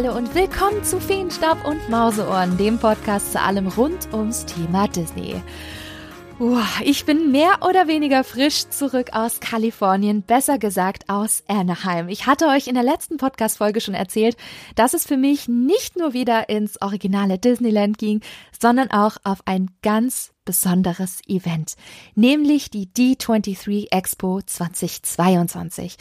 [0.00, 5.42] Hallo und willkommen zu Feenstaub und Mauseohren, dem Podcast zu allem rund ums Thema Disney.
[6.84, 12.08] Ich bin mehr oder weniger frisch zurück aus Kalifornien, besser gesagt aus Anaheim.
[12.08, 14.36] Ich hatte euch in der letzten Podcast-Folge schon erzählt,
[14.76, 18.20] dass es für mich nicht nur wieder ins originale Disneyland ging,
[18.56, 21.74] sondern auch auf ein ganz besonderes Event,
[22.14, 25.96] nämlich die D23 Expo 2022.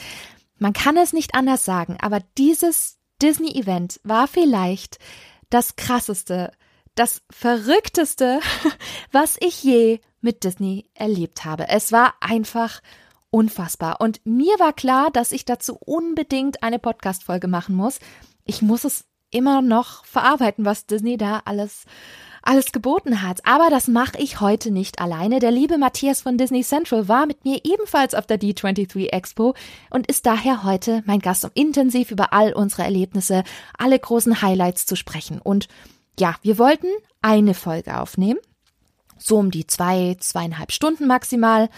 [0.60, 5.00] Man kann es nicht anders sagen, aber dieses Disney-Event war vielleicht
[5.50, 6.52] das krasseste,
[6.96, 8.40] das verrückteste,
[9.12, 11.68] was ich je mit Disney erlebt habe.
[11.68, 12.82] Es war einfach
[13.30, 14.02] unfassbar.
[14.02, 18.00] Und mir war klar, dass ich dazu unbedingt eine Podcast-Folge machen muss.
[18.46, 21.86] Ich muss es immer noch verarbeiten, was Disney da alles
[22.48, 23.46] alles geboten hat.
[23.46, 25.40] Aber das mache ich heute nicht alleine.
[25.40, 29.54] Der liebe Matthias von Disney Central war mit mir ebenfalls auf der D23 Expo
[29.90, 33.44] und ist daher heute mein Gast, um intensiv über all unsere Erlebnisse,
[33.78, 35.40] alle großen Highlights zu sprechen.
[35.40, 35.68] Und
[36.20, 36.88] ja, wir wollten
[37.22, 38.40] eine Folge aufnehmen.
[39.18, 41.70] So um die zwei, zweieinhalb Stunden maximal.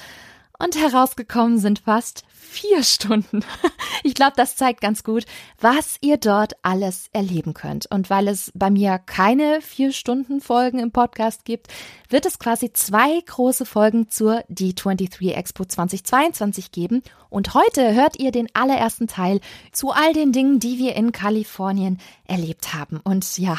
[0.62, 3.42] Und herausgekommen sind fast vier Stunden.
[4.02, 5.26] Ich glaube, das zeigt ganz gut,
[5.60, 7.92] was ihr dort alles erleben könnt.
[7.92, 11.68] Und weil es bei mir keine vier Stunden Folgen im Podcast gibt,
[12.08, 17.04] wird es quasi zwei große Folgen zur D23 Expo 2022 geben.
[17.30, 19.42] Und heute hört ihr den allerersten Teil
[19.74, 23.02] zu all den Dingen, die wir in Kalifornien erlebt haben.
[23.04, 23.58] Und ja,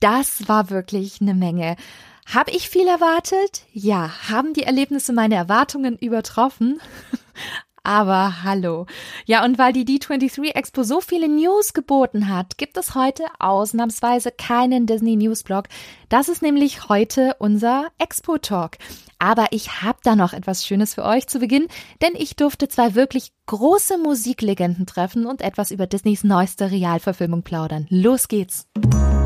[0.00, 1.76] das war wirklich eine Menge.
[2.34, 3.62] Habe ich viel erwartet?
[3.72, 4.10] Ja.
[4.28, 6.78] Haben die Erlebnisse meine Erwartungen übertroffen?
[7.82, 8.84] Aber hallo.
[9.24, 14.30] Ja, und weil die D23 Expo so viele News geboten hat, gibt es heute ausnahmsweise
[14.30, 15.68] keinen Disney News Blog.
[16.10, 18.76] Das ist nämlich heute unser Expo Talk.
[19.18, 21.68] Aber ich habe da noch etwas Schönes für euch zu Beginn,
[22.02, 27.86] denn ich durfte zwei wirklich große Musiklegenden treffen und etwas über Disneys neueste Realverfilmung plaudern.
[27.88, 28.68] Los geht's!
[28.76, 29.17] Ihr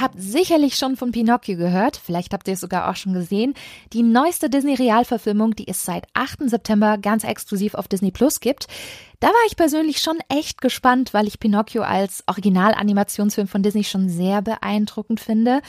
[0.00, 3.54] habt sicherlich schon von Pinocchio gehört, vielleicht habt ihr es sogar auch schon gesehen.
[3.92, 6.48] Die neueste Disney-Realverfilmung, die es seit 8.
[6.48, 8.66] September ganz exklusiv auf Disney Plus gibt.
[9.20, 14.08] Da war ich persönlich schon echt gespannt, weil ich Pinocchio als Originalanimationsfilm von Disney schon
[14.08, 15.60] sehr beeindruckend finde.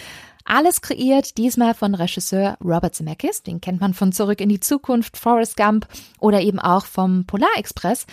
[0.46, 5.18] Alles kreiert diesmal von Regisseur Robert Zemeckis, den kennt man von Zurück in die Zukunft,
[5.18, 5.88] Forrest Gump
[6.20, 8.06] oder eben auch vom Polar Express.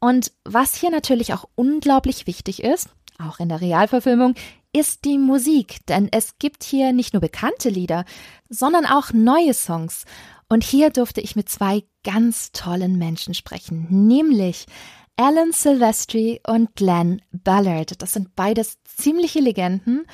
[0.00, 2.88] Und was hier natürlich auch unglaublich wichtig ist,
[3.18, 4.34] auch in der Realverfilmung,
[4.76, 8.04] ist die Musik, denn es gibt hier nicht nur bekannte Lieder,
[8.50, 10.04] sondern auch neue Songs.
[10.48, 14.66] Und hier durfte ich mit zwei ganz tollen Menschen sprechen, nämlich
[15.16, 18.02] Alan Silvestri und Glenn Ballard.
[18.02, 20.04] Das sind beides ziemliche Legenden.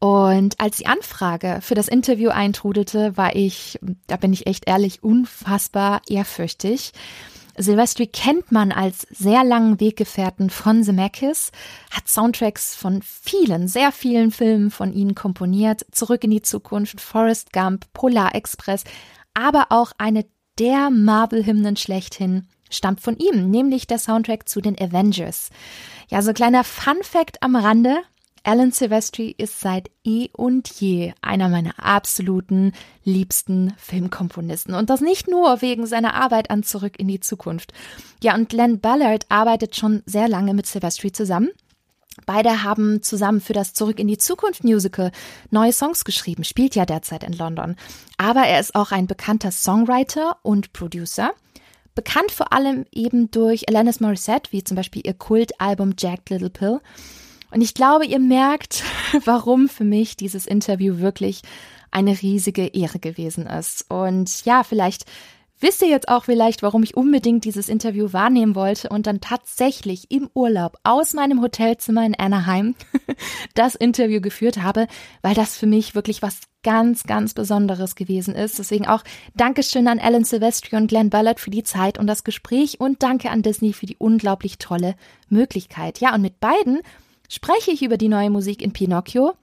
[0.00, 3.78] Und als die Anfrage für das Interview eintrudelte, war ich,
[4.08, 6.92] da bin ich echt ehrlich, unfassbar ehrfürchtig.
[7.56, 11.52] Silvestri kennt man als sehr langen Weggefährten von Zemeckis,
[11.90, 17.52] hat Soundtracks von vielen, sehr vielen Filmen von ihnen komponiert, Zurück in die Zukunft, Forrest
[17.52, 18.84] Gump, Polar Express,
[19.34, 20.26] aber auch eine
[20.58, 25.50] der Marvel-Hymnen schlechthin stammt von ihm, nämlich der Soundtrack zu den Avengers.
[26.08, 27.98] Ja, so ein kleiner Fun-Fact am Rande.
[28.42, 32.72] Alan Silvestri ist seit eh und je einer meiner absoluten
[33.04, 34.74] liebsten Filmkomponisten.
[34.74, 37.72] Und das nicht nur wegen seiner Arbeit an Zurück in die Zukunft.
[38.22, 41.50] Ja, und Glenn Ballard arbeitet schon sehr lange mit Silvestri zusammen.
[42.26, 45.10] Beide haben zusammen für das Zurück in die Zukunft Musical
[45.50, 47.76] neue Songs geschrieben, spielt ja derzeit in London.
[48.18, 51.32] Aber er ist auch ein bekannter Songwriter und Producer.
[51.94, 56.80] Bekannt vor allem eben durch Alanis Morissette, wie zum Beispiel ihr Kultalbum Jagged Little Pill.
[57.50, 58.84] Und ich glaube, ihr merkt,
[59.24, 61.42] warum für mich dieses Interview wirklich
[61.90, 63.86] eine riesige Ehre gewesen ist.
[63.88, 65.06] Und ja, vielleicht
[65.60, 70.10] wisst ihr jetzt auch vielleicht, warum ich unbedingt dieses Interview wahrnehmen wollte und dann tatsächlich
[70.10, 72.74] im Urlaub aus meinem Hotelzimmer in Anaheim
[73.54, 74.86] das Interview geführt habe,
[75.22, 78.58] weil das für mich wirklich was ganz, ganz Besonderes gewesen ist.
[78.58, 79.02] Deswegen auch
[79.34, 83.30] Dankeschön an Alan Silvestri und Glenn Ballard für die Zeit und das Gespräch und danke
[83.30, 84.94] an Disney für die unglaublich tolle
[85.28, 86.00] Möglichkeit.
[86.00, 86.80] Ja, und mit beiden
[87.30, 89.34] spreche ich über die neue Musik in Pinocchio,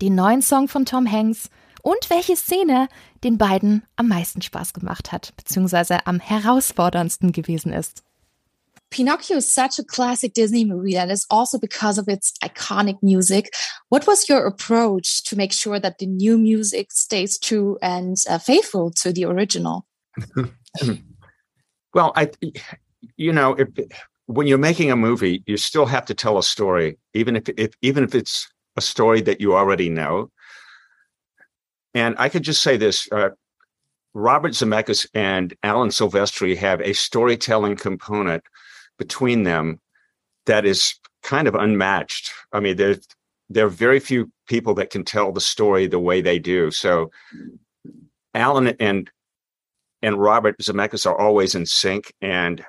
[0.00, 1.48] den neuen Song von Tom Hanks
[1.82, 2.88] und welche Szene
[3.24, 8.02] den beiden am meisten Spaß gemacht hat, beziehungsweise am herausforderndsten gewesen ist.
[8.90, 13.50] Pinocchio is such a classic Disney movie that is also because of its iconic music.
[13.88, 18.38] What was your approach to make sure that the new music stays true and uh,
[18.38, 19.86] faithful to the original?
[21.94, 22.30] well, I,
[23.16, 23.68] you know, if,
[24.26, 27.74] when you're making a movie, you still have to tell a story, even if, if
[27.80, 30.30] even if it's a story that you already know.
[31.94, 33.30] And I could just say this: uh,
[34.14, 38.42] Robert Zemeckis and Alan Silvestri have a storytelling component
[38.98, 39.80] between them
[40.46, 42.32] that is kind of unmatched.
[42.52, 42.96] I mean, there
[43.48, 46.70] there are very few people that can tell the story the way they do.
[46.72, 47.10] So
[48.34, 49.08] Alan and
[50.02, 52.64] and Robert Zemeckis are always in sync, and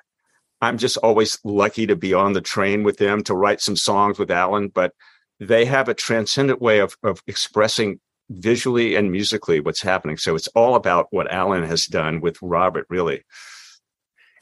[0.61, 4.17] I'm just always lucky to be on the train with them to write some songs
[4.17, 4.69] with Alan.
[4.69, 4.93] But
[5.39, 7.99] they have a transcendent way of of expressing
[8.29, 10.17] visually and musically what's happening.
[10.17, 13.23] So it's all about what Alan has done with Robert, really.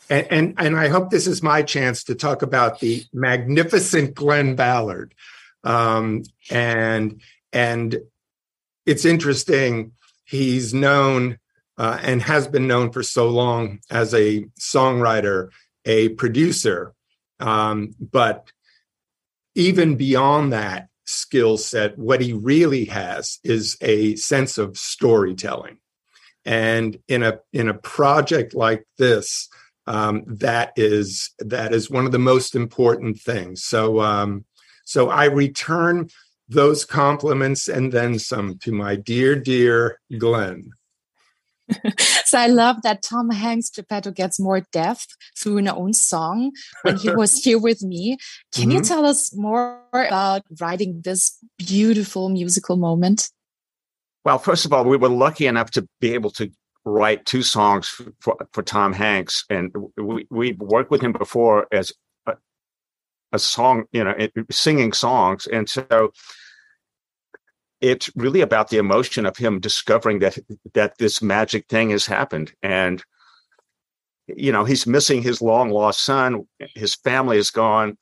[0.10, 4.56] And, and, and I hope this is my chance to talk about the magnificent Glenn
[4.56, 5.14] Ballard.
[5.64, 7.22] Um, and
[7.52, 7.98] and
[8.86, 9.94] it's interesting.
[10.26, 11.40] He's known
[11.78, 15.50] uh, and has been known for so long as a songwriter,
[15.86, 16.94] a producer,
[17.40, 18.52] um, but
[19.56, 25.78] even beyond that skill set, what he really has is a sense of storytelling.
[26.44, 29.50] And in a in a project like this,
[29.88, 33.64] um, that is that is one of the most important things.
[33.64, 34.46] So um,
[34.84, 36.10] so I return
[36.48, 40.72] those compliments and then some to my dear, dear Glenn.
[42.26, 45.08] so I love that Tom Hanks Geppetto gets more depth
[45.38, 46.52] through an own song
[46.84, 48.18] when he was here with me.
[48.54, 48.72] Can mm-hmm.
[48.72, 53.30] you tell us more about writing this beautiful musical moment?
[54.24, 56.52] Well, first of all, we were lucky enough to be able to
[56.84, 57.88] write two songs
[58.20, 61.92] for, for Tom Hanks, and we we worked with him before as
[62.28, 62.34] a,
[63.32, 64.16] a song, you know,
[64.50, 66.12] singing songs, and so
[67.86, 70.38] it's really about the emotion of him discovering that
[70.74, 72.54] that this magic thing has happened.
[72.64, 73.04] And
[74.28, 77.96] you know he's missing his long lost son his family is gone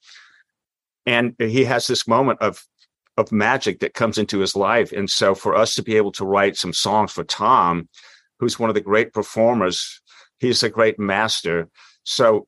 [1.05, 2.65] and he has this moment of
[3.17, 4.91] of magic that comes into his life.
[4.91, 7.89] And so for us to be able to write some songs for tom
[8.39, 10.01] who's one of the great performers
[10.39, 11.67] he's a great master.
[12.03, 12.47] So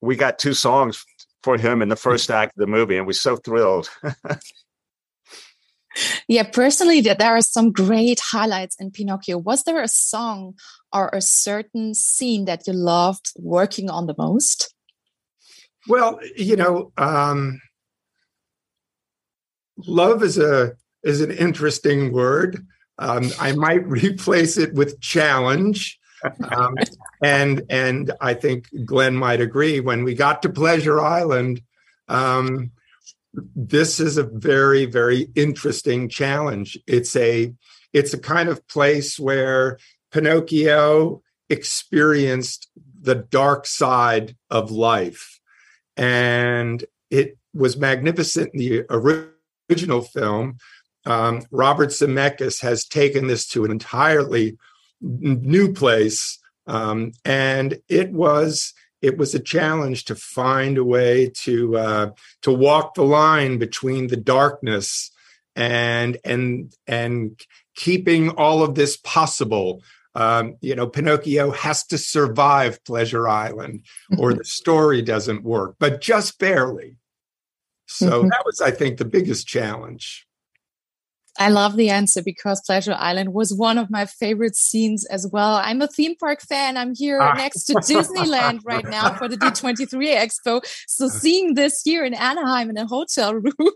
[0.00, 1.04] we got two songs
[1.42, 3.90] for him in the first act of the movie and we're so thrilled
[6.28, 9.38] yeah, personally, there are some great highlights in Pinocchio.
[9.38, 10.54] Was there a song
[10.92, 14.74] or a certain scene that you loved working on the most?
[15.88, 17.60] Well, you know, um,
[19.86, 20.72] love is a
[21.02, 22.66] is an interesting word.
[22.98, 25.98] Um, I might replace it with challenge.
[26.50, 26.74] Um,
[27.22, 29.80] and and I think Glenn might agree.
[29.80, 31.60] When we got to Pleasure Island,
[32.08, 32.72] um,
[33.54, 36.78] this is a very very interesting challenge.
[36.86, 37.52] It's a
[37.92, 39.78] it's a kind of place where
[40.12, 42.68] pinocchio experienced
[43.00, 45.40] the dark side of life.
[45.96, 48.84] And it was magnificent in the
[49.70, 50.58] original film.
[51.06, 54.58] Um, robert zemeckis has taken this to an entirely
[55.00, 56.38] new place.
[56.66, 62.10] Um, and it was it was a challenge to find a way to uh,
[62.42, 65.10] to walk the line between the darkness
[65.54, 67.40] and and and
[67.74, 69.82] keeping all of this possible.
[70.14, 73.84] Um, you know, Pinocchio has to survive Pleasure Island,
[74.16, 76.96] or the story doesn't work, but just barely.
[77.86, 78.28] So mm-hmm.
[78.28, 80.26] that was, I think, the biggest challenge.
[81.38, 85.56] I love the answer because Pleasure Island was one of my favorite scenes as well.
[85.56, 86.76] I'm a theme park fan.
[86.76, 87.34] I'm here ah.
[87.34, 90.62] next to Disneyland right now for the D23 Expo.
[90.86, 93.74] So seeing this here in Anaheim in a hotel room,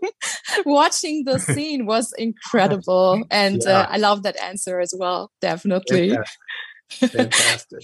[0.65, 3.23] watching the scene was incredible.
[3.29, 3.81] And yeah.
[3.81, 5.31] uh, I love that answer as well.
[5.41, 6.09] Definitely.
[6.89, 7.11] Fantastic.
[7.11, 7.83] Fantastic.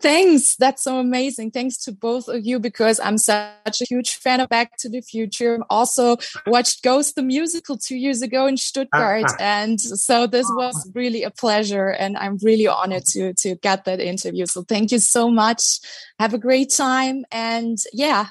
[0.00, 0.56] Thanks.
[0.56, 1.50] That's so amazing.
[1.50, 5.00] Thanks to both of you because I'm such a huge fan of Back to the
[5.00, 5.58] Future.
[5.68, 9.24] Also watched Ghost the musical two years ago in Stuttgart.
[9.24, 9.36] Uh-huh.
[9.40, 14.00] and so this was really a pleasure and I'm really honored to to get that
[14.00, 14.46] interview.
[14.46, 15.80] So thank you so much.
[16.18, 18.26] Have a great time and yeah,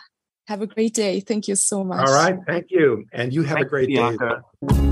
[0.47, 1.19] have a great day.
[1.19, 2.07] Thank you so much.
[2.07, 2.37] All right.
[2.47, 3.05] Thank you.
[3.11, 4.17] And you have Thank a great you,
[4.61, 4.84] day.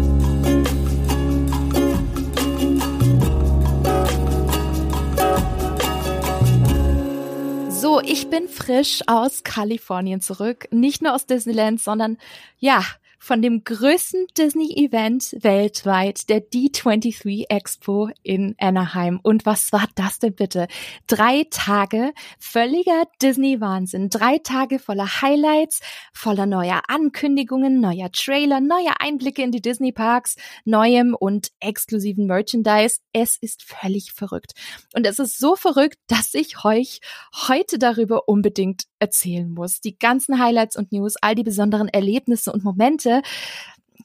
[7.93, 10.67] So, ich bin frisch aus Kalifornien zurück.
[10.71, 12.17] Nicht nur aus Disneyland, sondern
[12.57, 12.83] ja,
[13.23, 19.21] von dem größten Disney-Event weltweit, der D23 Expo in Anaheim.
[19.23, 20.67] Und was war das denn bitte?
[21.07, 24.09] Drei Tage völliger Disney-Wahnsinn.
[24.09, 25.79] Drei Tage voller Highlights,
[26.11, 32.97] voller neuer Ankündigungen, neuer Trailer, neuer Einblicke in die Disney-Parks, neuem und exklusiven Merchandise.
[33.13, 34.51] Es ist völlig verrückt.
[34.95, 36.99] Und es ist so verrückt, dass ich euch
[37.47, 39.79] heute darüber unbedingt erzählen muss.
[39.79, 43.12] Die ganzen Highlights und News, all die besonderen Erlebnisse und Momente,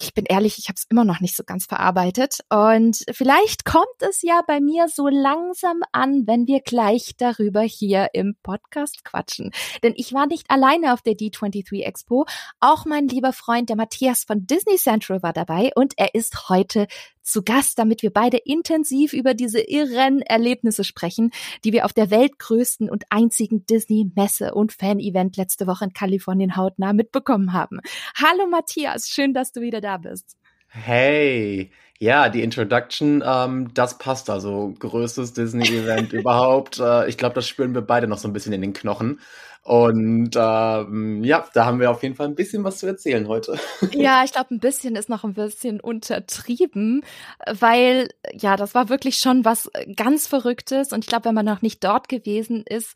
[0.00, 2.38] ich bin ehrlich, ich habe es immer noch nicht so ganz verarbeitet.
[2.50, 8.10] Und vielleicht kommt es ja bei mir so langsam an, wenn wir gleich darüber hier
[8.12, 9.50] im Podcast quatschen.
[9.82, 12.26] Denn ich war nicht alleine auf der D23 Expo.
[12.60, 16.86] Auch mein lieber Freund, der Matthias von Disney Central war dabei und er ist heute
[17.28, 21.30] zu Gast, damit wir beide intensiv über diese irren Erlebnisse sprechen,
[21.64, 26.92] die wir auf der weltgrößten und einzigen Disney-Messe und Fan-Event letzte Woche in Kalifornien hautnah
[26.92, 27.80] mitbekommen haben.
[28.16, 30.36] Hallo Matthias, schön, dass du wieder da bist.
[30.68, 34.74] Hey, ja, die Introduction, ähm, das passt also.
[34.78, 36.78] Größtes Disney-Event überhaupt.
[36.78, 39.20] Äh, ich glaube, das spüren wir beide noch so ein bisschen in den Knochen.
[39.68, 43.58] Und ähm, ja, da haben wir auf jeden Fall ein bisschen was zu erzählen heute.
[43.92, 47.04] Ja, ich glaube, ein bisschen ist noch ein bisschen untertrieben,
[47.46, 50.94] weil ja, das war wirklich schon was ganz Verrücktes.
[50.94, 52.94] Und ich glaube, wenn man noch nicht dort gewesen ist,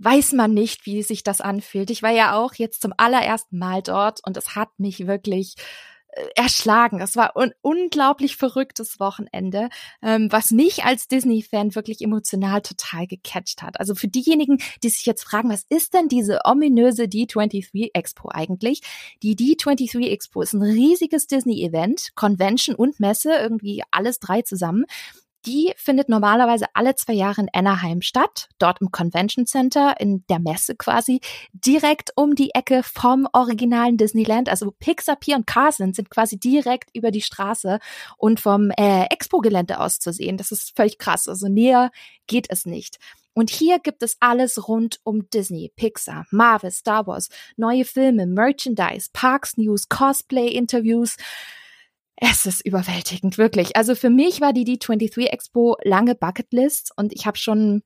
[0.00, 1.88] weiß man nicht, wie sich das anfühlt.
[1.88, 5.91] Ich war ja auch jetzt zum allerersten Mal dort und es hat mich wirklich äh,
[6.34, 7.00] erschlagen.
[7.00, 9.68] Es war ein unglaublich verrücktes Wochenende,
[10.02, 13.80] ähm, was mich als Disney-Fan wirklich emotional total gecatcht hat.
[13.80, 18.82] Also für diejenigen, die sich jetzt fragen, was ist denn diese ominöse D23 Expo eigentlich?
[19.22, 24.84] Die D23 Expo ist ein riesiges Disney-Event, Convention und Messe, irgendwie alles drei zusammen.
[25.44, 30.38] Die findet normalerweise alle zwei Jahre in Anaheim statt, dort im Convention Center, in der
[30.38, 31.20] Messe quasi,
[31.52, 34.48] direkt um die Ecke vom originalen Disneyland.
[34.48, 37.80] Also Pixar, Pier und Cars sind, sind quasi direkt über die Straße
[38.18, 40.36] und vom äh, Expo-Gelände aus zu sehen.
[40.36, 41.26] Das ist völlig krass.
[41.26, 41.90] Also näher
[42.28, 42.98] geht es nicht.
[43.34, 49.08] Und hier gibt es alles rund um Disney, Pixar, Marvel, Star Wars, neue Filme, Merchandise,
[49.12, 51.16] Parks News, Cosplay-Interviews.
[52.24, 53.74] Es ist überwältigend, wirklich.
[53.74, 57.82] Also für mich war die D23 Expo lange Bucketlist und ich habe schon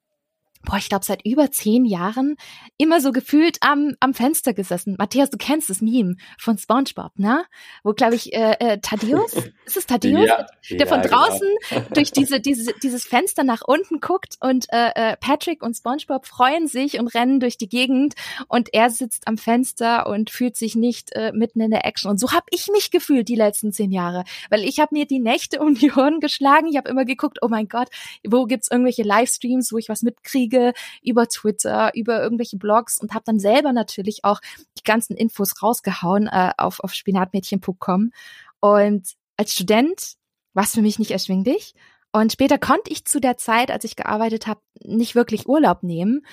[0.67, 2.37] boah, ich glaube, seit über zehn Jahren
[2.77, 4.97] immer so gefühlt am, am Fenster gesessen.
[4.99, 7.45] Matthias, du kennst das Meme von SpongeBob, ne?
[7.83, 9.33] Wo, glaube ich, äh, äh, Thaddeus,
[9.65, 10.27] ist es Thaddeus?
[10.27, 11.17] Ja, der ja, von genau.
[11.17, 11.83] draußen genau.
[11.95, 16.67] durch diese, diese, dieses Fenster nach unten guckt und äh, äh, Patrick und SpongeBob freuen
[16.67, 18.15] sich und rennen durch die Gegend
[18.49, 22.11] und er sitzt am Fenster und fühlt sich nicht äh, mitten in der Action.
[22.11, 25.21] Und so habe ich mich gefühlt die letzten zehn Jahre, weil ich habe mir die
[25.21, 26.67] Nächte um die Ohren geschlagen.
[26.67, 27.89] Ich habe immer geguckt, oh mein Gott,
[28.27, 30.56] wo gibt's irgendwelche Livestreams, wo ich was mitkriege?
[30.57, 30.73] Kriege
[31.03, 34.41] über Twitter, über irgendwelche Blogs und habe dann selber natürlich auch
[34.79, 38.13] die ganzen Infos rausgehauen äh, auf, auf spinatmädchen.com.
[38.61, 40.15] Und als Student
[40.55, 41.75] war es für mich nicht erschwinglich.
[42.13, 46.25] Und später konnte ich zu der Zeit, als ich gearbeitet habe, nicht wirklich Urlaub nehmen.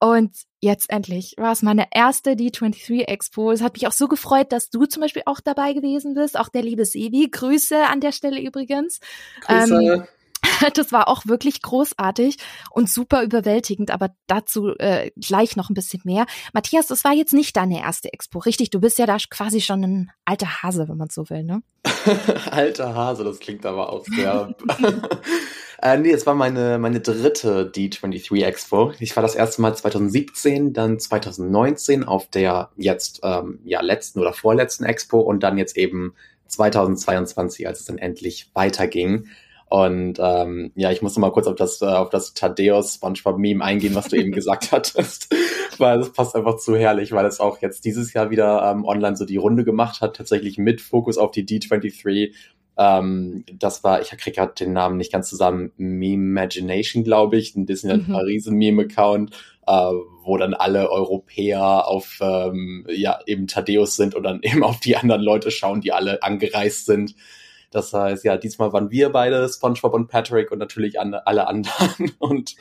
[0.00, 3.50] Und jetzt endlich war es meine erste D23 Expo.
[3.50, 6.38] Es hat mich auch so gefreut, dass du zum Beispiel auch dabei gewesen bist.
[6.38, 7.28] Auch der liebe Sebi.
[7.30, 9.00] Grüße an der Stelle übrigens.
[9.42, 9.74] Grüße.
[9.74, 10.04] Ähm,
[10.74, 12.36] das war auch wirklich großartig
[12.70, 16.26] und super überwältigend, aber dazu äh, gleich noch ein bisschen mehr.
[16.52, 18.70] Matthias, das war jetzt nicht deine erste Expo, richtig?
[18.70, 21.62] Du bist ja da quasi schon ein alter Hase, wenn man so will, ne?
[22.50, 24.54] alter Hase, das klingt aber auch sehr.
[25.82, 28.92] äh, nee, es war meine, meine dritte D23 Expo.
[28.98, 34.32] Ich war das erste Mal 2017, dann 2019 auf der jetzt ähm, ja letzten oder
[34.32, 36.14] vorletzten Expo und dann jetzt eben
[36.48, 39.28] 2022, als es dann endlich weiterging.
[39.70, 43.94] Und ähm, ja, ich musste mal kurz auf das, äh, auf das Thaddeus SpongeBob-Meme eingehen,
[43.94, 45.34] was du eben gesagt hattest,
[45.76, 49.16] weil das passt einfach zu herrlich, weil es auch jetzt dieses Jahr wieder ähm, online
[49.16, 52.32] so die Runde gemacht hat, tatsächlich mit Fokus auf die D23.
[52.78, 57.54] Ähm, das war, ich kriege gerade den Namen nicht ganz zusammen, Meme Imagination, glaube ich,
[57.54, 58.12] ein Disneyland mhm.
[58.12, 59.32] Paris Meme-Account,
[59.66, 59.90] äh,
[60.22, 64.96] wo dann alle Europäer auf ähm, ja eben Thaddeus sind und dann eben auf die
[64.96, 67.14] anderen Leute schauen, die alle angereist sind.
[67.70, 72.12] Das heißt, ja, diesmal waren wir beide, SpongeBob und Patrick und natürlich alle anderen.
[72.18, 72.56] Und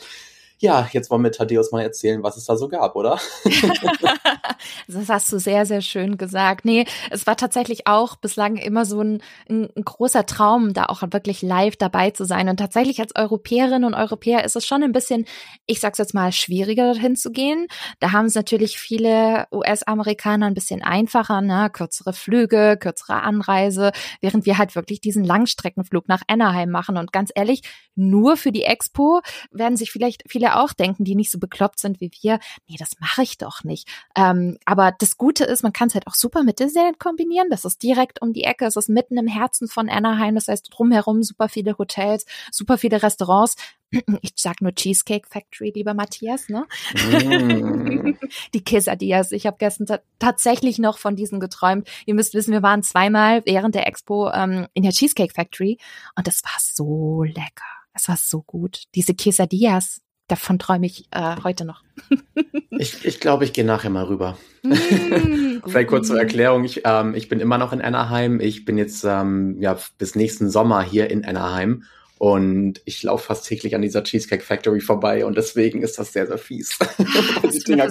[0.60, 3.20] ja, jetzt wollen wir Thaddeus mal erzählen, was es da so gab, oder?
[4.88, 6.66] das hast du sehr, sehr schön gesagt.
[6.66, 11.44] Nee, es war tatsächlich auch bislang immer so ein, ein, großer Traum, da auch wirklich
[11.44, 12.50] live dabei zu sein.
[12.50, 15.26] Und tatsächlich als Europäerin und Europäer ist es schon ein bisschen,
[15.68, 17.68] ich sag's jetzt mal, schwieriger dorthin zu gehen.
[18.00, 21.70] Da haben es natürlich viele US-Amerikaner ein bisschen einfacher, ne?
[21.72, 26.98] kürzere Flüge, kürzere Anreise, während wir halt wirklich diesen Langstreckenflug nach Anaheim machen.
[26.98, 27.62] Und ganz ehrlich,
[27.96, 29.22] nur für die Expo
[29.52, 32.76] werden sich vielleicht viele viele auch denken, die nicht so bekloppt sind wie wir, nee,
[32.78, 33.88] das mache ich doch nicht.
[34.16, 37.50] Ähm, aber das Gute ist, man kann es halt auch super mit Disneyland kombinieren.
[37.50, 40.70] Das ist direkt um die Ecke, es ist mitten im Herzen von Anaheim, das heißt
[40.72, 43.56] drumherum super viele Hotels, super viele Restaurants.
[44.22, 46.66] Ich sag nur Cheesecake Factory, lieber Matthias, ne?
[46.94, 48.18] Mm.
[48.54, 49.32] die Quesadillas.
[49.32, 51.88] Ich habe gestern tatsächlich noch von diesen geträumt.
[52.06, 55.78] Ihr müsst wissen, wir waren zweimal während der Expo ähm, in der Cheesecake Factory
[56.18, 57.64] und das war so lecker.
[57.98, 58.84] Es war so gut.
[58.94, 61.84] Diese Quesadillas, davon träume ich äh, heute noch.
[62.72, 64.38] ich ich glaube, ich gehe nachher mal rüber.
[64.64, 66.64] Mm, Vielleicht kurz zur Erklärung.
[66.64, 68.40] Ich, ähm, ich bin immer noch in Anaheim.
[68.40, 71.84] Ich bin jetzt ähm, ja bis nächsten Sommer hier in Anaheim
[72.20, 76.26] und ich laufe fast täglich an dieser Cheesecake Factory vorbei und deswegen ist das sehr,
[76.26, 76.78] sehr fies.
[77.44, 77.90] die Dinger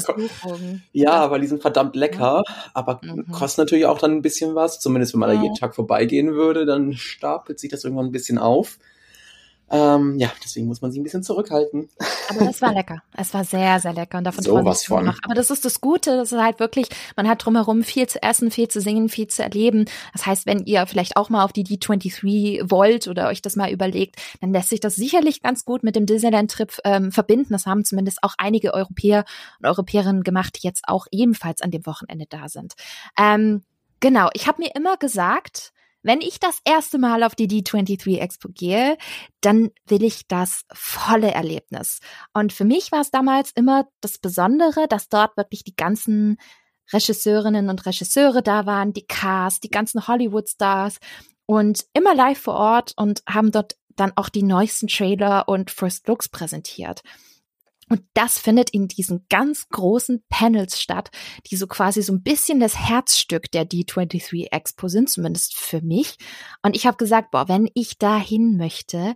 [0.92, 2.42] ja, weil die sind verdammt lecker,
[2.74, 3.30] aber mhm.
[3.30, 4.80] kosten natürlich auch dann ein bisschen was.
[4.80, 5.36] Zumindest wenn man ja.
[5.36, 8.78] da jeden Tag vorbeigehen würde, dann stapelt sich das irgendwann ein bisschen auf.
[9.68, 11.88] Ähm, ja, deswegen muss man sich ein bisschen zurückhalten.
[12.28, 13.02] Aber es war lecker.
[13.16, 15.04] Es war sehr, sehr lecker und davon so was von.
[15.04, 15.18] Noch.
[15.24, 18.52] Aber das ist das Gute, das ist halt wirklich, man hat drumherum viel zu essen,
[18.52, 19.86] viel zu singen, viel zu erleben.
[20.12, 23.72] Das heißt, wenn ihr vielleicht auch mal auf die D23 wollt oder euch das mal
[23.72, 27.52] überlegt, dann lässt sich das sicherlich ganz gut mit dem Disneyland-Trip ähm, verbinden.
[27.52, 29.24] Das haben zumindest auch einige Europäer
[29.58, 32.74] und Europäerinnen gemacht, die jetzt auch ebenfalls an dem Wochenende da sind.
[33.18, 33.62] Ähm,
[33.98, 35.72] genau, ich habe mir immer gesagt,
[36.06, 38.96] wenn ich das erste Mal auf die D23 Expo gehe,
[39.40, 41.98] dann will ich das volle Erlebnis.
[42.32, 46.38] Und für mich war es damals immer das Besondere, dass dort wirklich die ganzen
[46.92, 50.98] Regisseurinnen und Regisseure da waren, die Cast, die ganzen Hollywood-Stars
[51.44, 56.06] und immer live vor Ort und haben dort dann auch die neuesten Trailer und First
[56.06, 57.02] Looks präsentiert.
[57.88, 61.10] Und das findet in diesen ganz großen Panels statt,
[61.50, 66.16] die so quasi so ein bisschen das Herzstück der D23 Expo sind, zumindest für mich.
[66.62, 69.14] Und ich habe gesagt, boah, wenn ich dahin möchte,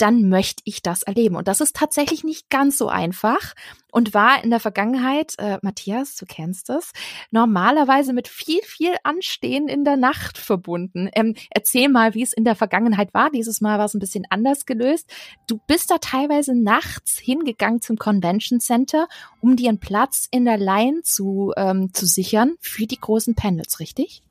[0.00, 1.36] dann möchte ich das erleben.
[1.36, 3.54] Und das ist tatsächlich nicht ganz so einfach
[3.92, 6.92] und war in der Vergangenheit, äh, Matthias, du kennst das,
[7.30, 11.10] normalerweise mit viel, viel Anstehen in der Nacht verbunden.
[11.12, 13.30] Ähm, erzähl mal, wie es in der Vergangenheit war.
[13.30, 15.10] Dieses Mal war es ein bisschen anders gelöst.
[15.46, 19.08] Du bist da teilweise nachts hingegangen zum Convention Center,
[19.40, 23.80] um dir einen Platz in der Line zu, ähm, zu sichern für die großen Panels,
[23.80, 24.22] richtig?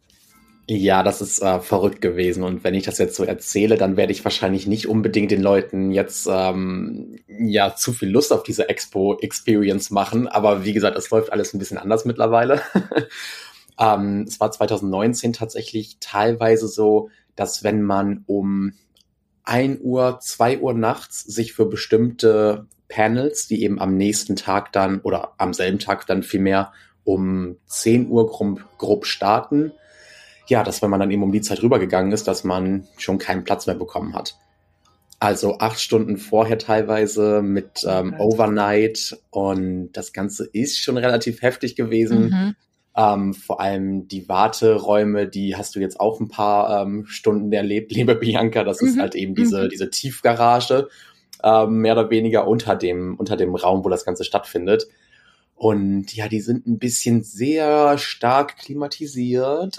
[0.72, 2.44] Ja, das ist äh, verrückt gewesen.
[2.44, 5.90] Und wenn ich das jetzt so erzähle, dann werde ich wahrscheinlich nicht unbedingt den Leuten
[5.92, 10.28] jetzt ähm, ja zu viel Lust auf diese Expo-Experience machen.
[10.28, 12.62] Aber wie gesagt, es läuft alles ein bisschen anders mittlerweile.
[13.80, 18.74] ähm, es war 2019 tatsächlich teilweise so, dass wenn man um
[19.44, 25.00] ein Uhr, zwei Uhr nachts sich für bestimmte Panels, die eben am nächsten Tag dann
[25.00, 26.74] oder am selben Tag dann vielmehr
[27.06, 29.72] um 10 Uhr grob, grob starten,
[30.50, 33.44] ja, dass wenn man dann eben um die Zeit rübergegangen ist, dass man schon keinen
[33.44, 34.36] Platz mehr bekommen hat.
[35.20, 41.76] Also acht Stunden vorher teilweise mit ähm, Overnight und das Ganze ist schon relativ heftig
[41.76, 42.30] gewesen.
[42.30, 42.56] Mhm.
[42.96, 47.92] Ähm, vor allem die Warteräume, die hast du jetzt auch ein paar ähm, Stunden erlebt,
[47.96, 48.64] liebe Bianca.
[48.64, 49.02] Das ist mhm.
[49.02, 49.70] halt eben diese, mhm.
[49.70, 50.88] diese Tiefgarage,
[51.44, 54.88] ähm, mehr oder weniger unter dem, unter dem Raum, wo das Ganze stattfindet.
[55.60, 59.76] Und ja, die sind ein bisschen sehr stark klimatisiert,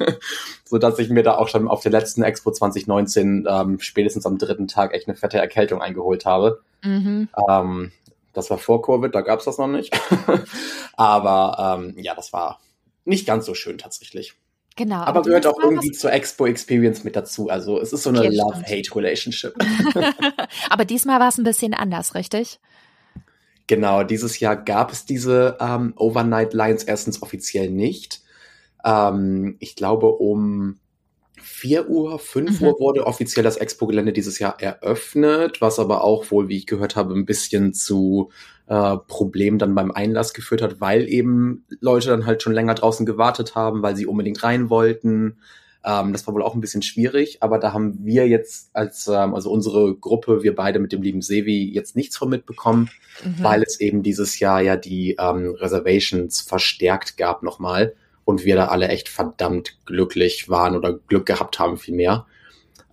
[0.64, 4.36] so dass ich mir da auch schon auf der letzten Expo 2019 ähm, spätestens am
[4.36, 6.60] dritten Tag echt eine fette Erkältung eingeholt habe.
[6.82, 7.28] Mhm.
[7.48, 7.92] Ähm,
[8.32, 9.96] das war vor Covid, da gab's das noch nicht.
[10.96, 12.58] Aber ähm, ja, das war
[13.04, 14.34] nicht ganz so schön tatsächlich.
[14.74, 14.96] Genau.
[14.96, 17.48] Aber, aber gehört auch irgendwie zur Expo Experience mit dazu.
[17.48, 19.54] Also es ist so eine okay, Love-Hate-Relationship.
[20.68, 22.58] aber diesmal war es ein bisschen anders, richtig?
[23.72, 28.20] Genau, dieses Jahr gab es diese ähm, Overnight Lines erstens offiziell nicht.
[28.84, 30.78] Ähm, ich glaube, um
[31.40, 32.66] 4 Uhr, 5 mhm.
[32.66, 36.96] Uhr wurde offiziell das Expo-Gelände dieses Jahr eröffnet, was aber auch wohl, wie ich gehört
[36.96, 38.28] habe, ein bisschen zu
[38.66, 43.06] äh, Problemen dann beim Einlass geführt hat, weil eben Leute dann halt schon länger draußen
[43.06, 45.38] gewartet haben, weil sie unbedingt rein wollten.
[45.84, 49.34] Ähm, das war wohl auch ein bisschen schwierig, aber da haben wir jetzt als, ähm,
[49.34, 52.90] also unsere Gruppe, wir beide mit dem lieben Sevi jetzt nichts von mitbekommen,
[53.24, 53.42] mhm.
[53.42, 58.66] weil es eben dieses Jahr ja die ähm, Reservations verstärkt gab nochmal und wir da
[58.66, 62.26] alle echt verdammt glücklich waren oder Glück gehabt haben vielmehr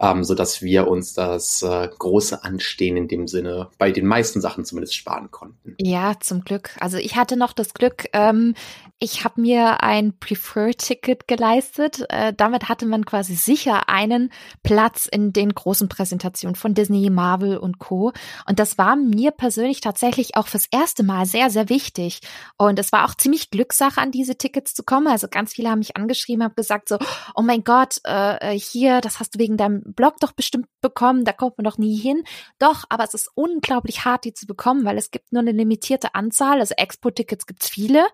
[0.01, 4.41] ähm, so dass wir uns das äh, große Anstehen in dem Sinne bei den meisten
[4.41, 5.75] Sachen zumindest sparen konnten.
[5.79, 6.71] Ja, zum Glück.
[6.79, 8.55] Also ich hatte noch das Glück, ähm,
[8.99, 12.05] ich habe mir ein Prefer-Ticket geleistet.
[12.09, 14.29] Äh, damit hatte man quasi sicher einen
[14.61, 18.11] Platz in den großen Präsentationen von Disney, Marvel und Co.
[18.45, 22.19] Und das war mir persönlich tatsächlich auch fürs erste Mal sehr, sehr wichtig.
[22.57, 25.07] Und es war auch ziemlich Glückssache, an diese Tickets zu kommen.
[25.07, 26.97] Also ganz viele haben mich angeschrieben, haben gesagt so,
[27.35, 31.23] oh mein Gott, äh, äh hier, das hast du wegen deinem Blog doch bestimmt bekommen,
[31.23, 32.23] da kommt man doch nie hin.
[32.57, 36.15] Doch, aber es ist unglaublich hart, die zu bekommen, weil es gibt nur eine limitierte
[36.15, 36.59] Anzahl.
[36.59, 38.05] Also Expo-Tickets gibt's viele,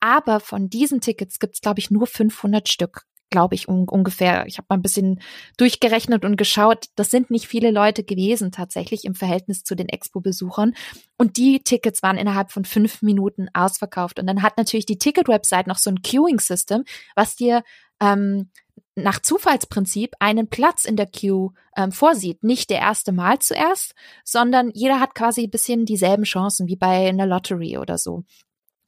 [0.00, 4.46] aber von diesen Tickets gibt's glaube ich, nur 500 Stück glaube ich un ungefähr.
[4.46, 5.20] Ich habe mal ein bisschen
[5.56, 6.86] durchgerechnet und geschaut.
[6.96, 10.74] Das sind nicht viele Leute gewesen tatsächlich im Verhältnis zu den Expo-Besuchern.
[11.16, 14.18] Und die Tickets waren innerhalb von fünf Minuten ausverkauft.
[14.18, 16.84] Und dann hat natürlich die Ticket-Website noch so ein Queuing-System,
[17.14, 17.62] was dir
[18.00, 18.50] ähm,
[18.94, 22.42] nach Zufallsprinzip einen Platz in der Queue ähm, vorsieht.
[22.42, 27.08] Nicht der erste Mal zuerst, sondern jeder hat quasi ein bisschen dieselben Chancen wie bei
[27.08, 28.24] einer Lottery oder so.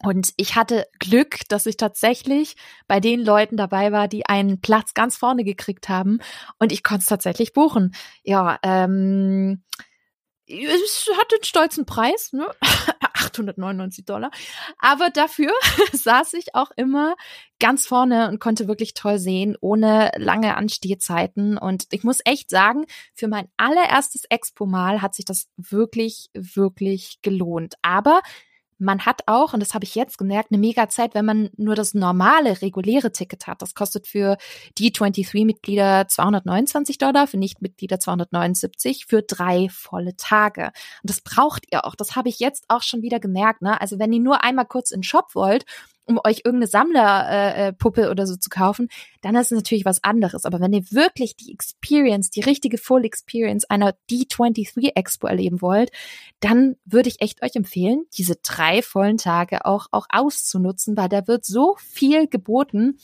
[0.03, 2.57] Und ich hatte Glück, dass ich tatsächlich
[2.89, 6.21] bei den Leuten dabei war, die einen Platz ganz vorne gekriegt haben.
[6.59, 7.95] Und ich konnte es tatsächlich buchen.
[8.23, 9.63] Ja, ähm,
[10.47, 12.47] es hat den stolzen Preis, ne?
[13.15, 14.31] 899 Dollar.
[14.79, 15.53] Aber dafür
[15.93, 17.15] saß ich auch immer
[17.59, 21.59] ganz vorne und konnte wirklich toll sehen, ohne lange Anstehzeiten.
[21.59, 27.75] Und ich muss echt sagen, für mein allererstes Expo-Mal hat sich das wirklich, wirklich gelohnt.
[27.83, 28.23] Aber
[28.81, 31.75] man hat auch, und das habe ich jetzt gemerkt, eine mega Zeit, wenn man nur
[31.75, 33.63] das normale, reguläre Ticket hat.
[33.63, 34.39] Das kostet für
[34.79, 40.73] die 23-Mitglieder 229 Dollar, für Nichtmitglieder 279 für drei volle Tage.
[41.03, 41.95] Und das braucht ihr auch.
[41.95, 43.63] Das habe ich jetzt auch schon wieder gemerkt.
[43.63, 43.81] Ne?
[43.81, 45.65] Also wenn ihr nur einmal kurz in den Shop wollt
[46.11, 48.89] um euch irgendeine Sammlerpuppe äh, äh oder so zu kaufen,
[49.23, 50.45] dann ist es natürlich was anderes.
[50.45, 55.91] Aber wenn ihr wirklich die Experience, die richtige Full Experience einer D23 Expo erleben wollt,
[56.41, 61.27] dann würde ich echt euch empfehlen, diese drei vollen Tage auch, auch auszunutzen, weil da
[61.27, 62.99] wird so viel geboten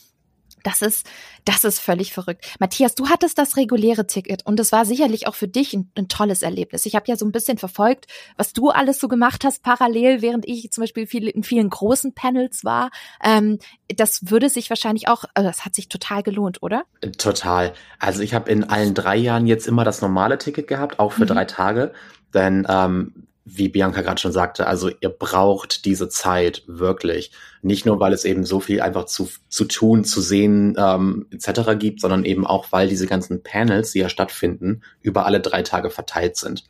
[0.66, 1.06] das ist,
[1.44, 2.44] das ist völlig verrückt.
[2.58, 6.08] Matthias, du hattest das reguläre Ticket und es war sicherlich auch für dich ein, ein
[6.08, 6.86] tolles Erlebnis.
[6.86, 10.46] Ich habe ja so ein bisschen verfolgt, was du alles so gemacht hast parallel, während
[10.46, 12.90] ich zum Beispiel viel, in vielen großen Panels war.
[13.22, 13.60] Ähm,
[13.94, 16.82] das würde sich wahrscheinlich auch, also das hat sich total gelohnt, oder?
[17.16, 17.72] Total.
[18.00, 21.22] Also ich habe in allen drei Jahren jetzt immer das normale Ticket gehabt, auch für
[21.22, 21.28] mhm.
[21.28, 21.92] drei Tage.
[22.34, 27.30] Denn ähm, wie Bianca gerade schon sagte, also ihr braucht diese Zeit wirklich.
[27.62, 31.78] Nicht nur, weil es eben so viel einfach zu, zu tun, zu sehen ähm, etc.
[31.78, 35.90] gibt, sondern eben auch, weil diese ganzen Panels, die ja stattfinden, über alle drei Tage
[35.90, 36.64] verteilt sind.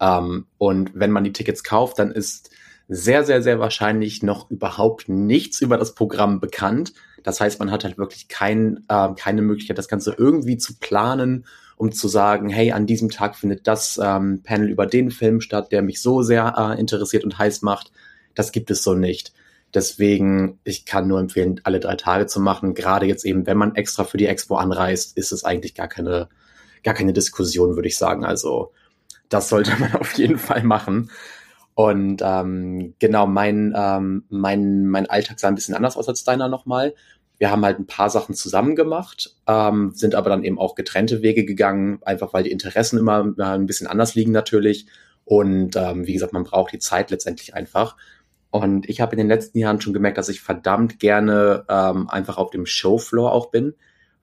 [0.00, 2.50] Ähm, und wenn man die Tickets kauft, dann ist
[2.86, 6.92] sehr, sehr, sehr wahrscheinlich noch überhaupt nichts über das Programm bekannt.
[7.24, 11.46] Das heißt, man hat halt wirklich kein, äh, keine Möglichkeit, das Ganze irgendwie zu planen
[11.82, 15.72] um zu sagen, hey, an diesem Tag findet das ähm, Panel über den Film statt,
[15.72, 17.90] der mich so sehr äh, interessiert und heiß macht.
[18.36, 19.32] Das gibt es so nicht.
[19.74, 22.74] Deswegen, ich kann nur empfehlen, alle drei Tage zu machen.
[22.74, 26.28] Gerade jetzt eben, wenn man extra für die Expo anreist, ist es eigentlich gar keine,
[26.84, 28.24] gar keine Diskussion, würde ich sagen.
[28.24, 28.70] Also,
[29.28, 31.10] das sollte man auf jeden Fall machen.
[31.74, 36.46] Und ähm, genau, mein, ähm, mein, mein Alltag sah ein bisschen anders aus als deiner
[36.46, 36.94] nochmal.
[37.42, 41.22] Wir haben halt ein paar Sachen zusammen gemacht, ähm, sind aber dann eben auch getrennte
[41.22, 44.86] Wege gegangen, einfach weil die Interessen immer ein bisschen anders liegen natürlich.
[45.24, 47.96] Und ähm, wie gesagt, man braucht die Zeit letztendlich einfach.
[48.52, 52.38] Und ich habe in den letzten Jahren schon gemerkt, dass ich verdammt gerne ähm, einfach
[52.38, 53.74] auf dem Showfloor auch bin,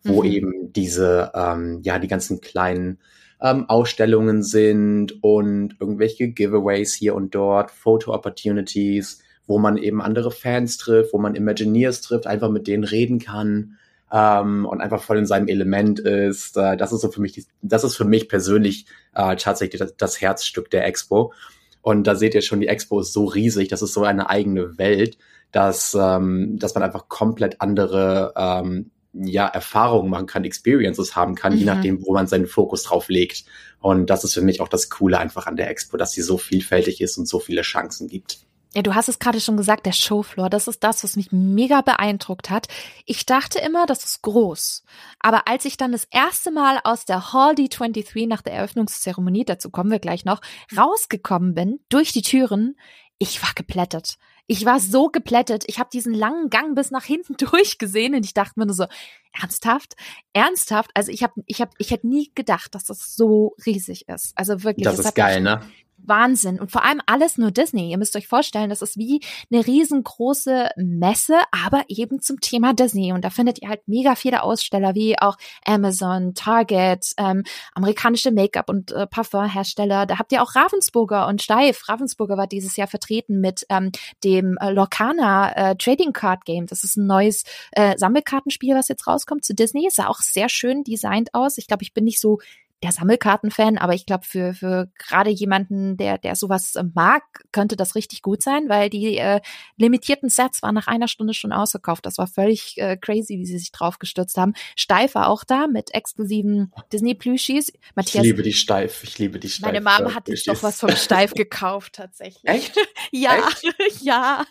[0.02, 0.32] wo mhm.
[0.32, 3.00] eben diese, ähm, ja, die ganzen kleinen
[3.42, 10.78] ähm, Ausstellungen sind und irgendwelche Giveaways hier und dort, Photo-Opportunities, wo man eben andere Fans
[10.78, 13.80] trifft, wo man Imagineers trifft, einfach mit denen reden kann
[14.14, 16.56] ähm, und einfach voll in seinem Element ist.
[16.56, 18.86] Äh, das ist so für mich, das ist für mich persönlich
[19.16, 21.34] äh, tatsächlich das, das Herzstück der Expo.
[21.82, 24.78] Und da seht ihr schon, die Expo ist so riesig, das ist so eine eigene
[24.78, 25.18] Welt,
[25.52, 31.54] dass, ähm, dass man einfach komplett andere ähm, ja, Erfahrungen machen kann, Experiences haben kann,
[31.54, 31.60] mhm.
[31.60, 33.46] je nachdem, wo man seinen Fokus drauf legt.
[33.80, 36.38] Und das ist für mich auch das Coole einfach an der Expo, dass sie so
[36.38, 38.46] vielfältig ist und so viele Chancen gibt.
[38.76, 41.82] Ja, du hast es gerade schon gesagt, der Showfloor, das ist das, was mich mega
[41.82, 42.68] beeindruckt hat.
[43.06, 44.84] Ich dachte immer, das ist groß.
[45.20, 49.72] Aber als ich dann das erste Mal aus der Hall D23 nach der Eröffnungszeremonie, dazu
[49.72, 50.42] kommen wir gleich noch,
[50.78, 52.78] rausgekommen bin, durch die Türen,
[53.18, 54.18] ich war geplättet.
[54.46, 55.64] Ich war so geplättet.
[55.68, 58.86] Ich habe diesen langen Gang bis nach hinten durchgesehen und ich dachte mir nur so,
[59.34, 59.96] ernsthaft?
[60.34, 60.92] Ernsthaft?
[60.94, 64.32] Also ich habe ich hab, ich hätte nie gedacht, dass das so riesig ist.
[64.36, 64.86] Also wirklich.
[64.86, 65.62] Das ist geil, ne?
[66.06, 66.60] Wahnsinn.
[66.60, 67.92] Und vor allem alles nur Disney.
[67.92, 73.14] Ihr müsst euch vorstellen, das ist wie eine riesengroße Messe, aber eben zum Thema Disney.
[73.14, 78.70] Und da findet ihr halt mega viele Aussteller, wie auch Amazon, Target, ähm, amerikanische Make-up-
[78.70, 80.06] und äh, Parfumhersteller.
[80.06, 81.88] Da habt ihr auch Ravensburger und Steif.
[81.88, 83.92] Ravensburger war dieses Jahr vertreten mit ähm,
[84.24, 86.66] dem äh, Lorcana äh, Trading Card Game.
[86.66, 89.88] Das ist ein neues äh, Sammelkartenspiel, was jetzt rauskommt zu Disney.
[89.92, 91.58] Sah auch sehr schön designt aus.
[91.58, 92.40] Ich glaube, ich bin nicht so
[92.82, 97.76] der Sammelkartenfan, aber ich glaube, für, für gerade jemanden, der, der sowas äh, mag, könnte
[97.76, 99.42] das richtig gut sein, weil die äh,
[99.76, 102.06] limitierten Sets waren nach einer Stunde schon ausverkauft.
[102.06, 104.54] Das war völlig äh, crazy, wie sie sich drauf gestürzt haben.
[104.76, 107.74] Steif war auch da mit exklusiven Disney-Plüschis.
[107.96, 109.66] Matthias, ich liebe die Steif, ich liebe die Steif.
[109.66, 112.46] Meine Mama hat sich doch was vom Steif gekauft, tatsächlich.
[112.46, 112.78] Echt?
[113.12, 113.76] ja, Echt?
[114.02, 114.46] ja.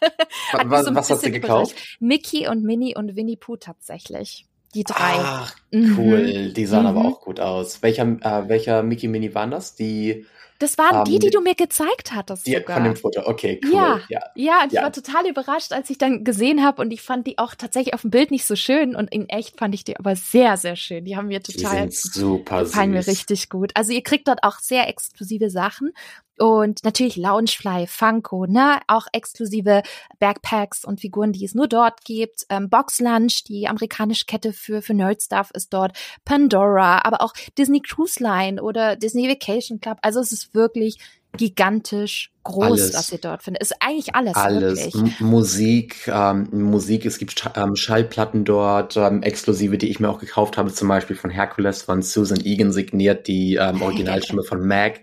[0.53, 1.75] was, so was hast du gekauft?
[1.99, 4.48] Mickey und Minnie und Winnie Pooh tatsächlich.
[4.75, 5.15] Die drei.
[5.19, 6.49] Ach, cool.
[6.49, 6.55] Mhm.
[6.55, 6.89] Die sahen mhm.
[6.89, 7.83] aber auch gut aus.
[7.83, 9.75] Welcher, äh, welcher Mickey Mini waren das?
[9.75, 10.27] Die
[10.59, 12.47] Das waren die, die du mir gezeigt hattest.
[12.47, 12.77] Die sogar.
[12.77, 13.73] von dem Foto, okay, cool.
[13.75, 14.83] Ja, Ja, ja, und ich Ja.
[14.83, 18.03] war total überrascht, als ich dann gesehen habe und ich fand die auch tatsächlich auf
[18.03, 21.05] dem Bild nicht so schön und in echt fand ich die aber sehr, sehr schön.
[21.05, 23.13] Die haben mir die total sind super gefallen mir süß.
[23.13, 23.71] richtig gut.
[23.75, 25.93] Also ihr kriegt dort auch sehr exklusive Sachen
[26.41, 29.83] und natürlich Loungefly, Funko, ne, auch exklusive
[30.21, 32.47] Backpacks und Figuren, die es nur dort gibt.
[32.49, 35.99] Ähm, Box Lunch, die amerikanische Kette für für Nerd-Stuff ist dort.
[36.25, 39.99] Pandora, aber auch Disney Cruise Line oder Disney Vacation Club.
[40.03, 40.99] Also es ist wirklich
[41.37, 42.95] gigantisch groß, Alles.
[42.95, 43.63] was ihr dort findet.
[43.63, 44.95] Ist eigentlich alles, Alles.
[45.21, 50.19] Musik, ähm, Musik, es gibt Sch ähm, Schallplatten dort, ähm, exklusive, die ich mir auch
[50.19, 55.01] gekauft habe, zum Beispiel von Hercules von Susan Egan signiert, die ähm, Originalstimme von Mac.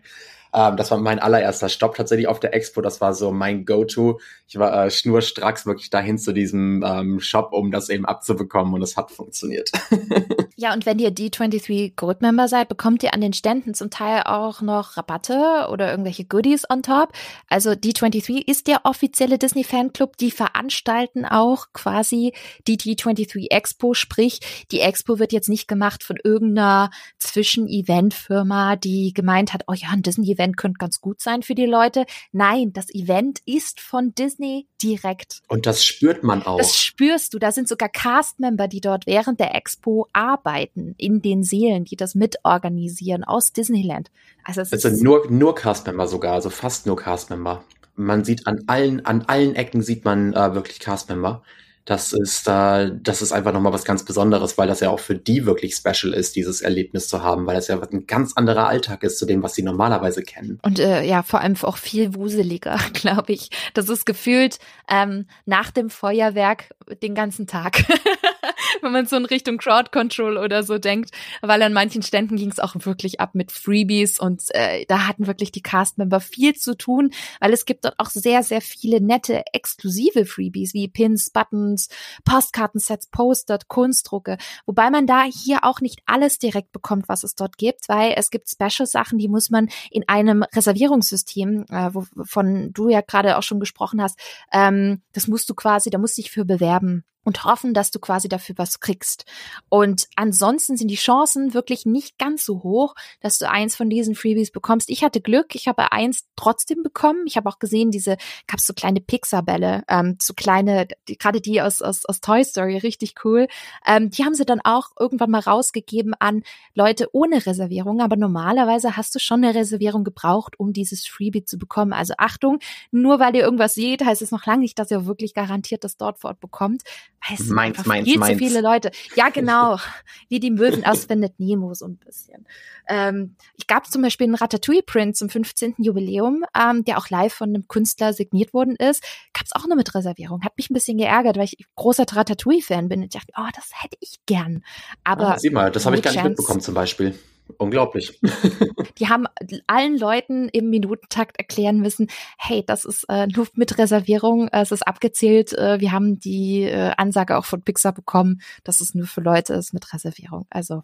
[0.55, 2.81] Ähm, das war mein allererster Stopp tatsächlich auf der Expo.
[2.81, 4.19] Das war so mein Go-To.
[4.47, 8.81] Ich war äh, schnurstracks wirklich dahin zu diesem ähm, Shop, um das eben abzubekommen und
[8.81, 9.71] es hat funktioniert.
[10.57, 14.23] Ja, und wenn ihr D23 Gold Member seid, bekommt ihr an den Ständen zum Teil
[14.23, 17.11] auch noch Rabatte oder irgendwelche Goodies on top.
[17.49, 20.15] Also D23 ist der offizielle Disney Fanclub.
[20.15, 22.33] Die veranstalten auch quasi
[22.69, 23.93] die D23 Expo.
[23.93, 24.39] Sprich,
[24.71, 26.89] die Expo wird jetzt nicht gemacht von irgendeiner
[27.19, 32.05] Zwischen-Event-Firma, die gemeint hat, oh ja, ein Disney-Event könnte ganz gut sein für die Leute.
[32.31, 35.41] Nein, das Event ist von Disney direkt.
[35.47, 36.57] Und das spürt man auch.
[36.57, 37.39] Das spürst du.
[37.39, 42.15] Da sind sogar Cast-Member, die dort während der Expo arbeiten, in den Seelen, die das
[42.15, 44.11] mitorganisieren aus Disneyland.
[44.43, 47.63] Also es sind nur, nur Castmember sogar, also fast nur Castmember.
[47.95, 51.41] Man sieht an allen, an allen Ecken sieht man äh, wirklich Castmember.
[51.85, 55.15] Das ist, äh, das ist einfach nochmal was ganz Besonderes, weil das ja auch für
[55.15, 59.03] die wirklich special ist, dieses Erlebnis zu haben, weil das ja ein ganz anderer Alltag
[59.03, 60.59] ist zu dem, was sie normalerweise kennen.
[60.63, 63.49] und äh, ja, vor allem auch viel wuseliger, glaube ich.
[63.75, 64.57] Das ist gefühlt
[64.89, 67.83] ähm, nach dem Feuerwerk den ganzen Tag.
[68.81, 72.51] Wenn man so in Richtung Crowd Control oder so denkt, weil an manchen Ständen ging
[72.51, 76.75] es auch wirklich ab mit Freebies und äh, da hatten wirklich die Castmember viel zu
[76.77, 81.89] tun, weil es gibt dort auch sehr, sehr viele nette exklusive Freebies wie Pins, Buttons,
[82.23, 87.57] Postkartensets, Poster, Kunstdrucke, wobei man da hier auch nicht alles direkt bekommt, was es dort
[87.57, 93.01] gibt, weil es gibt Special-Sachen, die muss man in einem Reservierungssystem, äh, wovon du ja
[93.01, 94.19] gerade auch schon gesprochen hast,
[94.51, 97.99] ähm, das musst du quasi, da musst du dich für bewerben und hoffen, dass du
[97.99, 99.25] quasi dafür was kriegst.
[99.67, 104.15] Und ansonsten sind die Chancen wirklich nicht ganz so hoch, dass du eins von diesen
[104.15, 104.89] Freebies bekommst.
[104.89, 107.23] Ich hatte Glück, ich habe eins trotzdem bekommen.
[107.25, 111.81] Ich habe auch gesehen, diese gab so kleine Pixar-Bälle, ähm, so kleine, gerade die aus,
[111.81, 113.47] aus, aus Toy Story, richtig cool.
[113.85, 116.43] Ähm, die haben sie dann auch irgendwann mal rausgegeben an
[116.75, 118.01] Leute ohne Reservierung.
[118.01, 121.91] Aber normalerweise hast du schon eine Reservierung gebraucht, um dieses Freebie zu bekommen.
[121.91, 122.59] Also Achtung,
[122.91, 125.97] nur weil ihr irgendwas seht, heißt es noch lange nicht, dass ihr wirklich garantiert das
[125.97, 126.83] dort vor Ort bekommt.
[127.31, 128.33] Es sind Meins, meins, viel meins.
[128.33, 128.91] zu viele Leute.
[129.15, 129.79] Ja, genau.
[130.29, 132.45] Wie die Möwen aus Findet Nemo so ein bisschen.
[132.87, 135.75] Ähm, ich gab zum Beispiel einen Ratatouille-Print zum 15.
[135.79, 139.03] Jubiläum, ähm, der auch live von einem Künstler signiert worden ist.
[139.33, 140.43] Gab es auch nur mit Reservierung.
[140.43, 142.99] Hat mich ein bisschen geärgert, weil ich großer Ratatouille-Fan bin.
[142.99, 144.63] Und ich dachte, oh, das hätte ich gern.
[145.03, 146.29] Aber ah, sieh mal, das habe ich gar nicht chance.
[146.29, 147.17] mitbekommen zum Beispiel.
[147.57, 148.19] Unglaublich.
[148.97, 149.25] Die haben
[149.67, 154.71] allen Leuten im Minutentakt erklären müssen, hey, das ist äh, nur mit Reservierung, äh, es
[154.71, 159.05] ist abgezählt, äh, wir haben die äh, Ansage auch von Pixar bekommen, dass es nur
[159.07, 160.47] für Leute ist mit Reservierung.
[160.49, 160.83] Also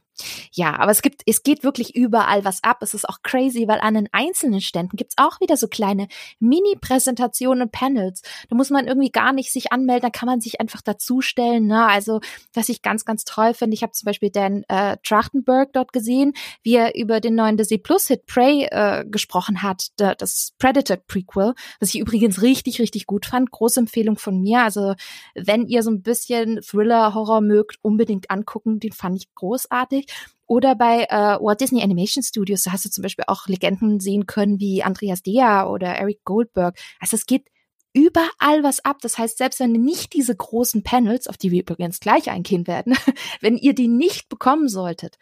[0.52, 2.78] ja, aber es gibt, es geht wirklich überall was ab.
[2.82, 6.08] Es ist auch crazy, weil an den einzelnen Ständen gibt's auch wieder so kleine
[6.40, 8.22] Mini-Präsentationen und Panels.
[8.50, 11.68] Da muss man irgendwie gar nicht sich anmelden, da kann man sich einfach dazustellen.
[11.68, 11.86] Ne?
[11.86, 12.22] Also,
[12.54, 16.34] was ich ganz, ganz toll finde, ich habe zum Beispiel Dan äh, Trachtenberg dort gesehen,
[16.64, 20.98] wie er über den neuen Disney Plus Hit Prey äh, gesprochen hat, da, das Predator
[20.98, 23.52] Prequel, was ich übrigens richtig, richtig gut fand.
[23.52, 24.62] Große Empfehlung von mir.
[24.62, 24.96] Also
[25.36, 28.80] wenn ihr so ein bisschen Thriller, Horror mögt, unbedingt angucken.
[28.80, 30.08] Den fand ich großartig.
[30.48, 34.26] Oder bei äh, Walt Disney Animation Studios, da hast du zum Beispiel auch Legenden sehen
[34.26, 36.78] können wie Andreas Dea oder Eric Goldberg.
[37.00, 37.48] Also es geht
[37.94, 38.98] überall was ab.
[39.02, 42.68] Das heißt, selbst wenn ihr nicht diese großen Panels, auf die wir übrigens gleich eingehen
[42.68, 42.96] werden,
[43.42, 45.18] wenn ihr die nicht bekommen solltet,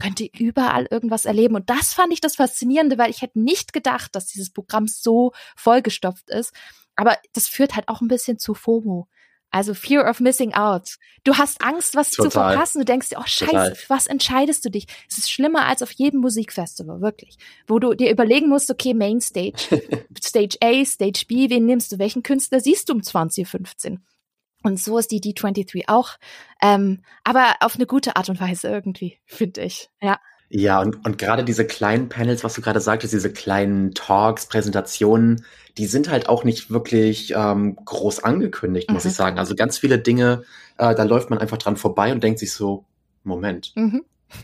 [0.00, 1.54] könnt ihr überall irgendwas erleben.
[1.54, 5.32] Und das fand ich das Faszinierende, weil ich hätte nicht gedacht, dass dieses Programm so
[5.56, 6.52] vollgestopft ist.
[6.96, 9.08] Aber das führt halt auch ein bisschen zu FOMO.
[9.52, 10.96] Also Fear of Missing Out.
[11.24, 12.52] Du hast Angst, was zu Total.
[12.52, 12.78] verpassen.
[12.78, 13.76] Du denkst dir, oh Scheiße, Total.
[13.88, 14.86] was entscheidest du dich?
[15.08, 17.36] Es ist schlimmer als auf jedem Musikfestival, wirklich.
[17.66, 19.54] Wo du dir überlegen musst, okay, Mainstage,
[20.22, 21.98] Stage A, Stage B, wen nimmst du?
[21.98, 24.04] Welchen Künstler siehst du um 2015?
[24.62, 26.10] Und so ist die D23 auch.
[26.62, 29.88] Ähm, aber auf eine gute Art und Weise irgendwie, finde ich.
[30.02, 30.18] Ja.
[30.52, 35.44] Ja, und, und gerade diese kleinen Panels, was du gerade sagtest, diese kleinen Talks, Präsentationen,
[35.78, 39.10] die sind halt auch nicht wirklich ähm, groß angekündigt, muss Mhm.
[39.10, 39.38] ich sagen.
[39.38, 40.42] Also ganz viele Dinge,
[40.76, 42.84] äh, da läuft man einfach dran vorbei und denkt sich so,
[43.22, 44.02] Moment, Mhm.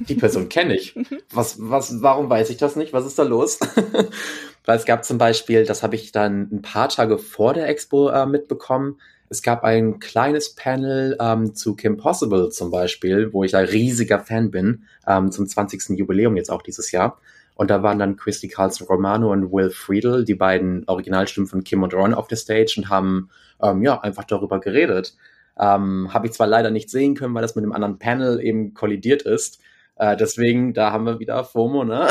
[0.08, 0.94] die Person kenne ich.
[1.32, 2.92] Was, was, warum weiß ich das nicht?
[2.92, 3.58] Was ist da los?
[4.64, 8.08] Weil es gab zum Beispiel, das habe ich dann ein paar Tage vor der Expo
[8.10, 9.00] äh, mitbekommen.
[9.28, 14.20] Es gab ein kleines Panel ähm, zu Kim Possible zum Beispiel, wo ich ein riesiger
[14.20, 15.98] Fan bin, ähm, zum 20.
[15.98, 17.18] Jubiläum jetzt auch dieses Jahr.
[17.56, 21.82] Und da waren dann Christy Carlson Romano und Will Friedel, die beiden Originalstimmen von Kim
[21.82, 23.30] und Ron auf der Stage und haben
[23.62, 25.16] ähm, ja einfach darüber geredet.
[25.58, 28.74] Ähm, Habe ich zwar leider nicht sehen können, weil das mit einem anderen Panel eben
[28.74, 29.60] kollidiert ist.
[29.96, 32.08] Äh, deswegen, da haben wir wieder FOMO, ne?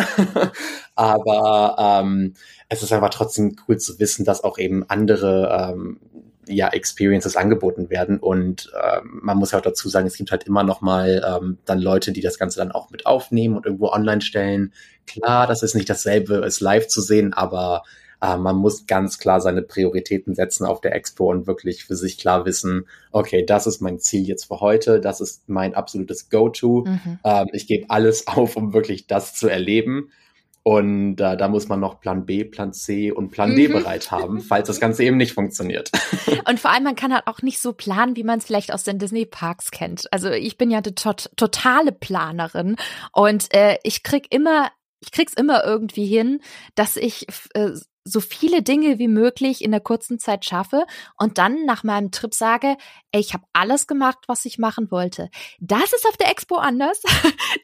[0.96, 2.34] Aber ähm,
[2.68, 6.00] es ist einfach trotzdem cool zu wissen, dass auch eben andere ähm,
[6.48, 8.20] ja, Experiences angeboten werden.
[8.20, 11.58] Und ähm, man muss ja auch dazu sagen, es gibt halt immer noch mal ähm,
[11.66, 14.74] dann Leute, die das Ganze dann auch mit aufnehmen und irgendwo online stellen.
[15.08, 17.84] Klar, das ist nicht dasselbe, es live zu sehen, aber
[18.22, 22.18] äh, man muss ganz klar seine Prioritäten setzen auf der Expo und wirklich für sich
[22.18, 26.86] klar wissen, okay, das ist mein Ziel jetzt für heute, das ist mein absolutes Go-To.
[26.86, 27.20] Mhm.
[27.24, 30.12] Ähm, ich gebe alles auf, um wirklich das zu erleben.
[30.68, 33.56] Und äh, da muss man noch Plan B, Plan C und Plan mhm.
[33.56, 35.92] D bereit haben, falls das Ganze eben nicht funktioniert.
[36.50, 38.84] Und vor allem, man kann halt auch nicht so planen, wie man es vielleicht aus
[38.84, 40.12] den Disney-Parks kennt.
[40.12, 42.78] Also ich bin ja eine tot totale Planerin
[43.14, 46.42] und äh, ich krieg immer ich krieg's immer irgendwie hin,
[46.74, 47.72] dass ich äh,
[48.08, 50.86] so viele Dinge wie möglich in der kurzen Zeit schaffe
[51.18, 52.78] und dann nach meinem Trip sage,
[53.12, 55.30] ey, ich habe alles gemacht, was ich machen wollte.
[55.60, 57.02] Das ist auf der Expo anders.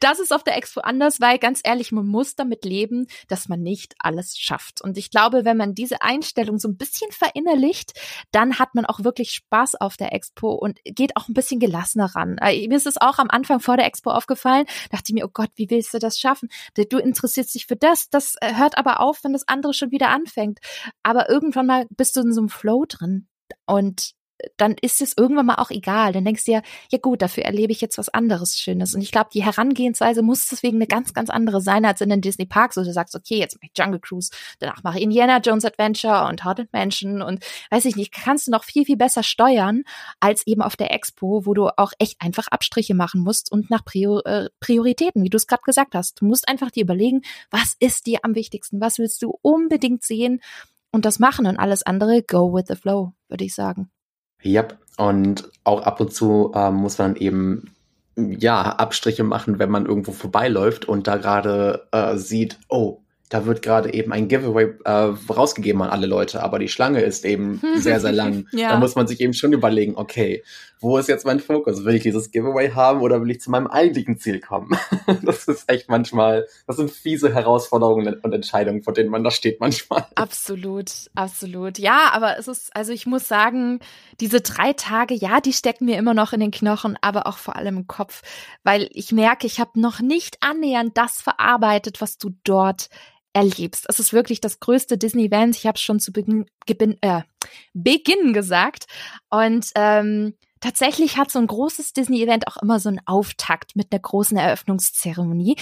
[0.00, 3.62] Das ist auf der Expo anders, weil ganz ehrlich, man muss damit leben, dass man
[3.62, 4.80] nicht alles schafft.
[4.80, 7.92] Und ich glaube, wenn man diese Einstellung so ein bisschen verinnerlicht,
[8.32, 12.06] dann hat man auch wirklich Spaß auf der Expo und geht auch ein bisschen gelassener
[12.16, 12.38] ran.
[12.38, 15.30] Äh, mir ist es auch am Anfang vor der Expo aufgefallen, dachte ich mir, oh
[15.32, 16.48] Gott, wie willst du das schaffen?
[16.74, 20.08] Du interessierst dich für das, das äh, hört aber auf, wenn das andere schon wieder
[20.08, 20.58] anfängt anfängt.
[21.02, 23.28] Aber irgendwann mal bist du in so einem Flow drin
[23.66, 24.12] und
[24.56, 26.12] dann ist es irgendwann mal auch egal.
[26.12, 28.94] Dann denkst du ja, ja gut, dafür erlebe ich jetzt was anderes Schönes.
[28.94, 32.20] Und ich glaube, die Herangehensweise muss deswegen eine ganz, ganz andere sein als in den
[32.20, 35.38] Disney Parks, wo du sagst, okay, jetzt mache ich Jungle Cruise, danach mache ich Indiana
[35.38, 39.22] Jones Adventure und Haunted Mansion und weiß ich nicht, kannst du noch viel, viel besser
[39.22, 39.82] steuern
[40.20, 43.84] als eben auf der Expo, wo du auch echt einfach Abstriche machen musst und nach
[43.84, 46.20] Prior äh, Prioritäten, wie du es gerade gesagt hast.
[46.20, 50.40] Du musst einfach dir überlegen, was ist dir am wichtigsten, was willst du unbedingt sehen
[50.92, 53.90] und das machen und alles andere go with the flow, würde ich sagen.
[54.42, 57.72] Ja, und auch ab und zu äh, muss man eben
[58.16, 63.01] ja Abstriche machen, wenn man irgendwo vorbeiläuft und da gerade äh, sieht, oh,
[63.32, 67.24] da wird gerade eben ein Giveaway äh, rausgegeben an alle Leute, aber die Schlange ist
[67.24, 68.46] eben sehr, sehr lang.
[68.52, 68.70] ja.
[68.70, 70.42] Da muss man sich eben schon überlegen, okay,
[70.80, 71.84] wo ist jetzt mein Fokus?
[71.84, 74.76] Will ich dieses Giveaway haben oder will ich zu meinem eigentlichen Ziel kommen?
[75.22, 79.60] das ist echt manchmal, das sind fiese Herausforderungen und Entscheidungen, vor denen man da steht
[79.60, 80.04] manchmal.
[80.14, 81.78] Absolut, absolut.
[81.78, 83.78] Ja, aber es ist, also ich muss sagen,
[84.20, 87.56] diese drei Tage, ja, die stecken mir immer noch in den Knochen, aber auch vor
[87.56, 88.22] allem im Kopf,
[88.62, 92.90] weil ich merke, ich habe noch nicht annähernd das verarbeitet, was du dort
[93.32, 93.86] erlebst.
[93.88, 95.56] Es ist wirklich das größte Disney-Event.
[95.56, 96.46] Ich habe es schon zu Beginn,
[97.00, 97.22] äh,
[97.72, 98.86] Beginn gesagt.
[99.30, 104.00] Und ähm, tatsächlich hat so ein großes Disney-Event auch immer so einen Auftakt mit einer
[104.00, 105.56] großen Eröffnungszeremonie.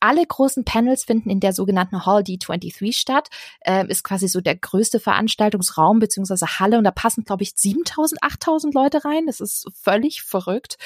[0.00, 3.28] Alle großen Panels finden in der sogenannten Hall D23 statt.
[3.64, 8.22] Ähm, ist quasi so der größte Veranstaltungsraum beziehungsweise Halle und da passen, glaube ich, 7000,
[8.22, 9.26] 8000 Leute rein.
[9.26, 10.76] Das ist völlig verrückt.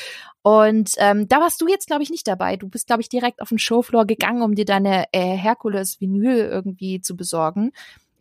[0.42, 2.57] Und ähm, da warst du jetzt, glaube ich, nicht dabei.
[2.57, 7.01] Du bist, glaube ich, direkt auf den Showfloor gegangen, um dir deine äh, Herkules-Vinyl irgendwie
[7.01, 7.72] zu besorgen.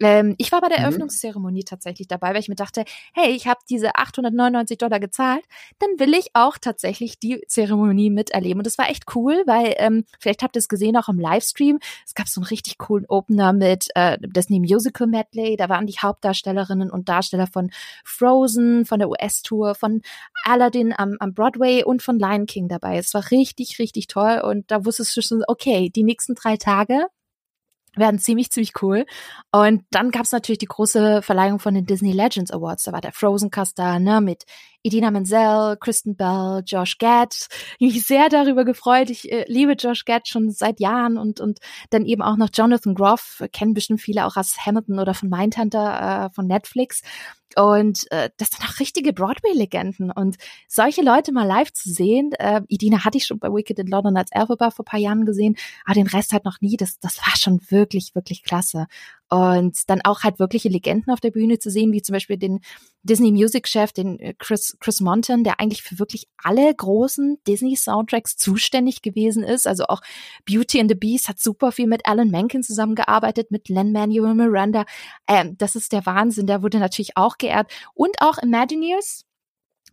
[0.02, 0.86] Ähm, ich war bei der mhm.
[0.86, 5.44] Eröffnungszeremonie tatsächlich dabei, weil ich mir dachte, hey, ich habe diese 899 Dollar gezahlt,
[5.80, 8.60] dann will ich auch tatsächlich die Zeremonie miterleben.
[8.60, 11.80] Und das war echt cool, weil ähm, vielleicht habt ihr es gesehen auch im Livestream.
[12.06, 15.56] Es gab so einen richtig coolen Opener mit äh, Disney Musical Medley.
[15.58, 17.72] Da waren die Hauptdarstellerinnen und Darsteller von
[18.04, 20.02] Frozen, von der US-Tour, von
[20.44, 22.98] Aladdin am, am Broadway und von Lion King dabei.
[22.98, 24.42] Es war richtig, richtig toll.
[24.44, 27.08] Und da wusstest du schon, okay, die nächsten drei Tage
[27.96, 29.06] werden ziemlich, ziemlich cool.
[29.52, 32.84] Und dann gab es natürlich die große Verleihung von den Disney Legends Awards.
[32.84, 34.46] Da war der Frozen Cast da, ne, mit
[34.84, 37.48] Idina Menzel, Kristen Bell, Josh Gad.
[37.80, 39.10] Ich mich sehr darüber gefreut.
[39.10, 42.96] Ich äh, liebe Josh Gad schon seit Jahren und, und dann eben auch noch Jonathan
[42.96, 47.02] Groff, kennen bestimmt viele auch aus Hamilton oder von Mindhunter äh, von Netflix.
[47.56, 50.12] Und äh, das sind auch richtige Broadway-Legenden.
[50.12, 53.88] Und solche Leute mal live zu sehen, äh, Idina hatte ich schon bei Wicked in
[53.88, 56.78] London als Elphaba vor paar Jahren gesehen, aber den Rest halt noch nie.
[56.78, 58.88] Das, das war schon wirklich, wirklich klasse.
[59.34, 62.60] Und dann auch halt wirkliche Legenden auf der Bühne zu sehen, wie zum Beispiel den
[63.04, 67.78] Disney Music Chef, den äh, Chris, Chris Monton, der eigentlich für wirklich alle großen Disney
[67.78, 69.68] Soundtracks zuständig gewesen ist.
[69.68, 70.02] Also auch
[70.46, 74.84] Beauty and the Beast hat super viel mit Alan Menken zusammengearbeitet, mit Len Manuel Miranda.
[75.30, 76.46] Ähm, das ist der Wahnsinn.
[76.46, 77.72] Der wurde natürlich auch geehrt.
[77.94, 79.24] Und auch Imagineers,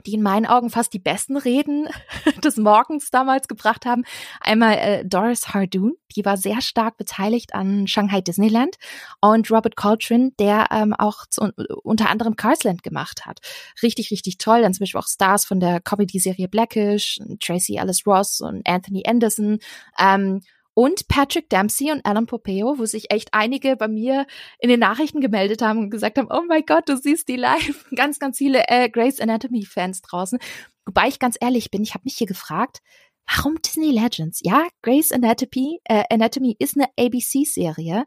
[0.06, 1.88] die in meinen Augen fast die besten Reden
[2.44, 4.04] des Morgens damals gebracht haben.
[4.40, 8.76] Einmal äh, Doris Hardoon, die war sehr stark beteiligt an Shanghai Disneyland
[9.20, 13.40] und Robert Coltrane, der ähm, auch zu, unter anderem Carsland gemacht hat.
[13.82, 14.62] Richtig, richtig toll.
[14.62, 19.58] Dann zum Beispiel auch Stars von der Comedy-Serie Blackish, Tracy Alice Ross und Anthony Anderson.
[19.98, 20.40] Ähm,
[20.78, 24.28] und Patrick Dempsey und Alan Popeo, wo sich echt einige bei mir
[24.60, 27.84] in den Nachrichten gemeldet haben und gesagt haben, oh mein Gott, du siehst die live.
[27.96, 30.38] Ganz, ganz viele äh, Grey's Anatomy Fans draußen.
[30.86, 32.78] Wobei ich ganz ehrlich bin, ich habe mich hier gefragt,
[33.26, 34.38] warum Disney Legends?
[34.44, 38.04] Ja, Grey's Anatomy, äh, Anatomy ist eine ABC-Serie,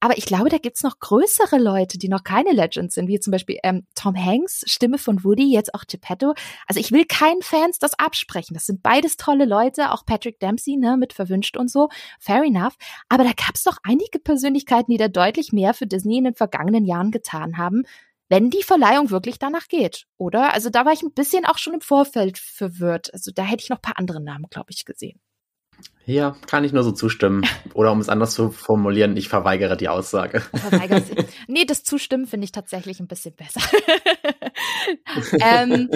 [0.00, 3.32] aber ich glaube, da gibt's noch größere Leute, die noch keine Legends sind, wie zum
[3.32, 6.34] Beispiel ähm, Tom Hanks, Stimme von Woody, jetzt auch Geppetto.
[6.66, 8.54] Also ich will keinen Fans das absprechen.
[8.54, 11.90] Das sind beides tolle Leute, auch Patrick Dempsey, ne, mit verwünscht und so.
[12.18, 12.76] Fair enough.
[13.10, 16.86] Aber da gab's doch einige Persönlichkeiten, die da deutlich mehr für Disney in den vergangenen
[16.86, 17.82] Jahren getan haben,
[18.30, 20.54] wenn die Verleihung wirklich danach geht, oder?
[20.54, 23.12] Also da war ich ein bisschen auch schon im Vorfeld verwirrt.
[23.12, 25.20] Also da hätte ich noch paar andere Namen, glaube ich, gesehen.
[26.06, 27.46] Ja, kann ich nur so zustimmen.
[27.72, 30.40] Oder um es anders zu formulieren, ich verweigere die Aussage.
[30.40, 31.14] Verweigere sie.
[31.46, 33.60] Nee, das Zustimmen finde ich tatsächlich ein bisschen besser.
[35.40, 35.88] ähm,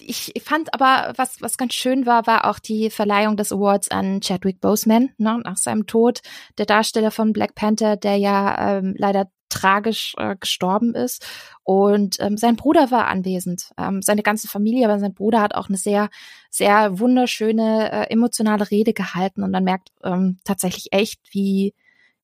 [0.00, 4.20] ich fand aber, was, was ganz schön war, war auch die Verleihung des Awards an
[4.20, 6.20] Chadwick Boseman, ne, nach seinem Tod.
[6.58, 11.26] Der Darsteller von Black Panther, der ja ähm, leider tragisch äh, gestorben ist.
[11.62, 15.68] Und ähm, sein Bruder war anwesend, ähm, seine ganze Familie, aber sein Bruder hat auch
[15.68, 16.10] eine sehr,
[16.50, 19.42] sehr wunderschöne, äh, emotionale Rede gehalten.
[19.42, 21.74] Und man merkt ähm, tatsächlich echt, wie,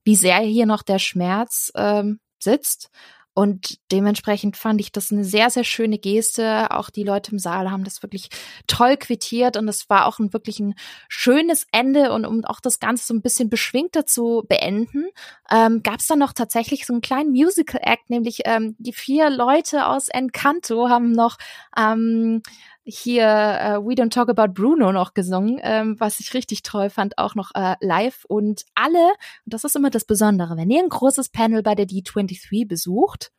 [0.04, 2.90] wie sehr hier noch der Schmerz ähm, sitzt.
[3.38, 6.72] Und dementsprechend fand ich das eine sehr, sehr schöne Geste.
[6.72, 8.30] Auch die Leute im Saal haben das wirklich
[8.66, 10.74] toll quittiert und es war auch ein wirklich ein
[11.08, 15.06] schönes Ende und um auch das Ganze so ein bisschen beschwingter zu beenden,
[15.52, 19.30] ähm, gab es dann noch tatsächlich so einen kleinen Musical Act, nämlich ähm, die vier
[19.30, 21.36] Leute aus Encanto haben noch
[21.76, 22.42] ähm,
[22.88, 27.18] hier uh, We Don't Talk About Bruno noch gesungen, ähm, was ich richtig toll fand,
[27.18, 28.24] auch noch äh, live.
[28.26, 29.08] Und alle,
[29.44, 33.30] und das ist immer das Besondere, wenn ihr ein großes Panel bei der D23 besucht,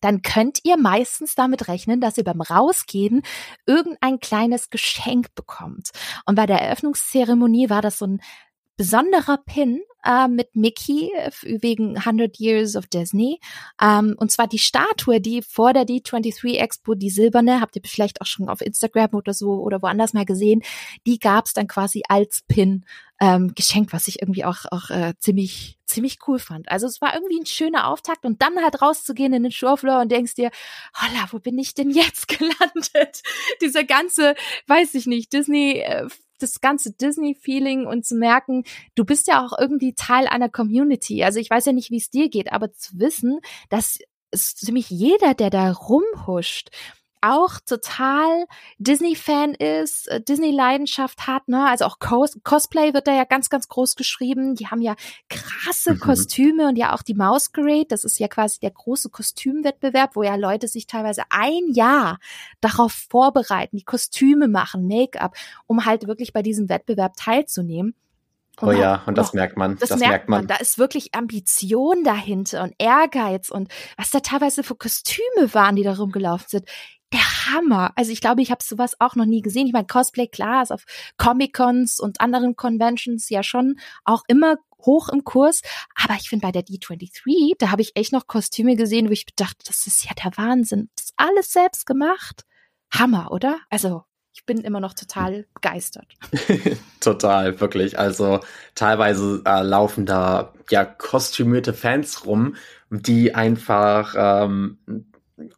[0.00, 3.22] dann könnt ihr meistens damit rechnen, dass ihr beim Rausgehen
[3.66, 5.90] irgendein kleines Geschenk bekommt.
[6.24, 8.22] Und bei der Eröffnungszeremonie war das so ein
[8.80, 13.38] besonderer Pin äh, mit Mickey äh, wegen 100 Years of Disney.
[13.78, 18.22] Ähm, und zwar die Statue, die vor der D23 Expo, die silberne, habt ihr vielleicht
[18.22, 20.62] auch schon auf Instagram oder so oder woanders mal gesehen,
[21.06, 22.86] die gab's dann quasi als Pin
[23.20, 26.70] ähm, geschenkt, was ich irgendwie auch, auch äh, ziemlich, ziemlich cool fand.
[26.70, 30.10] Also es war irgendwie ein schöner Auftakt und dann halt rauszugehen in den Showfloor und
[30.10, 30.50] denkst dir,
[30.98, 33.20] holla, wo bin ich denn jetzt gelandet?
[33.60, 34.34] Dieser ganze,
[34.68, 36.08] weiß ich nicht, Disney äh,
[36.42, 38.64] das ganze Disney-Feeling und zu merken,
[38.94, 41.22] du bist ja auch irgendwie Teil einer Community.
[41.24, 43.98] Also ich weiß ja nicht, wie es dir geht, aber zu wissen, dass
[44.30, 46.70] es ziemlich jeder, der da rumhuscht,
[47.20, 48.46] auch total
[48.78, 51.68] Disney-Fan ist, äh, Disney-Leidenschaft hat, ne?
[51.68, 54.54] Also auch Cos Cosplay wird da ja ganz, ganz groß geschrieben.
[54.54, 54.94] Die haben ja
[55.28, 56.00] krasse mhm.
[56.00, 57.86] Kostüme und ja auch die Masquerade.
[57.88, 62.18] Das ist ja quasi der große Kostümwettbewerb, wo ja Leute sich teilweise ein Jahr
[62.60, 65.34] darauf vorbereiten, die Kostüme machen, Make-up,
[65.66, 67.94] um halt wirklich bei diesem Wettbewerb teilzunehmen.
[68.60, 69.78] Und oh ja, und das noch, merkt man.
[69.78, 70.40] Das, das merkt, merkt man.
[70.40, 70.48] man.
[70.48, 75.82] Da ist wirklich Ambition dahinter und Ehrgeiz und was da teilweise für Kostüme waren, die
[75.82, 76.70] da rumgelaufen sind
[77.12, 77.92] der Hammer.
[77.96, 79.66] Also ich glaube, ich habe sowas auch noch nie gesehen.
[79.66, 80.84] Ich meine, Cosplay, klar, ist auf
[81.16, 85.62] Comic-Cons und anderen Conventions ja schon auch immer hoch im Kurs.
[85.94, 89.26] Aber ich finde bei der D23, da habe ich echt noch Kostüme gesehen, wo ich
[89.36, 90.90] dachte, das ist ja der Wahnsinn.
[90.96, 92.44] Das ist alles selbst gemacht.
[92.92, 93.58] Hammer, oder?
[93.68, 96.06] Also ich bin immer noch total begeistert.
[97.00, 97.98] total, wirklich.
[97.98, 98.40] Also
[98.74, 102.54] teilweise äh, laufen da ja kostümierte Fans rum,
[102.90, 104.78] die einfach ähm,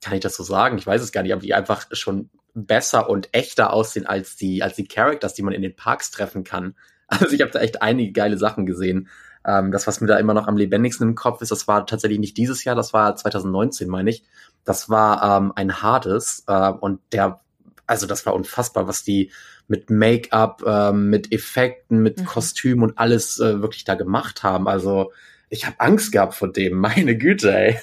[0.01, 0.79] kann ich das so sagen?
[0.79, 4.63] Ich weiß es gar nicht, aber die einfach schon besser und echter aussehen als die,
[4.63, 6.75] als die Characters, die man in den Parks treffen kann.
[7.09, 9.11] Also ich habe da echt einige geile Sachen gesehen.
[9.47, 12.19] Ähm, das, was mir da immer noch am lebendigsten im Kopf ist, das war tatsächlich
[12.19, 14.25] nicht dieses Jahr, das war 2019, meine ich.
[14.65, 17.43] Das war ähm, ein Hades äh, und der,
[17.87, 19.31] also das war unfassbar, was die
[19.69, 22.25] mit Make-up, äh, mit Effekten, mit mhm.
[22.25, 24.67] Kostüm und alles äh, wirklich da gemacht haben.
[24.69, 25.13] Also
[25.51, 27.79] ich habe Angst gehabt vor dem, meine Güte, ey.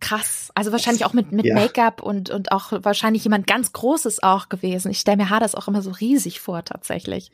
[0.00, 0.50] Krass.
[0.54, 1.54] Also wahrscheinlich auch mit, mit ja.
[1.54, 4.90] Make-up und, und auch wahrscheinlich jemand ganz Großes auch gewesen.
[4.90, 7.32] Ich stelle mir Hades auch immer so riesig vor, tatsächlich.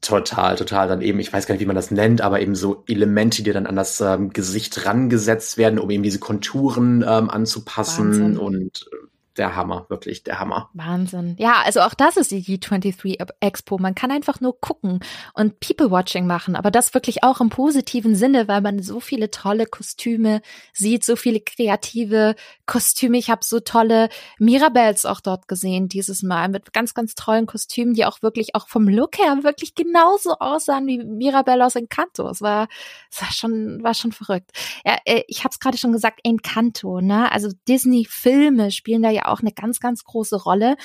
[0.00, 0.88] Total, total.
[0.88, 3.52] Dann eben, ich weiß gar nicht, wie man das nennt, aber eben so Elemente, die
[3.52, 8.08] dann an das ähm, Gesicht rangesetzt werden, um eben diese Konturen ähm, anzupassen.
[8.08, 8.38] Wahnsinn.
[8.38, 8.90] Und
[9.36, 10.70] der Hammer, wirklich der Hammer.
[10.74, 11.36] Wahnsinn.
[11.38, 13.78] Ja, also auch das ist die D23 Expo.
[13.78, 15.00] Man kann einfach nur gucken
[15.34, 19.66] und People-Watching machen, aber das wirklich auch im positiven Sinne, weil man so viele tolle
[19.66, 20.40] Kostüme
[20.72, 23.18] sieht, so viele kreative Kostüme.
[23.18, 24.08] Ich habe so tolle
[24.38, 28.68] Mirabells auch dort gesehen dieses Mal mit ganz, ganz tollen Kostümen, die auch wirklich auch
[28.68, 32.28] vom Look her wirklich genauso aussahen wie Mirabelle aus Encanto.
[32.28, 32.68] Es war,
[33.10, 34.50] es war schon, war schon verrückt.
[34.84, 37.30] Ja, äh, ich habe es gerade schon gesagt, Encanto, ne?
[37.32, 40.76] Also Disney-Filme spielen da ja auch eine ganz, ganz große Rolle.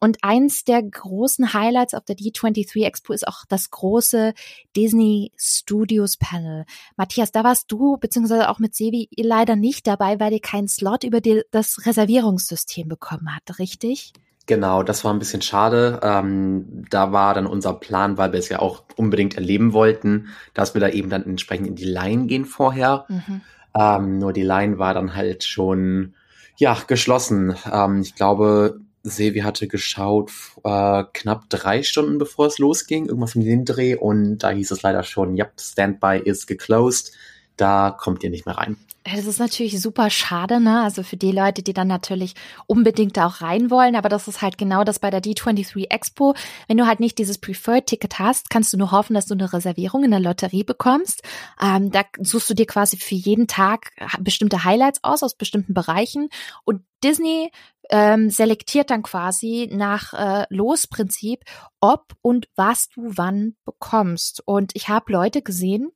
[0.00, 4.32] Und eins der großen Highlights auf der D23 Expo ist auch das große
[4.76, 6.66] Disney Studios Panel.
[6.96, 11.02] Matthias, da warst du beziehungsweise auch mit Sevi leider nicht dabei, weil ihr keinen Slot
[11.02, 14.12] über die, das Reservierungssystem bekommen habt, richtig?
[14.46, 16.00] Genau, das war ein bisschen schade.
[16.02, 20.72] Ähm, da war dann unser Plan, weil wir es ja auch unbedingt erleben wollten, dass
[20.72, 23.04] wir da eben dann entsprechend in die Line gehen vorher.
[23.08, 23.42] Mhm.
[23.78, 26.14] Ähm, nur die Line war dann halt schon
[26.58, 27.56] ja, geschlossen.
[27.72, 30.30] Ähm, ich glaube, Sevi hatte geschaut
[30.64, 33.94] äh, knapp drei Stunden bevor es losging, irgendwas um den Dreh.
[33.94, 37.12] Und da hieß es leider schon, ja, Standby ist geclosed,
[37.60, 38.76] da kommt ihr nicht mehr rein.
[39.04, 40.82] Das ist natürlich super schade, ne?
[40.82, 42.34] Also für die Leute, die dann natürlich
[42.66, 43.96] unbedingt da auch rein wollen.
[43.96, 46.34] Aber das ist halt genau das bei der D23 Expo.
[46.66, 50.04] Wenn du halt nicht dieses Preferred-Ticket hast, kannst du nur hoffen, dass du eine Reservierung
[50.04, 51.22] in der Lotterie bekommst.
[51.62, 56.28] Ähm, da suchst du dir quasi für jeden Tag bestimmte Highlights aus, aus bestimmten Bereichen.
[56.64, 57.50] Und Disney
[57.90, 61.44] ähm, selektiert dann quasi nach äh, Losprinzip,
[61.80, 64.42] ob und was du wann bekommst.
[64.44, 65.90] Und ich habe Leute gesehen,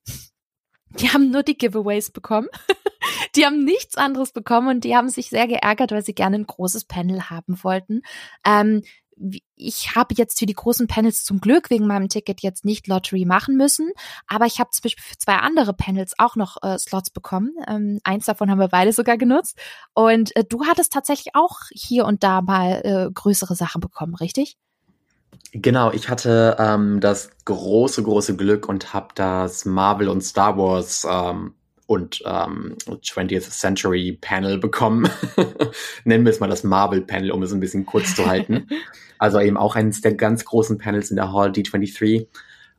[0.98, 2.48] die haben nur die Giveaways bekommen.
[3.36, 6.46] die haben nichts anderes bekommen und die haben sich sehr geärgert, weil sie gerne ein
[6.46, 8.02] großes Panel haben wollten.
[8.44, 8.82] Ähm,
[9.56, 13.24] ich habe jetzt für die großen Panels zum Glück wegen meinem Ticket jetzt nicht Lottery
[13.24, 13.90] machen müssen,
[14.26, 17.52] aber ich habe zum Beispiel für zwei andere Panels auch noch äh, Slots bekommen.
[17.68, 19.58] Ähm, eins davon haben wir beide sogar genutzt.
[19.94, 24.56] Und äh, du hattest tatsächlich auch hier und da mal äh, größere Sachen bekommen, richtig?
[25.52, 31.06] Genau, ich hatte ähm, das große, große Glück und habe das Marvel und Star Wars
[31.08, 31.54] ähm,
[31.86, 35.10] und ähm, 20th Century Panel bekommen.
[36.04, 38.66] Nennen wir es mal das Marvel Panel, um es ein bisschen kurz zu halten.
[39.18, 42.28] also eben auch eines der ganz großen Panels in der Hall D23.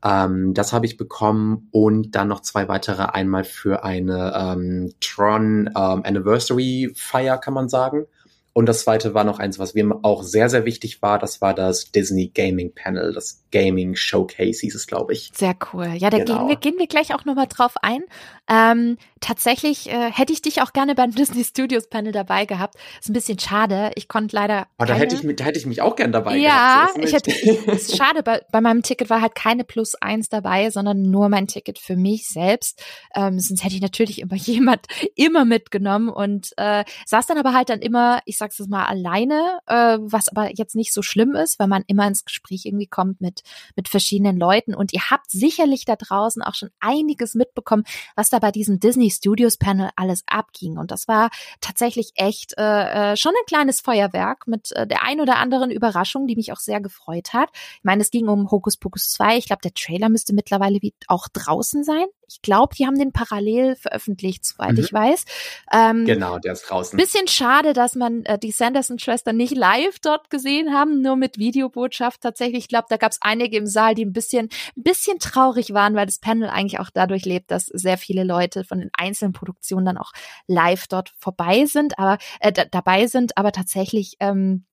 [0.03, 3.03] Ähm, das habe ich bekommen und dann noch zwei weitere.
[3.03, 8.05] Einmal für eine ähm, Tron ähm, Anniversary Feier, kann man sagen.
[8.53, 11.17] Und das zweite war noch eins, was mir auch sehr, sehr wichtig war.
[11.17, 15.31] Das war das Disney Gaming Panel, das Gaming Showcase hieß es, glaube ich.
[15.33, 15.93] Sehr cool.
[15.97, 16.39] Ja, da genau.
[16.39, 18.03] gehen, wir, gehen wir gleich auch nochmal drauf ein.
[18.49, 22.75] Ähm, tatsächlich äh, hätte ich dich auch gerne beim Disney Studios Panel dabei gehabt.
[22.99, 23.91] Ist ein bisschen schade.
[23.95, 24.67] Ich konnte leider.
[24.77, 26.97] Aber da hätte, ich, da hätte ich mich auch gern dabei ja, gehabt.
[26.97, 27.71] Ja, ich hätte.
[27.71, 28.21] ist schade.
[28.21, 31.95] Bei, bei meinem Ticket war halt keine Plus eins dabei, sondern nur mein Ticket für
[31.95, 32.83] mich selbst.
[33.15, 34.85] Ähm, sonst hätte ich natürlich immer jemand
[35.15, 39.59] immer mitgenommen und äh, saß dann aber halt dann immer, ich sag's es mal, alleine,
[39.67, 43.21] äh, was aber jetzt nicht so schlimm ist, weil man immer ins Gespräch irgendwie kommt
[43.21, 43.41] mit,
[43.75, 44.75] mit verschiedenen Leuten.
[44.75, 47.83] Und ihr habt sicherlich da draußen auch schon einiges mitbekommen,
[48.15, 50.77] was da bei diesem Disney Studios Panel alles abging.
[50.77, 51.29] Und das war
[51.61, 56.27] tatsächlich echt äh, äh, schon ein kleines Feuerwerk mit äh, der ein oder anderen Überraschung,
[56.27, 57.49] die mich auch sehr gefreut hat.
[57.77, 59.37] Ich meine, es ging um Hokus Pokus 2.
[59.37, 62.07] Ich glaube, der Trailer müsste mittlerweile auch draußen sein.
[62.27, 64.79] Ich glaube, die haben den parallel veröffentlicht, soweit mhm.
[64.79, 65.25] ich weiß.
[65.71, 66.97] Ähm, genau, der ist draußen.
[66.97, 72.21] Bisschen schade, dass man äh, die Sanderson-Schwestern nicht live dort gesehen haben, nur mit Videobotschaft
[72.21, 72.63] tatsächlich.
[72.63, 75.95] Ich glaube, da gab es einige im Saal, die ein bisschen, ein bisschen traurig waren,
[75.95, 79.85] weil das Panel eigentlich auch dadurch lebt, dass sehr viele Leute von den einzelnen Produktionen
[79.85, 80.11] dann auch
[80.47, 84.65] live dort vorbei sind, aber äh, dabei sind, aber tatsächlich ähm,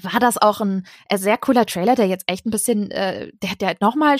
[0.00, 3.54] war das auch ein äh, sehr cooler Trailer, der jetzt echt ein bisschen, äh, der,
[3.56, 4.18] der nochmal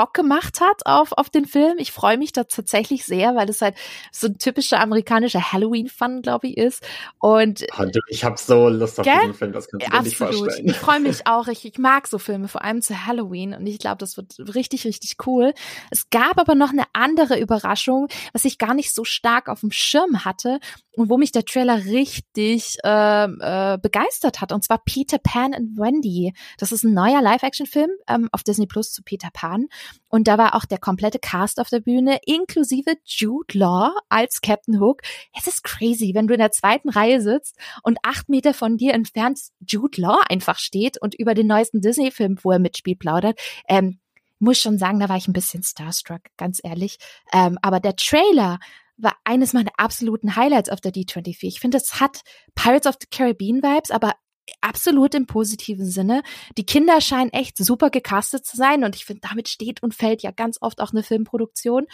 [0.00, 1.74] Bock gemacht hat auf, auf den Film.
[1.76, 3.74] Ich freue mich da tatsächlich sehr, weil es halt
[4.10, 6.82] so ein typischer amerikanischer Halloween-Fun, glaube ich, ist.
[7.18, 7.66] Und
[8.08, 9.18] ich habe so Lust auf gell?
[9.20, 10.66] diesen Film, das kannst du dir nicht vorstellen.
[10.66, 11.48] Ich freue mich auch.
[11.48, 13.52] Ich, ich mag so Filme, vor allem zu Halloween.
[13.52, 15.52] Und ich glaube, das wird richtig, richtig cool.
[15.90, 19.70] Es gab aber noch eine andere Überraschung, was ich gar nicht so stark auf dem
[19.70, 20.60] Schirm hatte
[20.96, 24.52] und wo mich der Trailer richtig äh, äh, begeistert hat.
[24.52, 26.32] Und zwar Peter Pan and Wendy.
[26.56, 29.68] Das ist ein neuer Live-Action-Film ähm, auf Disney Plus zu Peter Pan.
[30.08, 34.80] Und da war auch der komplette Cast auf der Bühne, inklusive Jude Law als Captain
[34.80, 35.02] Hook.
[35.36, 38.94] Es ist crazy, wenn du in der zweiten Reihe sitzt und acht Meter von dir
[38.94, 43.38] entfernt Jude Law einfach steht und über den neuesten Disney-Film, wo er mitspielt, plaudert.
[43.68, 43.98] Ähm,
[44.40, 46.98] muss schon sagen, da war ich ein bisschen starstruck, ganz ehrlich.
[47.32, 48.58] Ähm, aber der Trailer
[48.96, 51.44] war eines meiner absoluten Highlights auf der D23.
[51.44, 52.22] Ich finde, es hat
[52.54, 54.14] Pirates of the Caribbean Vibes, aber
[54.60, 56.22] absolut im positiven Sinne.
[56.56, 60.22] Die Kinder scheinen echt super gecastet zu sein und ich finde, damit steht und fällt
[60.22, 61.86] ja ganz oft auch eine Filmproduktion.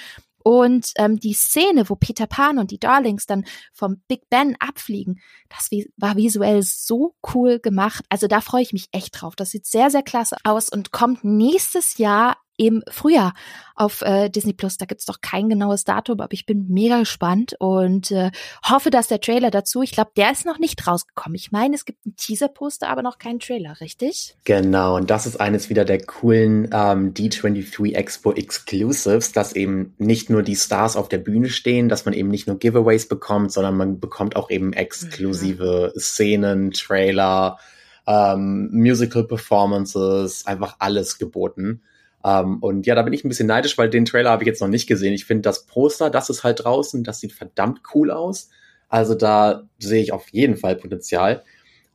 [0.47, 5.21] Und ähm, die Szene, wo Peter Pan und die Darlings dann vom Big Ben abfliegen,
[5.49, 8.05] das war visuell so cool gemacht.
[8.11, 9.35] Also da freue ich mich echt drauf.
[9.35, 13.35] Das sieht sehr, sehr klasse aus und kommt nächstes Jahr im Frühjahr
[13.75, 14.79] auf äh, Disney Plus.
[14.79, 18.31] Da gibt's doch kein genaues Datum, aber ich bin mega gespannt und äh,
[18.65, 21.37] hoffe, dass der Trailer dazu, ich glaube, der ist noch nicht rausgekommen.
[21.37, 24.37] Ich meine, es gibt einen Teaser-Poster, aber noch keinen Trailer, richtig?
[24.45, 30.31] Genau, und das ist eines wieder der coolen ähm, D23 Expo Exclusives, dass eben nicht
[30.31, 33.77] nur die Stars auf der Bühne stehen, dass man eben nicht nur Giveaways bekommt, sondern
[33.77, 36.01] man bekommt auch eben exklusive mhm.
[36.01, 37.59] Szenen, Trailer,
[38.07, 41.83] ähm, Musical Performances, einfach alles geboten.
[42.27, 44.49] Um, ähm, und ja, da bin ich ein bisschen neidisch, weil den Trailer habe ich
[44.49, 45.13] jetzt noch nicht gesehen.
[45.13, 48.51] Ich finde das Poster, das ist halt draußen, das sieht verdammt cool aus.
[48.89, 51.45] Also da sehe ich auf jeden Fall Potenzial.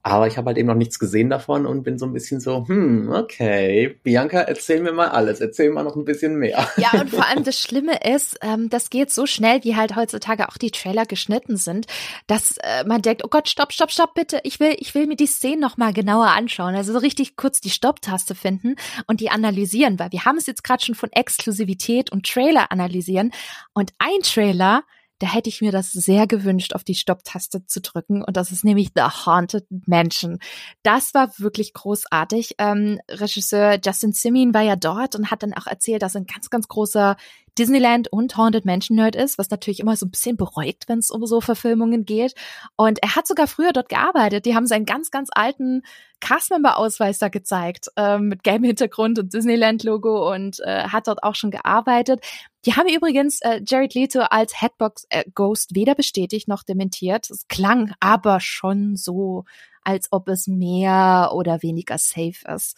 [0.03, 2.67] Aber ich habe halt eben noch nichts gesehen davon und bin so ein bisschen so,
[2.67, 6.67] hm, okay, Bianca, erzähl mir mal alles, erzähl mal noch ein bisschen mehr.
[6.77, 10.49] Ja, und vor allem das Schlimme ist, ähm, das geht so schnell, wie halt heutzutage
[10.49, 11.85] auch die Trailer geschnitten sind,
[12.25, 15.15] dass äh, man denkt, oh Gott, stopp, stopp, stopp, bitte, ich will, ich will mir
[15.15, 16.73] die Szenen noch mal genauer anschauen.
[16.73, 20.63] Also so richtig kurz die Stopptaste finden und die analysieren, weil wir haben es jetzt
[20.63, 23.31] gerade schon von Exklusivität und Trailer analysieren.
[23.73, 24.83] Und ein Trailer
[25.21, 28.23] da hätte ich mir das sehr gewünscht, auf die Stopptaste zu drücken.
[28.23, 30.39] Und das ist nämlich The Haunted Mansion.
[30.81, 32.55] Das war wirklich großartig.
[32.57, 36.49] Ähm, Regisseur Justin Simeon war ja dort und hat dann auch erzählt, dass ein ganz,
[36.49, 37.17] ganz großer
[37.57, 41.11] Disneyland und Haunted Mansion Nerd ist, was natürlich immer so ein bisschen beruhigt, wenn es
[41.11, 42.33] um so Verfilmungen geht.
[42.75, 44.45] Und er hat sogar früher dort gearbeitet.
[44.45, 45.83] Die haben seinen ganz, ganz alten
[46.21, 51.51] Castmember-Ausweis da gezeigt, ähm, mit gelbem Hintergrund und Disneyland-Logo und äh, hat dort auch schon
[51.51, 52.23] gearbeitet.
[52.65, 57.29] Die haben übrigens äh, Jared Leto als Headbox äh, Ghost weder bestätigt noch dementiert.
[57.29, 59.45] Es klang aber schon so
[59.83, 62.77] als ob es mehr oder weniger safe ist.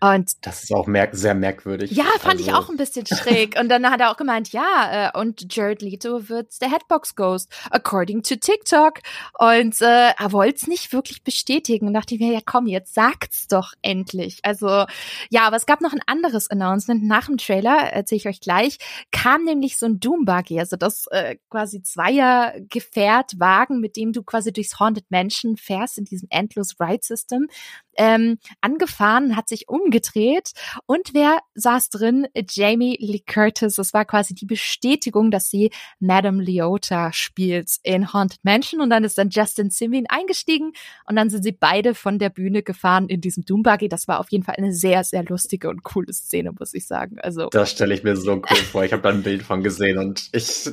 [0.00, 1.90] Und das ist auch merk sehr merkwürdig.
[1.90, 2.44] Ja, fand also.
[2.44, 3.58] ich auch ein bisschen schräg.
[3.58, 7.50] Und dann hat er auch gemeint, ja, äh, und Jared Leto wird der Headbox Ghost,
[7.70, 9.00] according to TikTok.
[9.38, 11.86] Und äh, er wollte es nicht wirklich bestätigen.
[11.86, 14.40] Und dachte ich mir, ja komm, jetzt sagt's doch endlich.
[14.42, 14.84] Also
[15.30, 18.78] ja, aber es gab noch ein anderes Announcement nach dem Trailer, erzähle ich euch gleich,
[19.10, 24.22] kam nämlich so ein Doom Buggy, also das äh, quasi Zweier-Gefährt, Wagen, mit dem du
[24.22, 27.48] quasi durchs Haunted Mansion fährst in diesem Endless Ride System
[27.96, 30.52] ähm, angefahren, hat sich umgedreht
[30.86, 32.26] und wer saß drin?
[32.50, 33.76] Jamie Lee Curtis.
[33.76, 35.70] Das war quasi die Bestätigung, dass sie
[36.00, 40.72] Madame Leota spielt in Haunted Mansion und dann ist dann Justin Simeon eingestiegen
[41.08, 43.88] und dann sind sie beide von der Bühne gefahren in diesem Doombuggy.
[43.88, 47.18] Das war auf jeden Fall eine sehr, sehr lustige und coole Szene, muss ich sagen.
[47.20, 48.84] Also das stelle ich mir so cool vor.
[48.84, 50.70] Ich habe da ein Bild von gesehen und ich,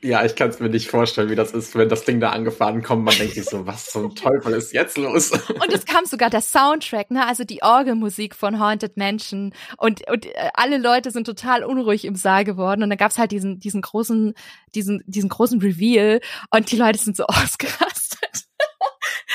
[0.00, 2.82] ja, ich kann es mir nicht vorstellen, wie das ist, wenn das Ding da angefahren
[2.82, 3.04] kommt.
[3.04, 5.30] Man denkt sich so, was zum Teufel ist jetzt los?
[5.32, 10.08] Und es kam sogar der Sound Soundtrack, ne, also die Orgelmusik von Haunted Mansion und,
[10.08, 13.58] und äh, alle Leute sind total unruhig im Saal geworden und dann gab's halt diesen,
[13.58, 14.34] diesen großen,
[14.74, 18.46] diesen, diesen großen Reveal und die Leute sind so ausgerastet.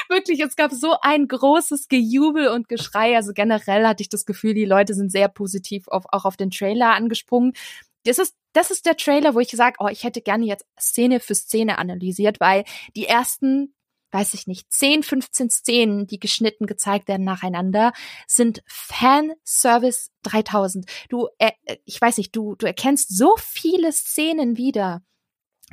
[0.09, 3.15] Wirklich, es gab so ein großes Gejubel und Geschrei.
[3.15, 6.51] Also generell hatte ich das Gefühl, die Leute sind sehr positiv auf, auch auf den
[6.51, 7.53] Trailer angesprungen.
[8.05, 11.19] Das ist das ist der Trailer, wo ich sage, oh, ich hätte gerne jetzt Szene
[11.19, 12.63] für Szene analysiert, weil
[12.95, 13.75] die ersten
[14.11, 17.93] weiß ich nicht, 10, 15 Szenen, die geschnitten gezeigt werden nacheinander,
[18.27, 20.85] sind Fanservice 3000.
[21.09, 21.51] Du, äh,
[21.85, 25.01] ich weiß nicht, du, du erkennst so viele Szenen wieder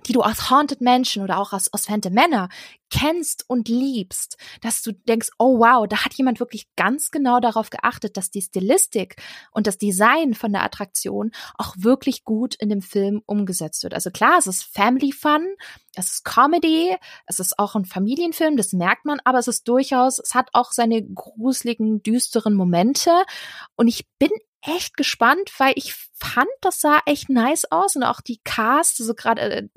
[0.07, 2.49] die du aus Haunted Mansion oder auch aus, aus Phantom Manor
[2.91, 7.71] kennst und liebst, dass du denkst, oh wow, da hat jemand wirklich ganz genau darauf
[7.71, 9.17] geachtet, dass die Stilistik
[9.53, 13.95] und das Design von der Attraktion auch wirklich gut in dem Film umgesetzt wird.
[13.95, 15.55] Also klar, es ist Family Fun,
[15.97, 20.19] es ist Comedy, es ist auch ein Familienfilm, das merkt man, aber es ist durchaus,
[20.19, 23.11] es hat auch seine gruseligen, düsteren Momente.
[23.77, 24.31] Und ich bin
[24.63, 29.05] echt gespannt, weil ich fand, das sah echt nice aus und auch die Cast, so
[29.05, 29.69] also gerade äh,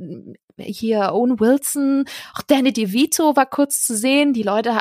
[0.57, 4.33] hier Owen Wilson, auch Danny DeVito war kurz zu sehen.
[4.33, 4.79] Die Leute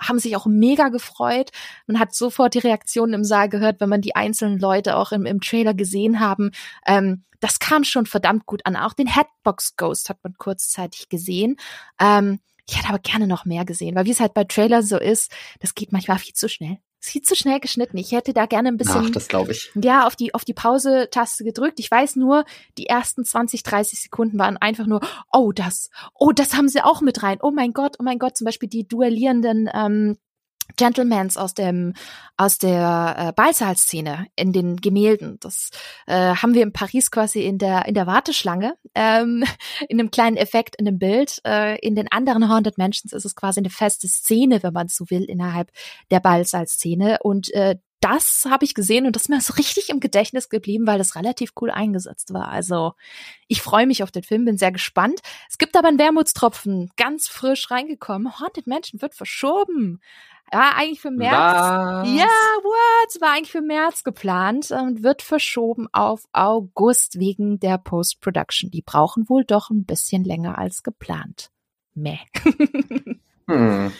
[0.00, 1.50] haben sich auch mega gefreut.
[1.86, 5.26] Man hat sofort die Reaktionen im Saal gehört, wenn man die einzelnen Leute auch im,
[5.26, 6.50] im Trailer gesehen haben.
[6.86, 8.76] Ähm, das kam schon verdammt gut an.
[8.76, 11.56] Auch den Headbox Ghost hat man kurzzeitig gesehen.
[12.00, 14.96] Ähm, ich hätte aber gerne noch mehr gesehen, weil wie es halt bei Trailern so
[14.96, 17.96] ist, das geht manchmal viel zu schnell viel zu schnell geschnitten.
[17.96, 19.72] Ich hätte da gerne ein bisschen, Ach, das glaube ich.
[19.74, 21.80] Ja, auf die auf die Pause-Taste gedrückt.
[21.80, 22.44] Ich weiß nur,
[22.78, 25.00] die ersten 20, 30 Sekunden waren einfach nur,
[25.32, 27.38] oh das, oh das haben sie auch mit rein.
[27.42, 28.36] Oh mein Gott, oh mein Gott.
[28.36, 30.16] Zum Beispiel die duellierenden ähm,
[30.76, 31.94] Gentlemans aus dem
[32.36, 35.38] aus der äh, Ballsaalszene in den Gemälden.
[35.40, 35.70] Das
[36.06, 39.44] äh, haben wir in Paris quasi in der in der Warteschlange ähm,
[39.88, 41.40] in einem kleinen Effekt in dem Bild.
[41.46, 45.10] Äh, in den anderen Haunted Mansions ist es quasi eine feste Szene, wenn man so
[45.10, 45.70] will, innerhalb
[46.10, 50.00] der Ballsaalszene und äh, das habe ich gesehen und das ist mir so richtig im
[50.00, 52.48] Gedächtnis geblieben, weil das relativ cool eingesetzt war.
[52.48, 52.92] Also
[53.46, 55.20] ich freue mich auf den Film, bin sehr gespannt.
[55.48, 58.40] Es gibt aber einen Wermutstropfen, ganz frisch reingekommen.
[58.40, 60.00] Haunted Mansion wird verschoben.
[60.50, 61.32] War eigentlich für März.
[61.32, 62.08] Was?
[62.08, 63.20] Ja, what?
[63.22, 68.70] War eigentlich für März geplant und wird verschoben auf August wegen der Post-Production.
[68.70, 71.50] Die brauchen wohl doch ein bisschen länger als geplant.
[71.94, 72.18] Meh.
[73.48, 73.92] hm.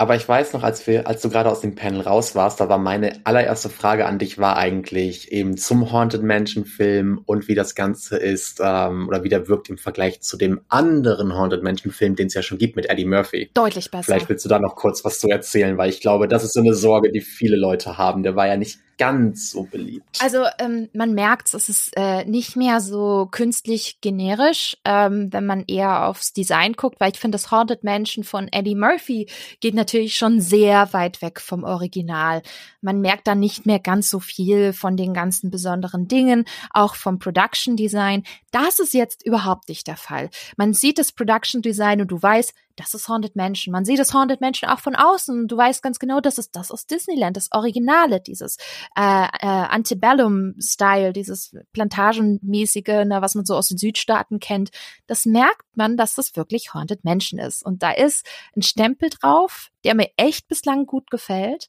[0.00, 2.68] Aber ich weiß noch, als wir, als du gerade aus dem Panel raus warst, da
[2.68, 7.56] war meine allererste Frage an dich war eigentlich eben zum Haunted Mansion Film und wie
[7.56, 11.92] das Ganze ist ähm, oder wie der wirkt im Vergleich zu dem anderen Haunted Mansion
[11.92, 13.50] Film, den es ja schon gibt mit Eddie Murphy.
[13.54, 14.04] Deutlich besser.
[14.04, 16.60] Vielleicht willst du da noch kurz was zu erzählen, weil ich glaube, das ist so
[16.60, 18.22] eine Sorge, die viele Leute haben.
[18.22, 20.18] Der war ja nicht ganz so beliebt.
[20.20, 25.64] Also ähm, man merkt, es ist äh, nicht mehr so künstlich generisch, ähm, wenn man
[25.66, 29.28] eher aufs Design guckt, weil ich finde, das Haunted Mansion von Eddie Murphy
[29.60, 32.42] geht natürlich schon sehr weit weg vom Original.
[32.80, 37.18] Man merkt da nicht mehr ganz so viel von den ganzen besonderen Dingen, auch vom
[37.18, 38.24] Production Design.
[38.50, 40.28] Das ist jetzt überhaupt nicht der Fall.
[40.56, 43.72] Man sieht das Production Design und du weißt, das ist Haunted Mansion.
[43.72, 46.70] Man sieht das Haunted Mansion auch von außen du weißt ganz genau, das ist das
[46.70, 48.56] aus Disneyland, das Originale, dieses
[48.96, 54.70] äh, äh, Antebellum-Style, dieses Plantagenmäßige, na, was man so aus den Südstaaten kennt.
[55.06, 57.64] Das merkt man, dass das wirklich Haunted Mansion ist.
[57.64, 58.26] Und da ist
[58.56, 61.68] ein Stempel drauf, der mir echt bislang gut gefällt.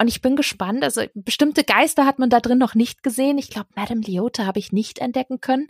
[0.00, 0.84] Und ich bin gespannt.
[0.84, 3.38] Also bestimmte Geister hat man da drin noch nicht gesehen.
[3.38, 5.68] Ich glaube, Madame Leota habe ich nicht entdecken können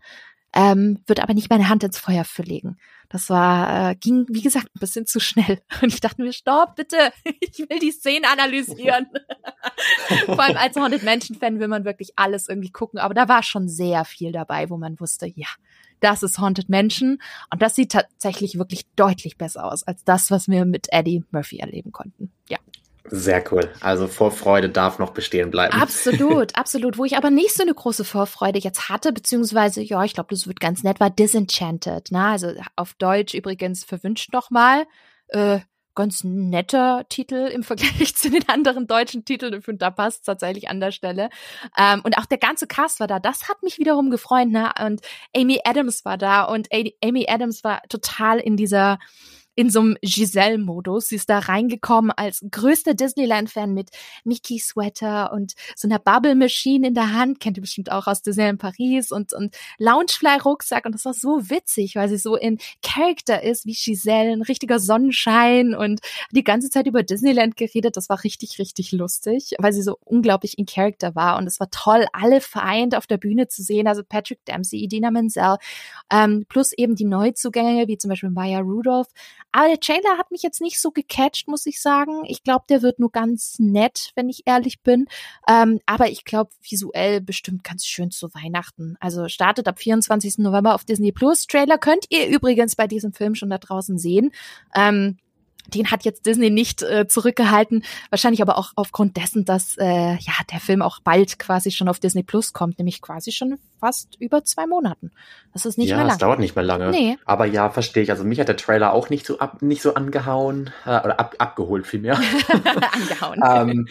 [0.54, 2.78] ähm, würde aber nicht meine Hand ins Feuer für legen.
[3.10, 5.60] Das war, äh, ging, wie gesagt, ein bisschen zu schnell.
[5.82, 9.06] Und ich dachte mir, stopp, bitte, ich will die Szene analysieren.
[10.26, 12.98] Vor allem als Haunted Mansion-Fan will man wirklich alles irgendwie gucken.
[12.98, 15.48] Aber da war schon sehr viel dabei, wo man wusste, ja,
[16.00, 17.18] das ist Haunted Mansion.
[17.50, 21.58] Und das sieht tatsächlich wirklich deutlich besser aus als das, was wir mit Eddie Murphy
[21.58, 22.30] erleben konnten.
[22.48, 22.58] Ja.
[23.10, 23.70] Sehr cool.
[23.80, 25.80] Also Vorfreude darf noch bestehen bleiben.
[25.80, 26.98] Absolut, absolut.
[26.98, 30.46] Wo ich aber nicht so eine große Vorfreude jetzt hatte, beziehungsweise, ja, ich glaube, das
[30.46, 32.10] wird ganz nett, war Disenchanted.
[32.10, 32.24] Ne?
[32.24, 34.86] Also auf Deutsch übrigens verwünscht noch mal.
[35.28, 35.60] Äh,
[35.98, 39.54] ganz netter Titel im Vergleich zu den anderen deutschen Titeln.
[39.54, 41.28] Ich finde, da passt tatsächlich an der Stelle.
[41.76, 43.18] Ähm, und auch der ganze Cast war da.
[43.18, 44.48] Das hat mich wiederum gefreut.
[44.48, 44.70] Ne?
[44.84, 45.00] Und
[45.36, 46.68] Amy Adams war da und
[47.02, 48.98] Amy Adams war total in dieser
[49.58, 51.08] in so einem Giselle-Modus.
[51.08, 53.90] Sie ist da reingekommen als größter Disneyland-Fan mit
[54.22, 57.40] Mickey-Sweater und so einer Bubble-Machine in der Hand.
[57.40, 60.86] Kennt ihr bestimmt auch aus Disneyland Paris und, und Loungefly-Rucksack.
[60.86, 64.78] Und das war so witzig, weil sie so in Character ist wie Giselle, ein richtiger
[64.78, 67.96] Sonnenschein und die ganze Zeit über Disneyland geredet.
[67.96, 71.36] Das war richtig, richtig lustig, weil sie so unglaublich in Character war.
[71.36, 73.88] Und es war toll, alle vereint auf der Bühne zu sehen.
[73.88, 75.56] Also Patrick Dempsey, Idina Menzel,
[76.12, 79.08] ähm, plus eben die Neuzugänge, wie zum Beispiel Maya Rudolph.
[79.52, 82.24] Aber der Trailer hat mich jetzt nicht so gecatcht, muss ich sagen.
[82.26, 85.06] Ich glaube, der wird nur ganz nett, wenn ich ehrlich bin.
[85.48, 88.96] Ähm, aber ich glaube, visuell bestimmt ganz schön zu Weihnachten.
[89.00, 90.38] Also startet ab 24.
[90.38, 91.46] November auf Disney Plus.
[91.46, 94.32] Trailer könnt ihr übrigens bei diesem Film schon da draußen sehen.
[94.74, 95.18] Ähm,
[95.74, 100.32] den hat jetzt Disney nicht äh, zurückgehalten, wahrscheinlich aber auch aufgrund dessen, dass äh, ja
[100.50, 104.44] der Film auch bald quasi schon auf Disney Plus kommt, nämlich quasi schon fast über
[104.44, 105.12] zwei Monaten.
[105.52, 106.10] Das ist nicht ja, mehr lange.
[106.10, 106.90] Ja, es dauert nicht mehr lange.
[106.90, 107.16] Nee.
[107.24, 108.10] Aber ja, verstehe ich.
[108.10, 111.36] Also mich hat der Trailer auch nicht so ab, nicht so angehauen äh, oder ab,
[111.38, 112.18] abgeholt vielmehr.
[112.92, 113.40] angehauen.
[113.70, 113.88] ähm,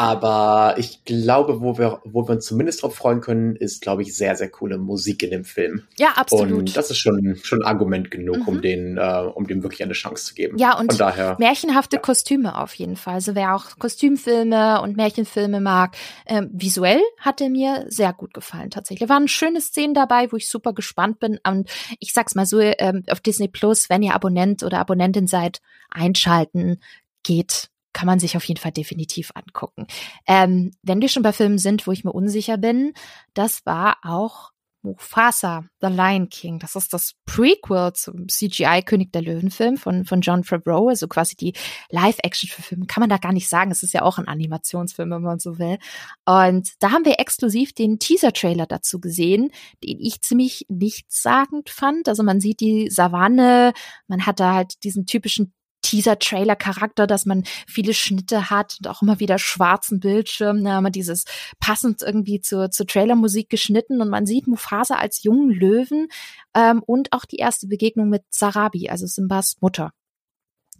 [0.00, 4.16] aber ich glaube, wo wir, wo wir uns zumindest drauf freuen können, ist, glaube ich,
[4.16, 5.82] sehr, sehr coole Musik in dem Film.
[5.98, 6.58] Ja, absolut.
[6.58, 8.48] Und das ist schon, schon Argument genug, mhm.
[8.48, 10.56] um den, äh, um dem wirklich eine Chance zu geben.
[10.56, 12.00] Ja, und Von daher, märchenhafte ja.
[12.00, 13.12] Kostüme auf jeden Fall.
[13.12, 18.70] Also wer auch Kostümfilme und Märchenfilme mag, ähm, visuell hat er mir sehr gut gefallen
[18.70, 19.06] tatsächlich.
[19.06, 21.38] Da waren schöne Szenen dabei, wo ich super gespannt bin.
[21.46, 25.60] Und ich sag's mal so, ähm, auf Disney Plus, wenn ihr Abonnent oder Abonnentin seid,
[25.90, 26.80] einschalten
[27.22, 29.86] geht kann man sich auf jeden Fall definitiv angucken.
[30.26, 32.92] Ähm, wenn wir schon bei Filmen sind, wo ich mir unsicher bin,
[33.34, 36.58] das war auch Mufasa, The Lion King.
[36.58, 41.52] Das ist das Prequel zum CGI-König der Löwen-Film von, von John Favreau, also quasi die
[41.90, 42.86] Live-Action-Verfilmung.
[42.86, 43.70] Kann man da gar nicht sagen.
[43.70, 45.78] Es ist ja auch ein Animationsfilm, wenn man so will.
[46.24, 49.50] Und da haben wir exklusiv den Teaser-Trailer dazu gesehen,
[49.84, 52.08] den ich ziemlich nichtssagend fand.
[52.08, 53.72] Also man sieht die Savanne,
[54.08, 55.52] man hat da halt diesen typischen
[55.82, 60.64] Teaser-Trailer-Charakter, dass man viele Schnitte hat und auch immer wieder schwarzen Bildschirm.
[60.64, 61.24] Da haben wir dieses
[61.58, 66.08] passend irgendwie zur, zur Trailer-Musik geschnitten und man sieht Mufasa als jungen Löwen
[66.54, 69.92] ähm, und auch die erste Begegnung mit Sarabi, also Simbas Mutter.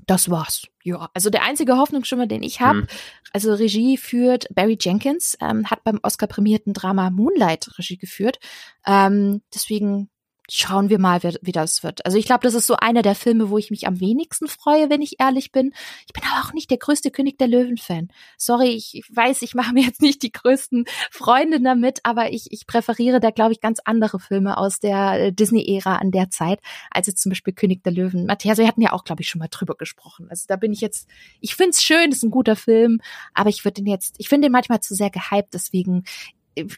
[0.07, 0.67] Das war's.
[0.83, 2.87] Ja, also der einzige Hoffnungsschimmer, den ich habe, mhm.
[3.33, 8.39] also Regie führt Barry Jenkins, ähm, hat beim Oscar-prämierten Drama Moonlight Regie geführt.
[8.87, 10.11] Ähm, deswegen
[10.51, 12.05] schauen wir mal, wie, das wird.
[12.05, 14.91] Also ich glaube, das ist so einer der Filme, wo ich mich am wenigsten freue,
[14.91, 15.73] wenn ich ehrlich bin.
[16.07, 18.09] Ich bin aber auch nicht der größte König der Löwen-Fan.
[18.37, 22.67] Sorry, ich weiß, ich mache mir jetzt nicht die größten Freunde damit, aber ich, ich
[22.67, 27.07] präferiere da, glaube ich, ganz andere Filme aus der äh, Disney-Ära an der Zeit, als
[27.07, 28.27] jetzt zum Beispiel König der Löwen.
[28.27, 30.27] Matthias, wir hatten ja auch, glaube ich, schon mal drüber gesprochen.
[30.31, 31.09] Also da bin ich jetzt,
[31.41, 33.01] ich finde es schön, ist ein guter Film,
[33.35, 36.05] aber ich würde den jetzt, ich finde den manchmal zu sehr gehypt, deswegen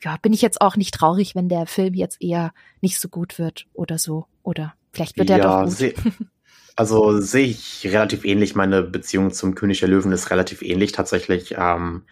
[0.02, 3.38] ja, bin ich jetzt auch nicht traurig, wenn der Film jetzt eher nicht so gut
[3.38, 4.26] wird oder so.
[4.42, 5.76] Oder vielleicht wird er ja, doch gut.
[5.76, 5.94] Seh,
[6.76, 8.54] also sehe ich relativ ähnlich.
[8.54, 11.54] Meine Beziehung zum König der Löwen ist relativ ähnlich tatsächlich.
[11.58, 12.02] Ähm,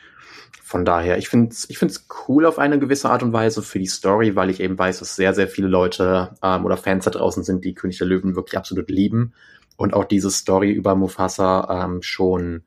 [0.63, 3.79] von daher, ich finde es ich find's cool auf eine gewisse Art und Weise für
[3.79, 7.11] die Story, weil ich eben weiß, dass sehr, sehr viele Leute ähm, oder Fans da
[7.11, 9.33] draußen sind, die König der Löwen wirklich absolut lieben.
[9.77, 12.63] Und auch diese Story über Mufasa ähm, schon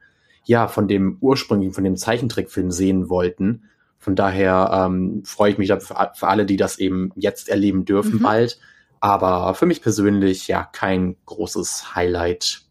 [0.45, 3.69] ja von dem ursprünglichen, von dem Zeichentrickfilm sehen wollten.
[4.03, 8.15] Von daher ähm, freue ich mich für, für alle, die das eben jetzt erleben dürfen
[8.15, 8.23] mhm.
[8.23, 8.59] bald.
[8.99, 12.62] Aber für mich persönlich ja kein großes Highlight.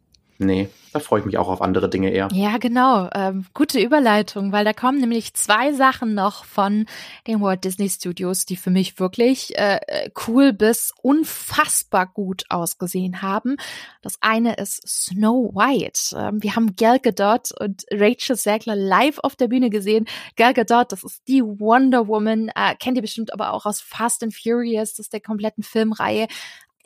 [0.45, 0.69] Nee.
[0.93, 2.29] Da freue ich mich auch auf andere Dinge eher.
[2.33, 3.09] Ja, genau.
[3.15, 6.85] Ähm, gute Überleitung, weil da kommen nämlich zwei Sachen noch von
[7.27, 9.81] den Walt Disney Studios, die für mich wirklich äh,
[10.27, 13.57] cool bis unfassbar gut ausgesehen haben.
[14.03, 16.15] Das eine ist Snow White.
[16.15, 20.07] Ähm, wir haben Gal Gadot und Rachel Zegler live auf der Bühne gesehen.
[20.37, 24.23] Gal Gadot, das ist die Wonder Woman, äh, kennt ihr bestimmt aber auch aus Fast
[24.23, 26.27] and Furious, das ist der kompletten Filmreihe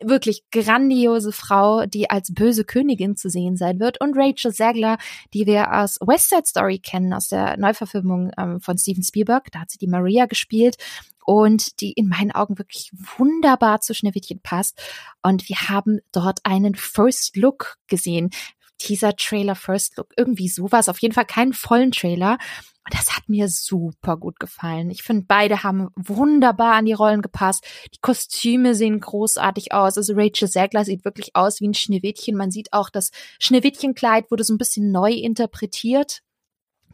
[0.01, 4.01] wirklich grandiose Frau, die als böse Königin zu sehen sein wird.
[4.01, 4.99] Und Rachel Zegler,
[5.33, 9.51] die wir aus West Side Story kennen, aus der Neuverfilmung ähm, von Steven Spielberg.
[9.53, 10.77] Da hat sie die Maria gespielt
[11.25, 14.81] und die in meinen Augen wirklich wunderbar zu Schneewittchen passt.
[15.23, 18.31] Und wir haben dort einen First Look gesehen.
[18.79, 22.39] Teaser Trailer First Look, irgendwie sowas, auf jeden Fall keinen vollen Trailer.
[22.87, 24.91] Und das hat mir super gut gefallen.
[24.91, 27.67] Ich finde, beide haben wunderbar an die Rollen gepasst.
[27.93, 29.97] Die Kostüme sehen großartig aus.
[29.97, 32.37] Also Rachel Zegler sieht wirklich aus wie ein Schneewittchen.
[32.37, 33.11] Man sieht auch, das
[33.41, 36.21] Schneewittchenkleid wurde so ein bisschen neu interpretiert.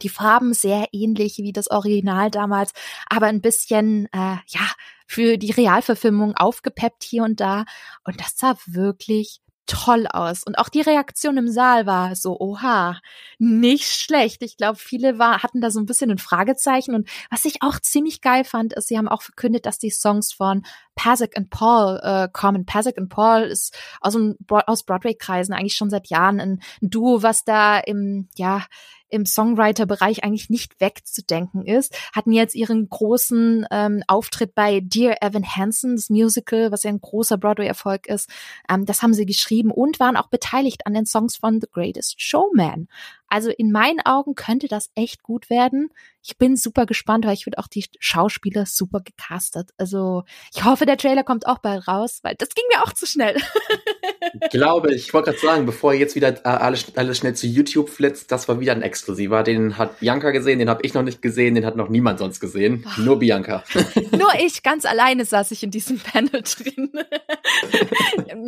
[0.01, 2.71] Die Farben sehr ähnlich wie das Original damals,
[3.07, 4.71] aber ein bisschen, äh, ja,
[5.05, 7.65] für die Realverfilmung aufgepeppt hier und da.
[8.03, 10.43] Und das sah wirklich toll aus.
[10.43, 12.99] Und auch die Reaktion im Saal war so, oha,
[13.39, 14.43] nicht schlecht.
[14.43, 16.95] Ich glaube, viele war, hatten da so ein bisschen ein Fragezeichen.
[16.95, 20.33] Und was ich auch ziemlich geil fand, ist, sie haben auch verkündet, dass die Songs
[20.33, 20.63] von
[20.95, 22.65] Pasek and Paul äh, kommen.
[22.65, 27.23] Pasek and Paul ist aus, dem, aus Broadway-Kreisen eigentlich schon seit Jahren ein, ein Duo,
[27.23, 28.63] was da im, ja,
[29.13, 35.45] im Songwriter-Bereich eigentlich nicht wegzudenken ist, hatten jetzt ihren großen ähm, Auftritt bei Dear Evan
[35.45, 38.29] Hansen, das Musical, was ja ein großer Broadway-Erfolg ist.
[38.69, 42.21] Ähm, das haben sie geschrieben und waren auch beteiligt an den Songs von The Greatest
[42.21, 42.87] Showman.
[43.27, 45.89] Also in meinen Augen könnte das echt gut werden.
[46.21, 49.71] Ich bin super gespannt, weil ich finde auch die Schauspieler super gecastet.
[49.77, 53.05] Also ich hoffe, der Trailer kommt auch bald raus, weil das ging mir auch zu
[53.05, 53.35] schnell.
[54.41, 57.89] ich glaube, ich wollte gerade sagen, bevor jetzt wieder äh, alles, alles schnell zu YouTube
[57.89, 59.43] flitzt, das war wieder ein Exklusiver.
[59.43, 62.39] Den hat Bianca gesehen, den habe ich noch nicht gesehen, den hat noch niemand sonst
[62.39, 62.85] gesehen.
[62.87, 62.97] Ach.
[62.97, 63.63] Nur Bianca.
[64.11, 66.91] Nur ich, ganz alleine saß ich in diesem Panel drin.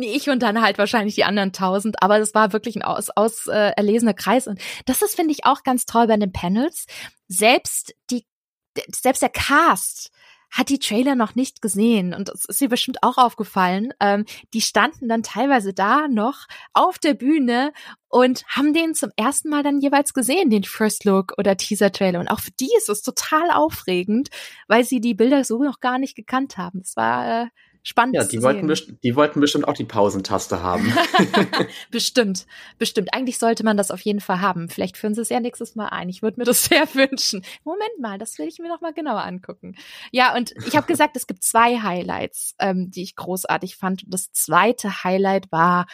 [0.00, 3.48] ich und dann halt wahrscheinlich die anderen tausend, aber das war wirklich ein aus, aus
[3.48, 4.46] äh, erlesener Kreis.
[4.46, 6.86] Und das ist, finde ich, auch ganz toll bei den Panels.
[7.28, 8.26] Selbst die,
[8.92, 10.10] selbst der Cast
[10.50, 13.92] hat die Trailer noch nicht gesehen und es ist ihr bestimmt auch aufgefallen.
[14.00, 14.24] Ähm,
[14.54, 17.72] die standen dann teilweise da noch auf der Bühne
[18.08, 22.20] und haben den zum ersten Mal dann jeweils gesehen, den First Look oder Teaser Trailer.
[22.20, 24.28] Und auch für die ist es total aufregend,
[24.68, 26.80] weil sie die Bilder so noch gar nicht gekannt haben.
[26.80, 27.46] Es war äh,
[27.86, 28.16] spannend.
[28.16, 28.72] Ja, die wollten,
[29.04, 30.92] die wollten bestimmt auch die Pausentaste haben.
[31.90, 32.46] bestimmt,
[32.78, 33.14] bestimmt.
[33.14, 34.68] Eigentlich sollte man das auf jeden Fall haben.
[34.68, 36.08] Vielleicht führen sie es ja nächstes Mal ein.
[36.08, 37.44] Ich würde mir das sehr wünschen.
[37.62, 39.76] Moment mal, das will ich mir noch mal genauer angucken.
[40.10, 44.02] Ja, und ich habe gesagt, es gibt zwei Highlights, ähm, die ich großartig fand.
[44.02, 45.86] Und das zweite Highlight war,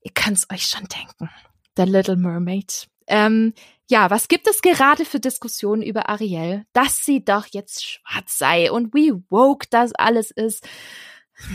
[0.00, 1.28] ihr könnt es euch schon denken,
[1.76, 2.88] The Little Mermaid.
[3.06, 3.52] Ähm,
[3.92, 8.72] ja, was gibt es gerade für Diskussionen über Ariel, dass sie doch jetzt schwarz sei
[8.72, 10.66] und wie woke das alles ist?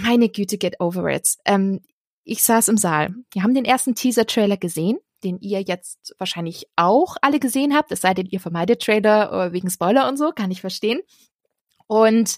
[0.03, 1.27] Meine Güte, get over it.
[1.45, 1.81] Ähm,
[2.23, 3.15] ich saß im Saal.
[3.31, 8.01] Wir haben den ersten Teaser-Trailer gesehen, den ihr jetzt wahrscheinlich auch alle gesehen habt, es
[8.01, 11.01] sei denn, ihr vermeidet Trailer äh, wegen Spoiler und so, kann ich verstehen.
[11.87, 12.37] Und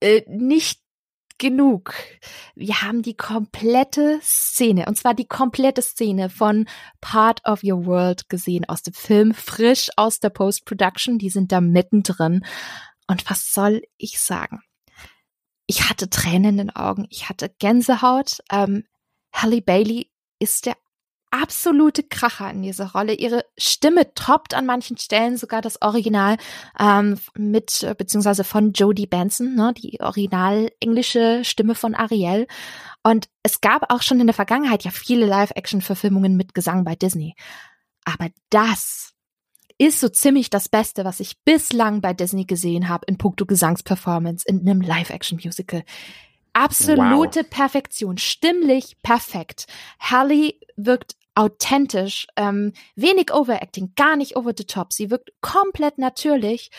[0.00, 0.80] äh, nicht
[1.38, 1.94] genug.
[2.54, 6.68] Wir haben die komplette Szene, und zwar die komplette Szene von
[7.00, 11.18] Part of Your World gesehen aus dem Film, frisch aus der Post-Production.
[11.18, 12.44] Die sind da mittendrin.
[13.06, 14.60] Und was soll ich sagen?
[15.66, 18.38] Ich hatte Tränen in den Augen, ich hatte Gänsehaut.
[18.50, 18.84] Ähm,
[19.32, 20.76] Halle Bailey ist der
[21.30, 23.14] absolute Kracher in dieser Rolle.
[23.14, 26.36] Ihre Stimme toppt an manchen Stellen sogar das Original
[26.78, 32.46] ähm, mit beziehungsweise von Jodie Benson, ne, die original englische Stimme von Ariel.
[33.02, 37.34] Und es gab auch schon in der Vergangenheit ja viele Live-Action-Verfilmungen mit Gesang bei Disney.
[38.04, 39.12] Aber das
[39.78, 44.44] ist so ziemlich das Beste, was ich bislang bei Disney gesehen habe in puncto Gesangsperformance
[44.46, 45.84] in einem Live-Action-Musical.
[46.58, 47.50] Absolute wow.
[47.50, 49.66] Perfektion, stimmlich perfekt.
[50.00, 54.92] Halle wirkt authentisch, ähm, wenig Overacting, gar nicht over the top.
[54.92, 56.70] Sie wirkt komplett natürlich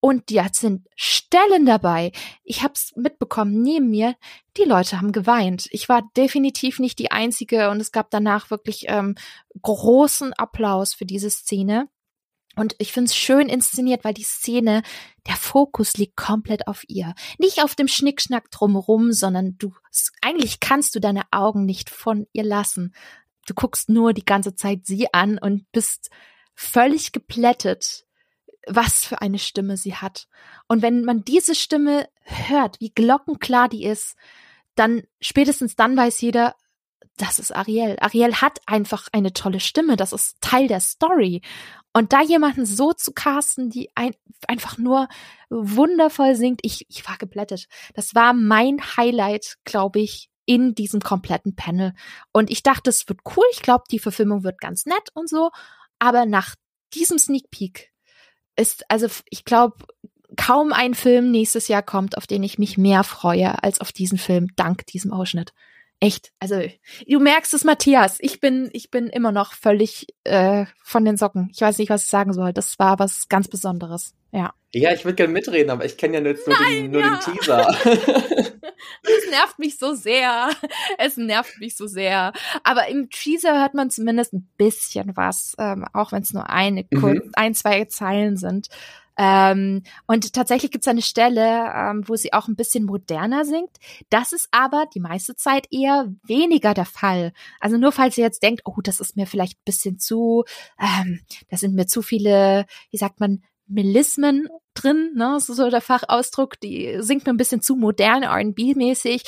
[0.00, 2.12] und jetzt sind Stellen dabei.
[2.42, 4.16] Ich hab's mitbekommen, neben mir,
[4.56, 5.68] die Leute haben geweint.
[5.70, 9.14] Ich war definitiv nicht die Einzige und es gab danach wirklich ähm,
[9.62, 11.88] großen Applaus für diese Szene.
[12.58, 14.82] Und ich finde es schön inszeniert, weil die Szene,
[15.28, 17.14] der Fokus liegt komplett auf ihr.
[17.38, 19.72] Nicht auf dem Schnickschnack drumherum, sondern du,
[20.22, 22.94] eigentlich kannst du deine Augen nicht von ihr lassen.
[23.46, 26.10] Du guckst nur die ganze Zeit sie an und bist
[26.56, 28.04] völlig geplättet,
[28.66, 30.26] was für eine Stimme sie hat.
[30.66, 34.16] Und wenn man diese Stimme hört, wie glockenklar die ist,
[34.74, 36.56] dann spätestens dann weiß jeder,
[37.18, 37.96] das ist Ariel.
[38.00, 39.96] Ariel hat einfach eine tolle Stimme.
[39.96, 41.42] Das ist Teil der Story.
[41.98, 44.14] Und da jemanden so zu casten, die ein,
[44.46, 45.08] einfach nur
[45.50, 47.66] wundervoll singt, ich, ich war geblättet.
[47.94, 51.94] Das war mein Highlight, glaube ich, in diesem kompletten Panel.
[52.30, 53.42] Und ich dachte, es wird cool.
[53.50, 55.50] Ich glaube, die Verfilmung wird ganz nett und so.
[55.98, 56.54] Aber nach
[56.94, 57.90] diesem Sneak Peek
[58.54, 59.84] ist, also ich glaube,
[60.36, 64.18] kaum ein Film nächstes Jahr kommt, auf den ich mich mehr freue als auf diesen
[64.18, 65.52] Film, dank diesem Ausschnitt.
[66.00, 66.62] Echt, also
[67.08, 68.18] du merkst es, Matthias.
[68.20, 71.50] Ich bin, ich bin immer noch völlig äh, von den Socken.
[71.52, 72.52] Ich weiß nicht, was ich sagen soll.
[72.52, 74.14] Das war was ganz Besonderes.
[74.30, 74.54] Ja.
[74.72, 77.18] Ja, ich würde gerne mitreden, aber ich kenne ja jetzt nur, Nein, den, nur ja.
[77.18, 77.68] den Teaser.
[79.02, 80.50] es nervt mich so sehr.
[80.98, 82.32] Es nervt mich so sehr.
[82.62, 86.84] Aber im Teaser hört man zumindest ein bisschen was, ähm, auch wenn es nur eine,
[86.90, 87.32] mhm.
[87.32, 88.68] ein, zwei Zeilen sind.
[89.18, 93.76] Ähm, und tatsächlich gibt es eine Stelle, ähm, wo sie auch ein bisschen moderner singt.
[94.10, 97.32] Das ist aber die meiste Zeit eher weniger der Fall.
[97.58, 100.44] Also nur falls ihr jetzt denkt, oh, das ist mir vielleicht ein bisschen zu,
[100.78, 105.80] ähm, da sind mir zu viele, wie sagt man, Melismen drin, ne, das so der
[105.80, 109.24] Fachausdruck, die singt mir ein bisschen zu modern, R&B-mäßig.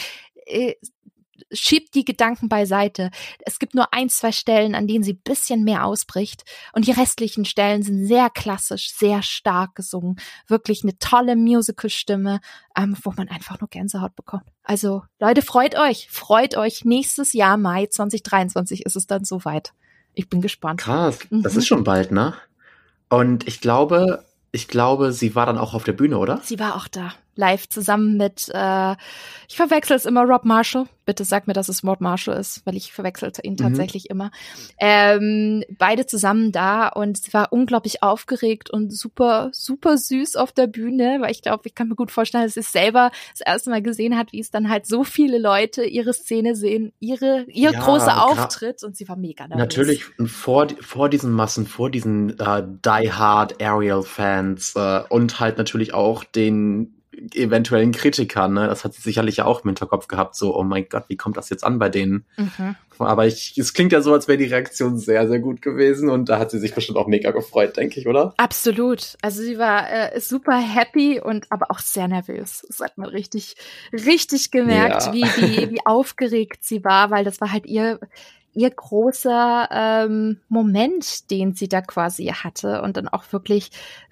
[1.52, 3.10] Schiebt die Gedanken beiseite.
[3.40, 6.44] Es gibt nur ein, zwei Stellen, an denen sie bisschen mehr ausbricht.
[6.72, 10.16] Und die restlichen Stellen sind sehr klassisch, sehr stark gesungen.
[10.46, 12.40] Wirklich eine tolle Musical-Stimme,
[12.76, 14.44] ähm, wo man einfach nur Gänsehaut bekommt.
[14.62, 16.08] Also, Leute, freut euch.
[16.10, 16.84] Freut euch.
[16.84, 19.72] Nächstes Jahr, Mai 2023, ist es dann soweit.
[20.14, 20.80] Ich bin gespannt.
[20.80, 21.18] Krass.
[21.30, 21.42] Mhm.
[21.42, 22.34] Das ist schon bald, ne?
[23.08, 26.40] Und ich glaube, ich glaube, sie war dann auch auf der Bühne, oder?
[26.44, 28.96] Sie war auch da live zusammen mit, äh,
[29.48, 30.86] ich verwechsel es immer, Rob Marshall.
[31.06, 33.58] Bitte sag mir, dass es Rob Marshall ist, weil ich verwechselte ihn mhm.
[33.58, 34.30] tatsächlich immer.
[34.78, 40.68] Ähm, beide zusammen da und sie war unglaublich aufgeregt und super, super süß auf der
[40.68, 43.70] Bühne, weil ich glaube, ich kann mir gut vorstellen, dass sie es selber das erste
[43.70, 47.72] Mal gesehen hat, wie es dann halt so viele Leute ihre Szene sehen, ihre, ihr
[47.72, 49.58] ja, großer Auftritt und sie war mega nervös.
[49.58, 55.58] Natürlich vor, vor diesen Massen, vor diesen äh, Die Hard Ariel Fans äh, und halt
[55.58, 56.99] natürlich auch den
[57.34, 58.54] eventuellen Kritikern.
[58.54, 58.66] Ne?
[58.66, 61.50] Das hat sie sicherlich auch im Hinterkopf gehabt, so, oh mein Gott, wie kommt das
[61.50, 62.24] jetzt an bei denen?
[62.36, 62.76] Mhm.
[62.98, 66.28] Aber ich, es klingt ja so, als wäre die Reaktion sehr, sehr gut gewesen und
[66.28, 68.34] da hat sie sich bestimmt auch mega gefreut, denke ich, oder?
[68.36, 69.16] Absolut.
[69.22, 72.62] Also sie war äh, super happy und aber auch sehr nervös.
[72.68, 73.56] Das hat man richtig,
[73.92, 75.12] richtig gemerkt, ja.
[75.14, 78.00] wie, wie, wie aufgeregt sie war, weil das war halt ihr
[78.52, 83.70] ihr großer ähm, Moment, den sie da quasi hatte und dann auch wirklich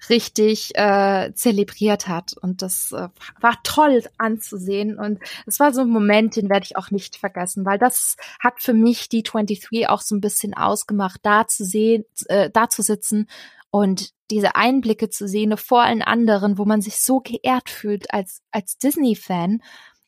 [0.09, 2.35] richtig äh, zelebriert hat.
[2.41, 3.09] Und das äh,
[3.41, 4.97] war toll anzusehen.
[4.97, 8.61] Und es war so ein Moment, den werde ich auch nicht vergessen, weil das hat
[8.61, 12.81] für mich die 23 auch so ein bisschen ausgemacht, da zu sehen, äh, da zu
[12.81, 13.27] sitzen
[13.71, 18.41] und diese Einblicke zu sehen vor allen anderen, wo man sich so geehrt fühlt als,
[18.51, 19.61] als Disney-Fan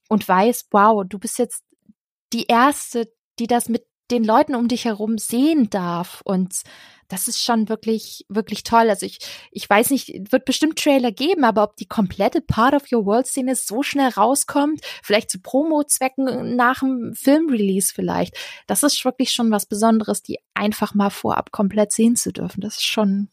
[0.10, 1.64] und weiß, wow, du bist jetzt
[2.34, 6.22] die erste, die das mit den Leuten um dich herum sehen darf.
[6.24, 6.62] Und
[7.12, 8.90] das ist schon wirklich, wirklich toll.
[8.90, 9.20] Also ich,
[9.52, 13.28] ich weiß nicht, wird bestimmt Trailer geben, aber ob die komplette Part of Your World
[13.28, 18.36] Szene so schnell rauskommt, vielleicht zu Promo-Zwecken nach dem Filmrelease vielleicht,
[18.68, 22.62] das ist wirklich schon was Besonderes, die einfach mal vorab komplett sehen zu dürfen.
[22.62, 23.30] Das ist schon,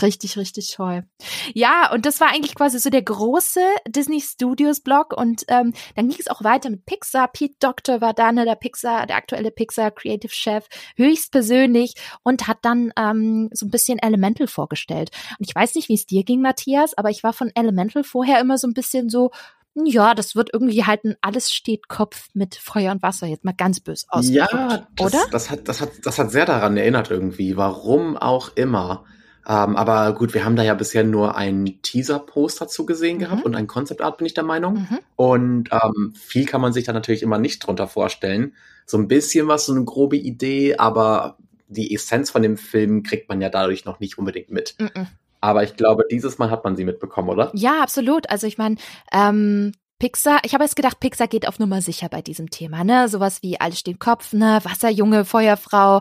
[0.00, 1.04] Richtig, richtig toll.
[1.52, 6.08] Ja, und das war eigentlich quasi so der große Disney Studios Blog und ähm, dann
[6.08, 7.28] ging es auch weiter mit Pixar.
[7.28, 10.66] Pete Doctor war da, ne, der Pixar, der aktuelle Pixar Creative Chef,
[10.96, 15.10] höchstpersönlich und hat dann ähm, so ein bisschen Elemental vorgestellt.
[15.38, 18.40] Und ich weiß nicht, wie es dir ging, Matthias, aber ich war von Elemental vorher
[18.40, 19.30] immer so ein bisschen so,
[19.74, 23.54] Ja, das wird irgendwie halt ein alles steht Kopf mit Feuer und Wasser, jetzt mal
[23.54, 25.24] ganz bös ausgedrückt, ja, das, oder?
[25.30, 29.04] Das hat, das, hat, das hat sehr daran erinnert irgendwie, warum auch immer.
[29.46, 33.20] Ähm, aber gut, wir haben da ja bisher nur ein Teaser-Poster zu gesehen mhm.
[33.20, 34.74] gehabt und ein Concept-Art, bin ich der Meinung.
[34.74, 34.98] Mhm.
[35.16, 38.54] Und ähm, viel kann man sich da natürlich immer nicht drunter vorstellen.
[38.86, 41.36] So ein bisschen was, so eine grobe Idee, aber
[41.68, 44.76] die Essenz von dem Film kriegt man ja dadurch noch nicht unbedingt mit.
[44.78, 45.08] Mhm.
[45.40, 47.50] Aber ich glaube, dieses Mal hat man sie mitbekommen, oder?
[47.54, 48.30] Ja, absolut.
[48.30, 48.76] Also ich meine,
[49.12, 49.72] ähm,
[50.02, 53.08] Pixar, ich habe jetzt gedacht, Pixar geht auf Nummer sicher bei diesem Thema, ne?
[53.08, 54.58] Sowas wie Alles steht Kopf, ne?
[54.64, 56.00] Wasserjunge, Feuerfrau.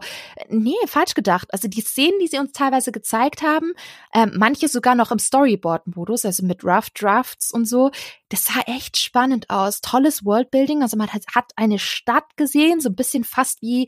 [0.50, 1.54] Nee, falsch gedacht.
[1.54, 3.74] Also die Szenen, die sie uns teilweise gezeigt haben,
[4.12, 7.92] ähm, manche sogar noch im Storyboard-Modus, also mit Rough Drafts und so,
[8.30, 9.82] das sah echt spannend aus.
[9.82, 13.88] Tolles Worldbuilding, also man hat, hat eine Stadt gesehen, so ein bisschen fast wie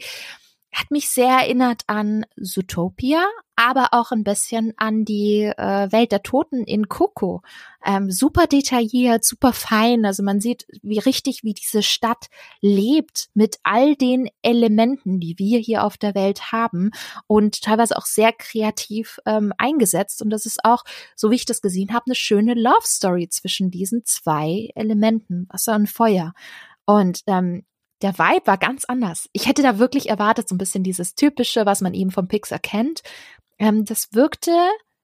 [0.73, 6.23] hat mich sehr erinnert an Zootopia, aber auch ein bisschen an die äh, Welt der
[6.23, 7.41] Toten in Coco.
[7.85, 10.05] Ähm, super detailliert, super fein.
[10.05, 12.27] Also man sieht, wie richtig, wie diese Stadt
[12.61, 16.89] lebt mit all den Elementen, die wir hier auf der Welt haben
[17.27, 20.21] und teilweise auch sehr kreativ ähm, eingesetzt.
[20.21, 20.83] Und das ist auch,
[21.15, 25.75] so wie ich das gesehen habe, eine schöne Love Story zwischen diesen zwei Elementen, Wasser
[25.75, 26.33] und Feuer.
[26.85, 27.63] Und ähm,
[28.03, 29.29] der Vibe war ganz anders.
[29.31, 32.59] Ich hätte da wirklich erwartet, so ein bisschen dieses typische, was man eben vom Pixar
[32.59, 33.01] kennt.
[33.57, 34.51] Ähm, das wirkte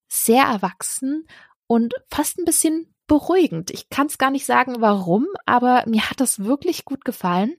[0.08, 1.26] sehr erwachsen
[1.68, 3.72] und fast ein bisschen beruhigend.
[3.72, 7.56] Ich kann es gar nicht sagen, warum, aber mir hat das wirklich gut gefallen.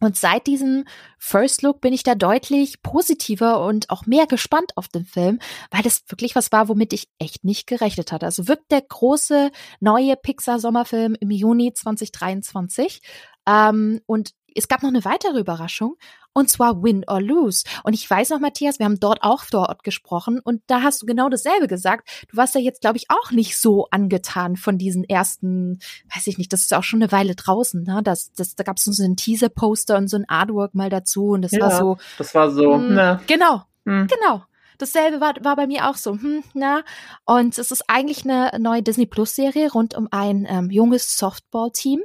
[0.00, 0.84] Und seit diesem
[1.18, 5.40] First Look bin ich da deutlich positiver und auch mehr gespannt auf den Film,
[5.72, 8.26] weil das wirklich was war, womit ich echt nicht gerechnet hatte.
[8.26, 9.50] Also wirkt der große
[9.80, 13.02] neue Pixar Sommerfilm im Juni 2023.
[13.46, 15.96] Ähm, und es gab noch eine weitere Überraschung
[16.32, 17.64] und zwar Win or Lose.
[17.84, 21.02] Und ich weiß noch, Matthias, wir haben dort auch vor Ort gesprochen und da hast
[21.02, 22.08] du genau dasselbe gesagt.
[22.30, 25.78] Du warst ja jetzt, glaube ich, auch nicht so angetan von diesen ersten,
[26.14, 28.00] weiß ich nicht, das ist auch schon eine Weile draußen, ne?
[28.02, 31.42] Das, das, da gab es so einen Teaser-Poster und so ein Artwork mal dazu und
[31.42, 31.96] das ja, war so.
[32.18, 33.20] Das war so, mh, hm, ne.
[33.26, 34.06] Genau, mh.
[34.06, 34.42] genau.
[34.78, 36.82] Dasselbe war, war bei mir auch so, hm, na.
[37.24, 42.00] Und es ist eigentlich eine neue Disney Plus Serie rund um ein ähm, junges Softball-Team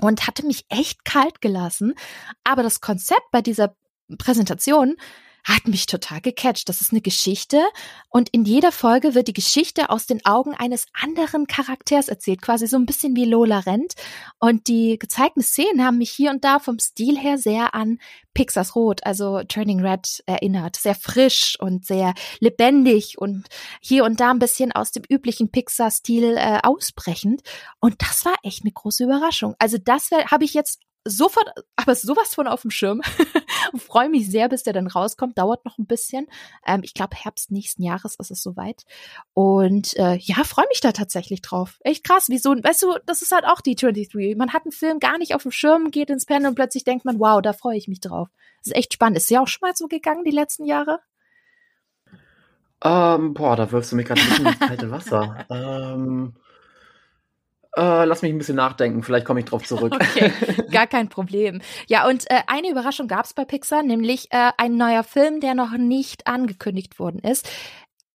[0.00, 1.94] und hatte mich echt kalt gelassen.
[2.44, 3.76] Aber das Konzept bei dieser
[4.18, 4.96] Präsentation
[5.48, 6.68] hat mich total gecatcht.
[6.68, 7.62] Das ist eine Geschichte
[8.10, 12.66] und in jeder Folge wird die Geschichte aus den Augen eines anderen Charakters erzählt, quasi
[12.66, 13.94] so ein bisschen wie Lola Rent.
[14.38, 17.98] Und die gezeigten Szenen haben mich hier und da vom Stil her sehr an
[18.34, 20.76] Pixars Rot, also Turning Red erinnert.
[20.76, 23.46] Sehr frisch und sehr lebendig und
[23.80, 27.40] hier und da ein bisschen aus dem üblichen Pixar-Stil äh, ausbrechend.
[27.80, 29.54] Und das war echt eine große Überraschung.
[29.58, 33.00] Also das habe ich jetzt sofort, aber sowas von auf dem Schirm.
[33.76, 35.38] Freue mich sehr, bis der dann rauskommt.
[35.38, 36.26] Dauert noch ein bisschen.
[36.66, 38.84] Ähm, ich glaube, Herbst nächsten Jahres ist es soweit.
[39.34, 41.78] Und äh, ja, freue mich da tatsächlich drauf.
[41.80, 42.26] Echt krass.
[42.28, 42.50] Wieso?
[42.50, 44.36] Weißt du, das ist halt auch die 23.
[44.36, 47.04] Man hat einen Film gar nicht auf dem Schirm, geht ins Pen und plötzlich denkt
[47.04, 48.28] man, wow, da freue ich mich drauf.
[48.58, 49.18] Das ist echt spannend.
[49.18, 51.00] Ist ja auch schon mal so gegangen die letzten Jahre?
[52.82, 55.46] Ähm, boah, da wirfst du mich gerade ein bisschen ins kalte Wasser.
[55.50, 56.34] ähm,
[57.76, 59.94] äh, lass mich ein bisschen nachdenken, vielleicht komme ich drauf zurück.
[60.08, 60.32] Okay,
[60.70, 61.60] gar kein Problem.
[61.86, 65.54] Ja, und äh, eine Überraschung gab es bei Pixar, nämlich äh, ein neuer Film, der
[65.54, 67.48] noch nicht angekündigt worden ist.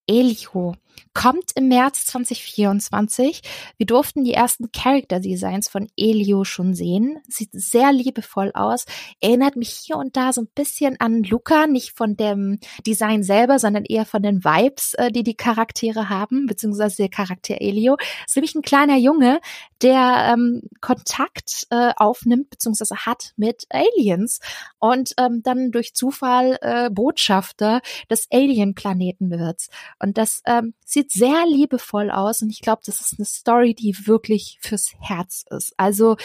[0.08, 0.76] Elio
[1.14, 3.42] kommt im März 2024.
[3.78, 7.20] Wir durften die ersten Character Designs von Elio schon sehen.
[7.28, 8.86] Sieht sehr liebevoll aus.
[9.22, 13.60] Erinnert mich hier und da so ein bisschen an Luca, nicht von dem Design selber,
[13.60, 17.98] sondern eher von den Vibes, äh, die die Charaktere haben, beziehungsweise der Charakter Elio.
[18.26, 19.40] Ist nämlich ein kleiner Junge,
[19.82, 24.40] der ähm, Kontakt äh, aufnimmt, beziehungsweise hat mit Aliens
[24.80, 29.68] und ähm, dann durch Zufall äh, Botschafter des Alien-Planeten wird.
[30.00, 33.96] Und das ähm, sieht sehr liebevoll aus und ich glaube, das ist eine Story, die
[34.06, 35.74] wirklich fürs Herz ist.
[35.78, 36.16] Also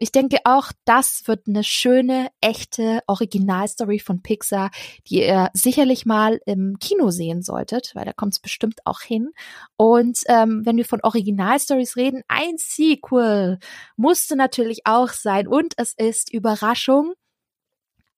[0.00, 4.70] ich denke auch, das wird eine schöne, echte Originalstory von Pixar,
[5.08, 9.30] die ihr sicherlich mal im Kino sehen solltet, weil da kommt es bestimmt auch hin.
[9.76, 13.58] Und ähm, wenn wir von Originalstories reden, ein Sequel
[13.96, 15.48] musste natürlich auch sein.
[15.48, 17.14] Und es ist Überraschung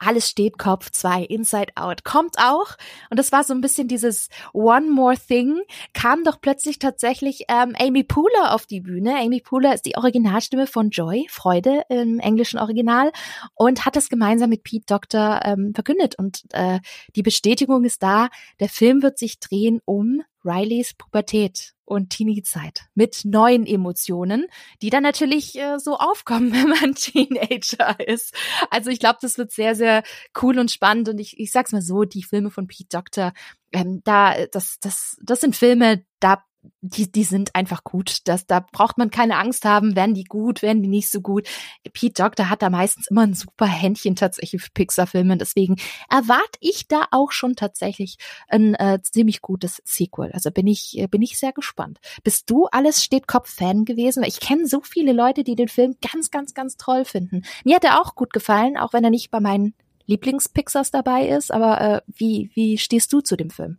[0.00, 2.76] alles steht Kopf 2, Inside Out, kommt auch.
[3.10, 5.60] Und das war so ein bisschen dieses One More Thing,
[5.92, 9.16] kam doch plötzlich tatsächlich ähm, Amy Pooler auf die Bühne.
[9.18, 13.12] Amy Pooler ist die Originalstimme von Joy, Freude im englischen Original
[13.54, 16.18] und hat das gemeinsam mit Pete Doctor ähm, verkündet.
[16.18, 16.80] Und äh,
[17.14, 18.28] die Bestätigung ist da,
[18.58, 24.46] der Film wird sich drehen um Rileys Pubertät und Teenie-Zeit mit neuen Emotionen,
[24.80, 28.34] die dann natürlich äh, so aufkommen, wenn man Teenager ist.
[28.70, 30.04] Also ich glaube, das wird sehr, sehr
[30.40, 31.08] cool und spannend.
[31.08, 33.32] Und ich, ich sag's mal so, die Filme von Pete Doctor,
[33.72, 36.44] ähm, da, das, das, das sind Filme, da
[36.82, 38.28] die, die sind einfach gut.
[38.28, 41.48] Das, da braucht man keine Angst haben, werden die gut, werden die nicht so gut.
[41.92, 45.36] Pete Doctor hat da meistens immer ein super Händchen tatsächlich für Pixar-Filme.
[45.36, 45.76] Deswegen
[46.10, 48.16] erwarte ich da auch schon tatsächlich
[48.48, 50.32] ein äh, ziemlich gutes Sequel.
[50.32, 51.98] Also bin ich, bin ich sehr gespannt.
[52.24, 54.22] Bist du alles steht Kopf-Fan gewesen?
[54.22, 57.42] Ich kenne so viele Leute, die den Film ganz, ganz, ganz toll finden.
[57.64, 59.74] Mir hat er auch gut gefallen, auch wenn er nicht bei meinen
[60.06, 61.52] Lieblings-Pixars dabei ist.
[61.52, 63.78] Aber äh, wie, wie stehst du zu dem Film?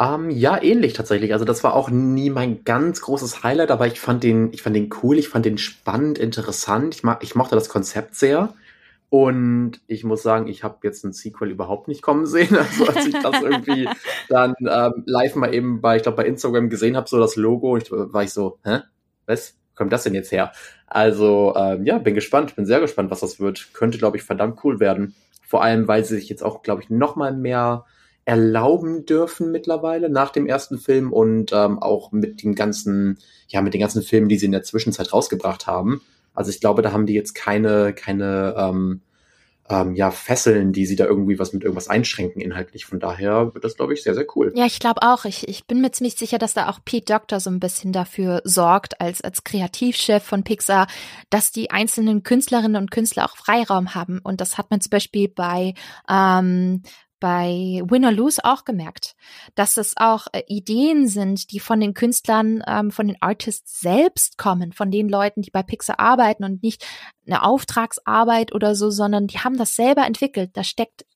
[0.00, 1.32] Ähm, ja, ähnlich tatsächlich.
[1.32, 4.74] Also das war auch nie mein ganz großes Highlight, aber ich fand den, ich fand
[4.74, 6.96] den cool, ich fand den spannend, interessant.
[6.96, 8.54] Ich, mag, ich mochte das Konzept sehr.
[9.08, 12.56] Und ich muss sagen, ich habe jetzt ein Sequel überhaupt nicht kommen sehen.
[12.56, 13.88] Also als ich das irgendwie
[14.28, 17.76] dann ähm, live mal eben bei, ich glaube, bei Instagram gesehen habe, so das Logo,
[17.76, 18.80] ich, war ich so, hä?
[19.26, 19.54] Was?
[19.70, 20.52] Wo kommt das denn jetzt her?
[20.88, 23.68] Also ähm, ja, bin gespannt, bin sehr gespannt, was das wird.
[23.74, 25.14] Könnte, glaube ich, verdammt cool werden.
[25.42, 27.84] Vor allem, weil sie sich jetzt auch, glaube ich, noch mal mehr
[28.24, 33.18] erlauben dürfen mittlerweile nach dem ersten Film und ähm, auch mit den ganzen,
[33.48, 36.00] ja, mit den ganzen Filmen, die sie in der Zwischenzeit rausgebracht haben.
[36.34, 39.00] Also ich glaube, da haben die jetzt keine, keine ähm,
[39.68, 42.84] ähm, ja, Fesseln, die sie da irgendwie was mit irgendwas einschränken inhaltlich.
[42.84, 44.52] Von daher wird das, glaube ich, sehr, sehr cool.
[44.54, 45.24] Ja, ich glaube auch.
[45.24, 48.42] Ich, ich bin mir ziemlich sicher, dass da auch Pete Doctor so ein bisschen dafür
[48.44, 50.86] sorgt, als, als Kreativchef von Pixar,
[51.30, 54.20] dass die einzelnen Künstlerinnen und Künstler auch Freiraum haben.
[54.22, 55.72] Und das hat man zum Beispiel bei
[56.10, 56.82] ähm,
[57.24, 59.16] bei Win or Lose auch gemerkt,
[59.54, 64.36] dass es auch äh, Ideen sind, die von den Künstlern, ähm, von den Artists selbst
[64.36, 66.84] kommen, von den Leuten, die bei Pixar arbeiten und nicht
[67.26, 70.50] eine Auftragsarbeit oder so, sondern die haben das selber entwickelt.
[70.52, 71.06] Da steckt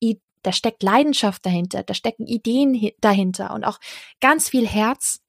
[0.42, 3.78] da steckt Leidenschaft dahinter, da stecken Ideen dahinter und auch
[4.22, 5.20] ganz viel Herz.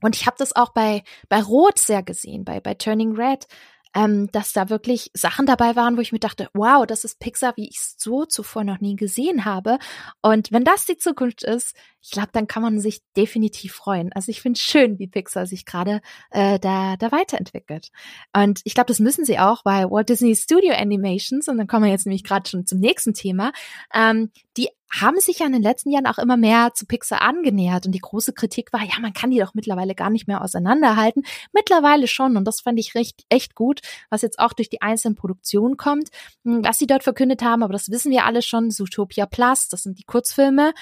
[0.00, 3.46] Und ich habe das auch bei bei Rot sehr gesehen, bei bei Turning Red
[3.94, 7.56] ähm, dass da wirklich Sachen dabei waren, wo ich mir dachte, wow, das ist Pixar,
[7.56, 9.78] wie ich es so zuvor noch nie gesehen habe.
[10.22, 14.12] Und wenn das die Zukunft ist, ich glaube, dann kann man sich definitiv freuen.
[14.12, 16.00] Also ich finde schön, wie Pixar sich gerade
[16.30, 17.88] äh, da, da weiterentwickelt.
[18.34, 21.84] Und ich glaube, das müssen sie auch, weil Walt Disney Studio Animations, und dann kommen
[21.84, 23.52] wir jetzt nämlich gerade schon zum nächsten Thema,
[23.92, 27.84] ähm, die haben sich ja in den letzten Jahren auch immer mehr zu Pixar angenähert
[27.84, 31.24] und die große Kritik war, ja, man kann die doch mittlerweile gar nicht mehr auseinanderhalten.
[31.52, 35.14] Mittlerweile schon und das fand ich recht, echt gut, was jetzt auch durch die einzelnen
[35.14, 36.08] Produktionen kommt,
[36.44, 39.82] hm, was sie dort verkündet haben, aber das wissen wir alle schon, Zootopia Plus, das
[39.82, 40.72] sind die Kurzfilme.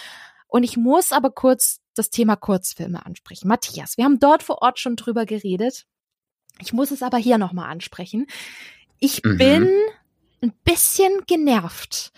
[0.56, 3.46] Und ich muss aber kurz das Thema Kurzfilme ansprechen.
[3.46, 5.84] Matthias, wir haben dort vor Ort schon drüber geredet.
[6.62, 8.26] Ich muss es aber hier nochmal ansprechen.
[8.98, 9.36] Ich mhm.
[9.36, 9.70] bin
[10.40, 12.10] ein bisschen genervt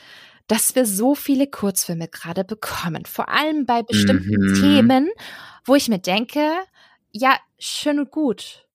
[0.46, 3.04] dass wir so viele Kurzfilme gerade bekommen.
[3.04, 4.54] Vor allem bei bestimmten mhm.
[4.54, 5.10] Themen,
[5.66, 6.52] wo ich mir denke,
[7.12, 8.66] ja, schön und gut.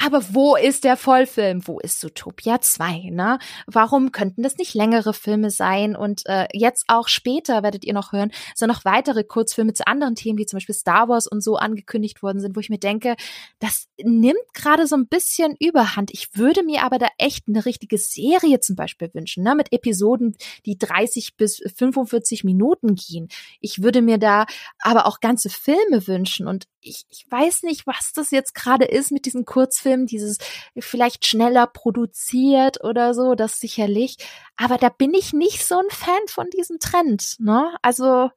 [0.00, 1.66] Aber wo ist der Vollfilm?
[1.66, 3.10] Wo ist Zootopia 2?
[3.10, 3.40] Ne?
[3.66, 5.96] Warum könnten das nicht längere Filme sein?
[5.96, 10.14] Und äh, jetzt auch später werdet ihr noch hören, so noch weitere Kurzfilme zu anderen
[10.14, 13.16] Themen, die zum Beispiel Star Wars und so angekündigt worden sind, wo ich mir denke,
[13.58, 16.12] das nimmt gerade so ein bisschen Überhand.
[16.12, 19.56] Ich würde mir aber da echt eine richtige Serie zum Beispiel wünschen, ne?
[19.56, 23.28] mit Episoden, die 30 bis 45 Minuten gehen.
[23.60, 24.46] Ich würde mir da
[24.78, 26.46] aber auch ganze Filme wünschen.
[26.46, 30.38] Und ich, ich weiß nicht, was das jetzt gerade ist mit diesen Kurzfilmen, dieses
[30.78, 34.16] vielleicht schneller produziert oder so, das sicherlich.
[34.56, 37.74] Aber da bin ich nicht so ein Fan von diesem Trend, ne?
[37.82, 38.30] Also,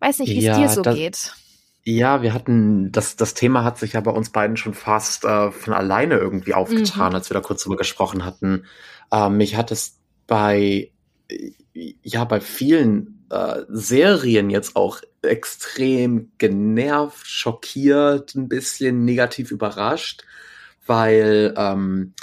[0.00, 1.32] weiß nicht, wie es ja, dir so das, geht.
[1.84, 5.50] Ja, wir hatten, das, das Thema hat sich ja bei uns beiden schon fast äh,
[5.50, 7.14] von alleine irgendwie aufgetan, mhm.
[7.16, 8.64] als wir da kurz drüber gesprochen hatten.
[9.12, 10.90] Ähm, mich hat es bei,
[11.74, 20.24] ja, bei vielen äh, Serien jetzt auch extrem genervt, schockiert, ein bisschen negativ überrascht,
[20.86, 22.14] weil ähm,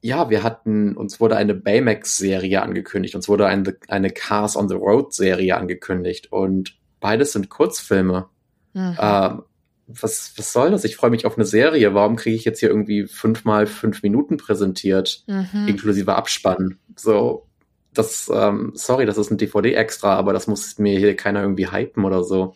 [0.00, 4.74] ja, wir hatten, uns wurde eine Baymax-Serie angekündigt, uns wurde eine, eine Cars on the
[4.74, 8.28] Road-Serie angekündigt und beides sind Kurzfilme.
[8.74, 8.96] Mhm.
[9.00, 9.42] Ähm,
[9.88, 10.84] was, was soll das?
[10.84, 11.94] Ich freue mich auf eine Serie.
[11.94, 15.66] Warum kriege ich jetzt hier irgendwie fünfmal fünf Minuten präsentiert, mhm.
[15.66, 16.78] inklusive Abspann?
[16.94, 17.46] So,
[17.94, 22.04] das, ähm, sorry, das ist ein DVD-Extra, aber das muss mir hier keiner irgendwie hypen
[22.04, 22.54] oder so.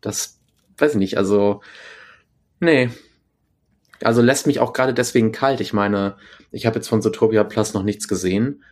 [0.00, 0.40] Das
[0.78, 1.60] weiß ich nicht, also,
[2.58, 2.88] nee.
[4.06, 5.60] Also lässt mich auch gerade deswegen kalt.
[5.60, 6.16] Ich meine,
[6.50, 8.62] ich habe jetzt von Zootopia Plus noch nichts gesehen.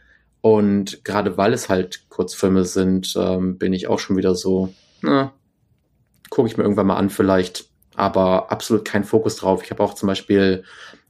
[0.40, 5.32] Und gerade weil es halt Kurzfilme sind, ähm, bin ich auch schon wieder so, na,
[6.31, 7.66] gucke ich mir irgendwann mal an vielleicht.
[7.94, 9.62] Aber absolut kein Fokus drauf.
[9.62, 10.65] Ich habe auch zum Beispiel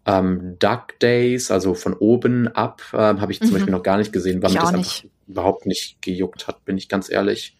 [0.06, 3.52] ähm, Duck Days, also von oben ab, ähm, habe ich zum mhm.
[3.54, 6.88] Beispiel noch gar nicht gesehen, weil mir das einfach überhaupt nicht gejuckt hat, bin ich
[6.88, 7.59] ganz ehrlich.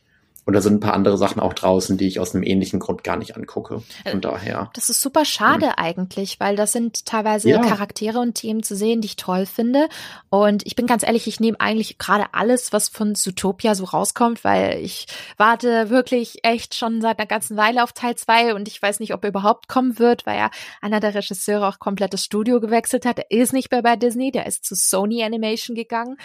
[0.50, 3.04] Und da sind ein paar andere Sachen auch draußen, die ich aus einem ähnlichen Grund
[3.04, 3.84] gar nicht angucke.
[4.02, 4.68] Von äh, daher.
[4.74, 5.72] Das ist super schade mhm.
[5.76, 7.60] eigentlich, weil das sind teilweise ja.
[7.60, 9.88] Charaktere und Themen zu sehen, die ich toll finde.
[10.28, 14.42] Und ich bin ganz ehrlich, ich nehme eigentlich gerade alles, was von Zootopia so rauskommt,
[14.42, 15.06] weil ich
[15.36, 19.14] warte wirklich echt schon seit einer ganzen Weile auf Teil zwei und ich weiß nicht,
[19.14, 20.50] ob er überhaupt kommen wird, weil ja
[20.80, 23.20] einer der Regisseure auch komplett das Studio gewechselt hat.
[23.20, 26.16] Er ist nicht mehr bei Disney, der ist zu Sony Animation gegangen.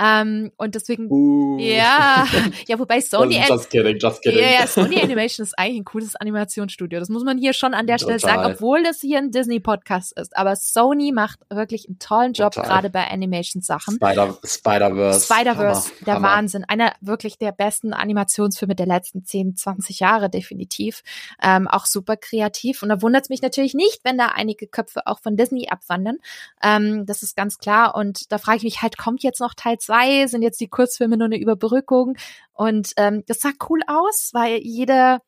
[0.00, 1.58] Ähm, und deswegen, uh.
[1.58, 2.26] ja,
[2.66, 4.40] ja, wobei Sony, just kidding, just kidding.
[4.40, 7.00] Ja, ja, Sony Animation ist eigentlich ein cooles Animationsstudio.
[7.00, 8.18] Das muss man hier schon an der Total.
[8.18, 10.36] Stelle sagen, obwohl das hier ein Disney-Podcast ist.
[10.36, 13.96] Aber Sony macht wirklich einen tollen Job, gerade bei Animation-Sachen.
[13.96, 15.32] Spider, Spider-Verse.
[15.32, 16.28] Spider-Verse, der Hammer.
[16.28, 16.64] Wahnsinn.
[16.66, 21.02] Einer wirklich der besten Animationsfilme der letzten 10, 20 Jahre, definitiv.
[21.42, 22.82] Ähm, auch super kreativ.
[22.82, 26.18] Und da wundert es mich natürlich nicht, wenn da einige Köpfe auch von Disney abwandern.
[26.62, 27.94] Ähm, das ist ganz klar.
[27.94, 30.26] Und da frage ich mich halt, kommt jetzt noch Teil zwei?
[30.26, 32.16] Sind jetzt die Kurzfilme nur eine Überbrückung?
[32.54, 35.20] Und ähm, das sah cool aus, weil jede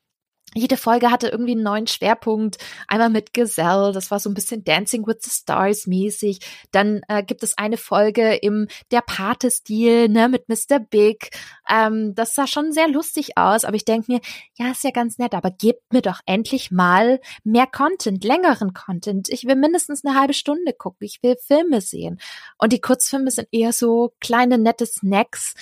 [0.55, 2.57] jede Folge hatte irgendwie einen neuen Schwerpunkt.
[2.89, 6.39] Einmal mit Gazelle, das war so ein bisschen Dancing with the Stars mäßig.
[6.71, 10.79] Dann äh, gibt es eine Folge im der Pate-Stil, ne, mit Mr.
[10.79, 11.31] Big.
[11.69, 14.21] Ähm, das sah schon sehr lustig aus, aber ich denke mir,
[14.55, 19.29] ja, ist ja ganz nett, aber gebt mir doch endlich mal mehr Content, längeren Content.
[19.29, 21.05] Ich will mindestens eine halbe Stunde gucken.
[21.05, 22.19] Ich will Filme sehen.
[22.57, 25.55] Und die Kurzfilme sind eher so kleine, nette Snacks,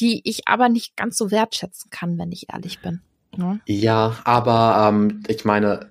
[0.00, 3.00] die ich aber nicht ganz so wertschätzen kann, wenn ich ehrlich bin.
[3.36, 3.60] Ne?
[3.66, 5.90] Ja, aber ähm, ich meine,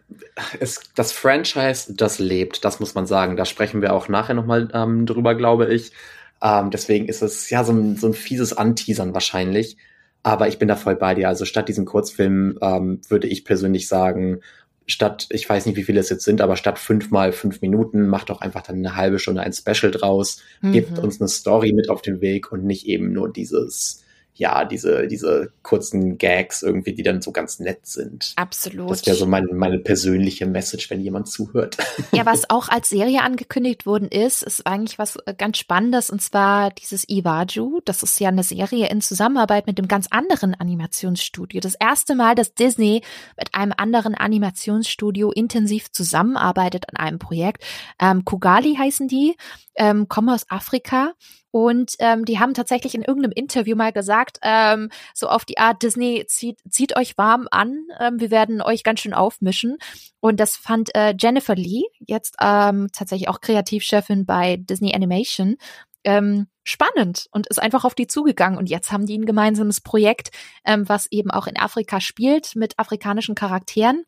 [0.60, 3.38] es, das Franchise, das lebt, das muss man sagen.
[3.38, 5.92] Da sprechen wir auch nachher nochmal ähm, drüber, glaube ich.
[6.42, 9.78] Ähm, deswegen ist es ja so ein, so ein fieses Anteasern wahrscheinlich.
[10.22, 11.30] Aber ich bin da voll bei dir.
[11.30, 14.42] Also statt diesem Kurzfilm ähm, würde ich persönlich sagen,
[14.92, 18.08] statt, ich weiß nicht, wie viele es jetzt sind, aber statt fünf mal fünf Minuten,
[18.08, 20.72] macht doch einfach dann eine halbe Stunde ein Special draus, mhm.
[20.72, 24.04] gibt uns eine Story mit auf den Weg und nicht eben nur dieses
[24.40, 28.32] ja, diese, diese kurzen Gags irgendwie, die dann so ganz nett sind.
[28.38, 28.90] Absolut.
[28.90, 31.78] Das wäre so mein, meine persönliche Message, wenn jemand zuhört.
[32.12, 36.22] Ja, was auch als Serie angekündigt worden ist, ist eigentlich was äh, ganz Spannendes und
[36.22, 37.82] zwar dieses Iwaju.
[37.86, 41.62] Das ist ja eine Serie in Zusammenarbeit mit einem ganz anderen Animationsstudio.
[41.62, 43.04] Das erste Mal, dass Disney
[43.38, 47.64] mit einem anderen Animationsstudio intensiv zusammenarbeitet an einem Projekt.
[48.02, 49.36] Ähm, Kugali heißen die,
[49.76, 51.14] ähm, kommen aus Afrika
[51.52, 55.82] und ähm, die haben tatsächlich in irgendeinem Interview mal gesagt, ähm, so auf die Art,
[55.82, 59.78] Disney zieht, zieht euch warm an, ähm, wir werden euch ganz schön aufmischen.
[60.20, 65.58] Und das fand äh, Jennifer Lee, jetzt ähm, tatsächlich auch Kreativchefin bei Disney Animation,
[66.04, 68.58] ähm, spannend und ist einfach auf die zugegangen.
[68.58, 70.30] Und jetzt haben die ein gemeinsames Projekt,
[70.66, 74.06] ähm, was eben auch in Afrika spielt mit afrikanischen Charakteren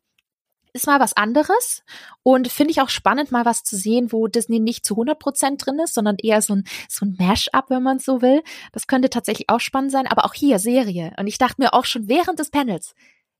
[0.72, 1.82] ist mal was anderes
[2.22, 5.64] und finde ich auch spannend, mal was zu sehen, wo Disney nicht zu 100 Prozent
[5.64, 8.42] drin ist, sondern eher so ein, so ein Mash-up, wenn man so will.
[8.72, 11.12] Das könnte tatsächlich auch spannend sein, aber auch hier Serie.
[11.18, 12.94] Und ich dachte mir auch schon während des Panels,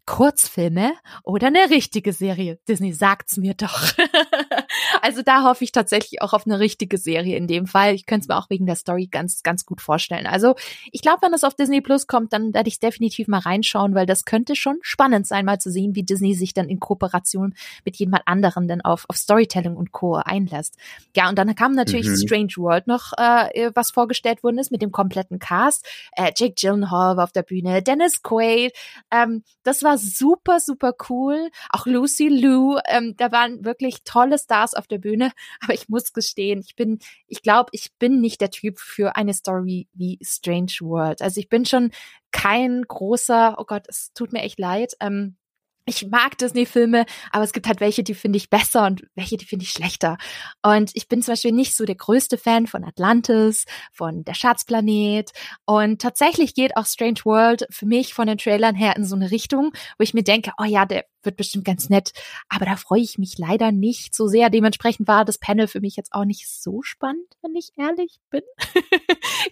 [0.07, 2.59] Kurzfilme oder eine richtige Serie?
[2.69, 3.93] Disney sagt's mir doch.
[5.03, 7.95] also da hoffe ich tatsächlich auch auf eine richtige Serie in dem Fall.
[7.95, 10.27] Ich könnte es mir auch wegen der Story ganz, ganz gut vorstellen.
[10.27, 10.55] Also
[10.91, 14.07] ich glaube, wenn das auf Disney Plus kommt, dann werde ich definitiv mal reinschauen, weil
[14.07, 17.55] das könnte schon spannend sein, mal zu sehen, wie Disney sich dann in Kooperation
[17.85, 20.17] mit jemand anderem dann auf, auf Storytelling und Co.
[20.17, 20.77] einlässt.
[21.17, 22.17] Ja, und dann kam natürlich mhm.
[22.17, 25.87] Strange World noch, äh, was vorgestellt worden ist mit dem kompletten Cast.
[26.17, 28.73] Äh, Jake Gyllenhaal war auf der Bühne, Dennis Quaid.
[29.11, 31.51] Ähm, das war war super, super cool.
[31.71, 35.33] Auch Lucy Lou, ähm, da waren wirklich tolle Stars auf der Bühne.
[35.61, 39.35] Aber ich muss gestehen, ich bin, ich glaube, ich bin nicht der Typ für eine
[39.35, 41.21] Story wie Strange World.
[41.23, 41.91] Also ich bin schon
[42.31, 44.95] kein großer, oh Gott, es tut mir echt leid.
[45.01, 45.37] Ähm,
[45.85, 49.45] ich mag Disney-Filme, aber es gibt halt welche, die finde ich besser und welche, die
[49.45, 50.19] finde ich schlechter.
[50.63, 55.31] Und ich bin zum Beispiel nicht so der größte Fan von Atlantis, von Der Schatzplanet.
[55.65, 59.31] Und tatsächlich geht auch Strange World für mich von den Trailern her in so eine
[59.31, 62.13] Richtung, wo ich mir denke, oh ja, der wird bestimmt ganz nett.
[62.49, 64.51] Aber da freue ich mich leider nicht so sehr.
[64.51, 68.43] Dementsprechend war das Panel für mich jetzt auch nicht so spannend, wenn ich ehrlich bin.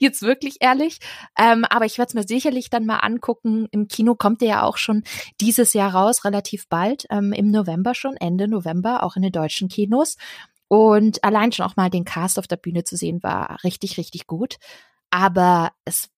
[0.01, 0.99] jetzt wirklich ehrlich.
[1.39, 3.69] Ähm, aber ich werde es mir sicherlich dann mal angucken.
[3.71, 5.05] Im Kino kommt der ja auch schon
[5.41, 9.69] dieses Jahr raus, relativ bald, ähm, im November schon, Ende November, auch in den deutschen
[9.69, 10.17] Kinos.
[10.69, 14.27] Und allein schon auch mal den Cast auf der Bühne zu sehen, war richtig, richtig
[14.27, 14.57] gut.
[15.11, 16.11] Aber es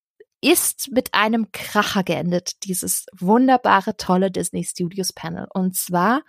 [0.42, 5.46] ist mit einem Kracher geendet, dieses wunderbare, tolle Disney Studios Panel.
[5.54, 6.22] Und zwar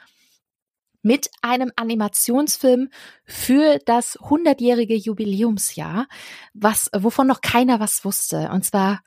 [1.01, 2.89] mit einem Animationsfilm
[3.25, 6.07] für das 100-jährige Jubiläumsjahr,
[6.53, 8.49] was, wovon noch keiner was wusste.
[8.51, 9.03] Und zwar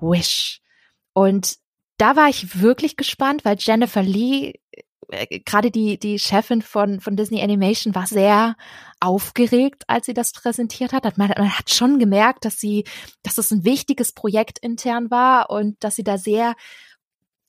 [0.00, 0.60] Wish.
[1.12, 1.58] Und
[1.98, 4.54] da war ich wirklich gespannt, weil Jennifer Lee
[5.08, 8.56] äh, gerade die, die Chefin von, von Disney Animation war sehr
[9.00, 11.18] aufgeregt, als sie das präsentiert hat.
[11.18, 12.84] Man, man hat schon gemerkt, dass sie,
[13.22, 16.54] dass das ein wichtiges Projekt intern war und dass sie da sehr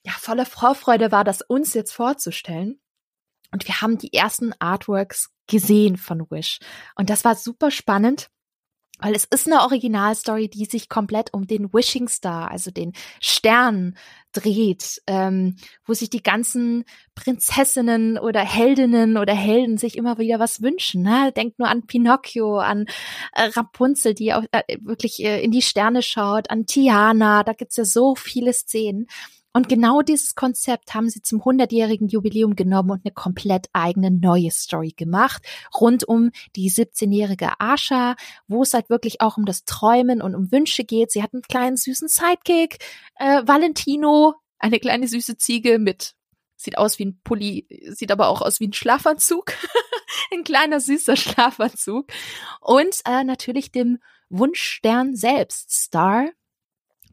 [0.05, 2.79] ja, voller Vorfreude war, das uns jetzt vorzustellen.
[3.51, 6.59] Und wir haben die ersten Artworks gesehen von Wish.
[6.95, 8.29] Und das war super spannend,
[8.99, 13.95] weil es ist eine Originalstory, die sich komplett um den Wishing Star, also den Stern
[14.31, 15.55] dreht, ähm,
[15.85, 16.85] wo sich die ganzen
[17.15, 21.01] Prinzessinnen oder Heldinnen oder Helden sich immer wieder was wünschen.
[21.01, 21.31] Ne?
[21.35, 22.85] Denkt nur an Pinocchio, an
[23.33, 27.77] äh, Rapunzel, die auch äh, wirklich äh, in die Sterne schaut, an Tiana, da gibt's
[27.77, 29.07] ja so viele Szenen.
[29.51, 34.51] Und genau dieses Konzept haben sie zum 100-jährigen Jubiläum genommen und eine komplett eigene neue
[34.51, 35.43] Story gemacht,
[35.79, 38.15] rund um die 17-jährige Asha,
[38.47, 41.11] wo es halt wirklich auch um das Träumen und um Wünsche geht.
[41.11, 42.77] Sie hat einen kleinen süßen Sidekick,
[43.15, 46.13] äh, Valentino, eine kleine süße Ziege mit,
[46.55, 49.53] sieht aus wie ein Pulli, sieht aber auch aus wie ein Schlafanzug,
[50.33, 52.11] ein kleiner süßer Schlafanzug
[52.61, 53.97] und äh, natürlich dem
[54.29, 56.29] Wunschstern selbst, Star,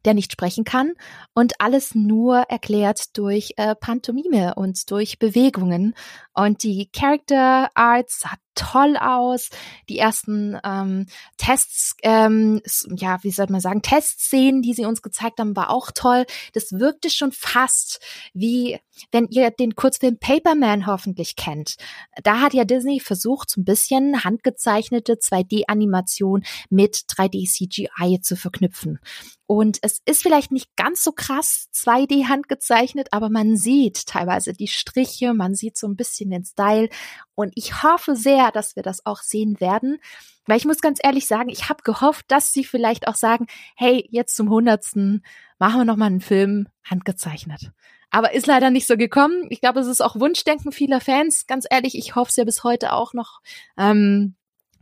[0.07, 0.95] der nicht sprechen kann
[1.35, 5.95] und alles nur erklärt durch äh, Pantomime und durch Bewegungen.
[6.33, 9.51] Und die Character Arts sah toll aus.
[9.89, 11.07] Die ersten ähm,
[11.37, 12.61] Tests, ähm,
[12.97, 16.27] ja, wie soll man sagen, Testszenen, die sie uns gezeigt haben, war auch toll.
[16.53, 18.01] Das wirkte schon fast
[18.35, 18.81] wie,
[19.13, 21.77] wenn ihr den Kurzfilm Paperman hoffentlich kennt.
[22.25, 28.99] Da hat ja Disney versucht, so ein bisschen handgezeichnete 2D-Animation mit 3D-CGI zu verknüpfen.
[29.47, 34.67] Und es ist vielleicht nicht ganz so krass 2D handgezeichnet, aber man sieht teilweise die
[34.67, 36.89] Striche, man sieht so ein bisschen den Style.
[37.37, 39.99] Und ich hoffe sehr, dass wir das auch sehen werden.
[40.47, 43.47] Weil ich muss ganz ehrlich sagen, ich habe gehofft, dass sie vielleicht auch sagen,
[43.77, 45.25] hey, jetzt zum Hundertsten
[45.59, 47.71] machen wir nochmal einen Film handgezeichnet.
[48.11, 49.47] Aber ist leider nicht so gekommen.
[49.51, 51.47] Ich glaube, es ist auch Wunschdenken vieler Fans.
[51.47, 53.41] Ganz ehrlich, ich hoffe es ja bis heute auch noch.
[53.77, 54.37] Ähm,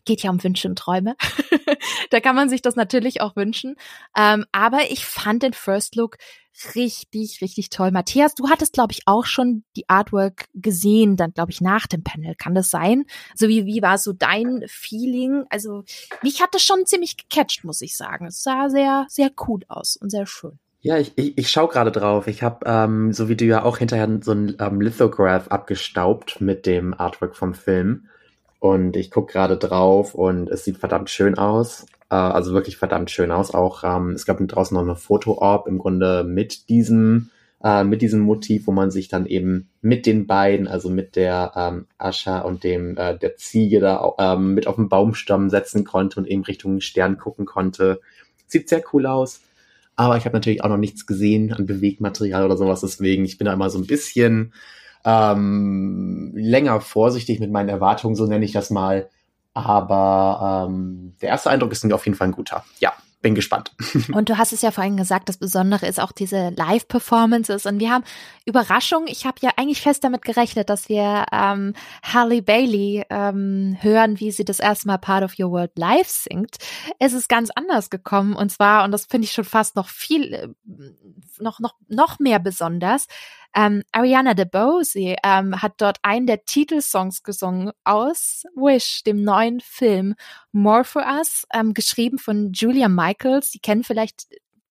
[0.05, 1.17] geht ja um Wünsche und Träume.
[2.11, 3.77] da kann man sich das natürlich auch wünschen.
[4.17, 6.19] Ähm, aber ich fand den First Look
[6.75, 7.91] richtig, richtig toll.
[7.91, 12.05] Matthias, du hattest, glaube ich, auch schon die Artwork gesehen, dann, glaube ich, nach dem
[12.05, 12.35] Panel.
[12.37, 13.05] Kann das sein?
[13.35, 15.45] So wie, wie war so dein Feeling?
[15.51, 15.85] Also,
[16.23, 18.27] mich hat das schon ziemlich gecatcht, muss ich sagen.
[18.27, 20.59] Es sah sehr, sehr cool aus und sehr schön.
[20.81, 22.27] Ja, ich, ich, ich schaue gerade drauf.
[22.27, 26.67] Ich habe, ähm, so wie du ja auch hinterher so ein ähm, Lithograph abgestaubt mit
[26.67, 28.09] dem Artwork vom Film.
[28.65, 31.85] Und ich gucke gerade drauf und es sieht verdammt schön aus.
[32.09, 33.53] Äh, also wirklich verdammt schön aus.
[33.53, 37.29] Auch ähm, es gab draußen noch eine Foto-Orb im Grunde mit diesem,
[37.63, 41.53] äh, mit diesem Motiv, wo man sich dann eben mit den beiden, also mit der
[41.55, 46.19] ähm, Ascha und dem äh, der Ziege da ähm, mit auf den Baumstamm setzen konnte
[46.19, 48.01] und eben Richtung Stern gucken konnte.
[48.47, 49.43] Sieht sehr cool aus.
[49.95, 52.81] Aber ich habe natürlich auch noch nichts gesehen an Bewegmaterial oder sowas.
[52.81, 54.55] Deswegen, ich bin da immer so ein bisschen
[55.05, 59.09] ähm, länger vorsichtig mit meinen Erwartungen, so nenne ich das mal.
[59.53, 62.65] Aber ähm, der erste Eindruck ist auf jeden Fall ein guter.
[62.81, 62.93] Ja,
[63.25, 63.73] bin gespannt.
[64.13, 67.65] Und du hast es ja vorhin gesagt, das Besondere ist auch diese Live-Performances.
[67.67, 68.05] Und wir haben
[68.45, 69.07] Überraschung.
[69.07, 71.73] Ich habe ja eigentlich fest damit gerechnet, dass wir ähm,
[72.03, 76.57] Halle Bailey ähm, hören, wie sie das erste Mal Part of Your World live singt.
[76.99, 78.37] Es ist ganz anders gekommen.
[78.37, 80.49] Und zwar, und das finde ich schon fast noch viel, äh,
[81.41, 83.07] noch, noch, noch mehr besonders,
[83.55, 90.15] ähm, Ariana DeBose ähm, hat dort einen der Titelsongs gesungen aus Wish, dem neuen Film
[90.53, 93.51] More for Us, ähm, geschrieben von Julia Michaels.
[93.51, 94.27] Die kennen vielleicht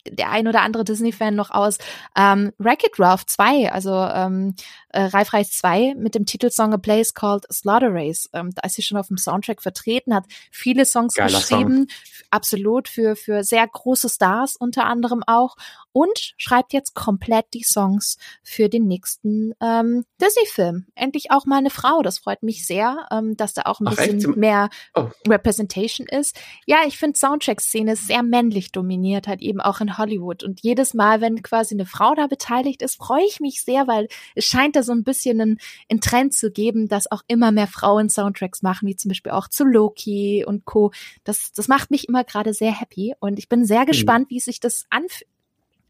[0.09, 1.77] der ein oder andere Disney-Fan noch aus
[2.17, 4.55] ähm, Wreck-It Ralph 2, also ähm,
[4.93, 8.29] äh, Ralf Reis 2 mit dem Titelsong A Place Called Slaughter Race.
[8.33, 12.27] Ähm, da ist sie schon auf dem Soundtrack vertreten, hat viele Songs Geiler geschrieben, Song.
[12.31, 15.55] absolut für, für sehr große Stars unter anderem auch
[15.93, 20.87] und schreibt jetzt komplett die Songs für den nächsten ähm, Disney-Film.
[20.95, 23.95] Endlich auch mal eine Frau, das freut mich sehr, ähm, dass da auch ein Ach,
[23.95, 25.09] bisschen mehr oh.
[25.27, 26.39] Representation ist.
[26.65, 30.43] Ja, ich finde Soundtrack-Szene sehr männlich dominiert, halt eben auch in Hollywood.
[30.43, 34.07] Und jedes Mal, wenn quasi eine Frau da beteiligt ist, freue ich mich sehr, weil
[34.35, 35.57] es scheint da so ein bisschen einen,
[35.89, 39.47] einen Trend zu geben, dass auch immer mehr Frauen Soundtracks machen, wie zum Beispiel auch
[39.47, 40.91] zu Loki und Co.
[41.23, 43.87] Das, das macht mich immer gerade sehr happy und ich bin sehr hm.
[43.87, 45.27] gespannt, wie sich das anfühlt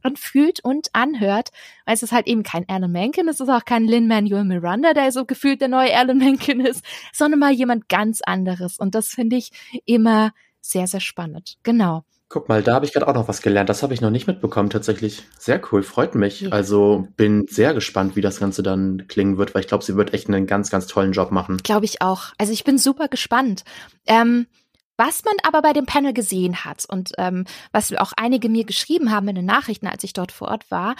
[0.05, 1.51] anfühlt und anhört,
[1.85, 5.13] weil es ist halt eben kein Alan Menken, es ist auch kein Lin-Manuel Miranda, der
[5.13, 6.83] so gefühlt der neue Alan Menken ist,
[7.13, 9.51] sondern mal jemand ganz anderes und das finde ich
[9.85, 11.57] immer sehr, sehr spannend.
[11.63, 12.03] Genau.
[12.29, 13.69] Guck mal, da habe ich gerade auch noch was gelernt.
[13.69, 15.23] Das habe ich noch nicht mitbekommen tatsächlich.
[15.37, 16.51] Sehr cool, freut mich.
[16.51, 20.13] Also bin sehr gespannt, wie das Ganze dann klingen wird, weil ich glaube, sie wird
[20.13, 21.57] echt einen ganz, ganz tollen Job machen.
[21.57, 22.33] Glaube ich auch.
[22.37, 23.63] Also ich bin super gespannt.
[24.07, 24.47] Ähm,
[24.97, 29.11] was man aber bei dem Panel gesehen hat und ähm, was auch einige mir geschrieben
[29.11, 30.95] haben in den Nachrichten, als ich dort vor Ort war,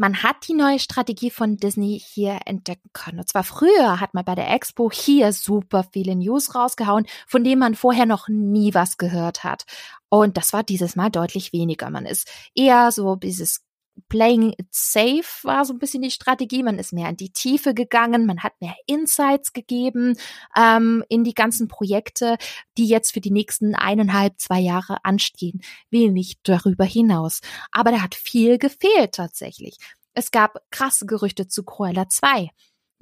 [0.00, 3.18] man hat die neue Strategie von Disney hier entdecken können.
[3.18, 7.58] Und zwar früher hat man bei der Expo hier super viele News rausgehauen, von denen
[7.58, 9.64] man vorher noch nie was gehört hat.
[10.08, 11.90] Und das war dieses Mal deutlich weniger.
[11.90, 13.60] Man ist eher so dieses
[14.08, 16.62] Playing it safe war so ein bisschen die Strategie.
[16.62, 20.16] Man ist mehr in die Tiefe gegangen, man hat mehr Insights gegeben
[20.56, 22.36] ähm, in die ganzen Projekte,
[22.78, 25.60] die jetzt für die nächsten eineinhalb, zwei Jahre anstehen.
[25.90, 27.40] Wenig darüber hinaus.
[27.72, 29.76] Aber da hat viel gefehlt tatsächlich.
[30.14, 32.50] Es gab krasse Gerüchte zu Cruella 2.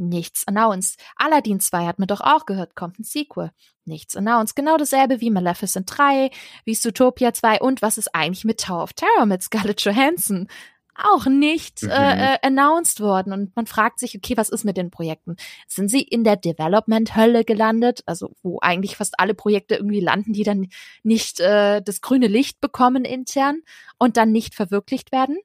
[0.00, 1.00] Nichts announced.
[1.16, 3.50] Aladdin 2 hat man doch auch gehört, kommt ein Sequel.
[3.84, 4.54] Nichts announced.
[4.54, 6.30] Genau dasselbe wie Maleficent 3,
[6.64, 10.46] wie Zootopia 2 und was ist eigentlich mit Tower of Terror mit Scarlett Johansson?
[11.00, 11.90] Auch nicht mhm.
[11.90, 13.32] äh, äh, announced worden.
[13.32, 15.36] Und man fragt sich, okay, was ist mit den Projekten?
[15.68, 18.02] Sind sie in der Development-Hölle gelandet?
[18.06, 20.68] Also wo eigentlich fast alle Projekte irgendwie landen, die dann
[21.04, 23.60] nicht äh, das grüne Licht bekommen intern
[23.98, 25.38] und dann nicht verwirklicht werden?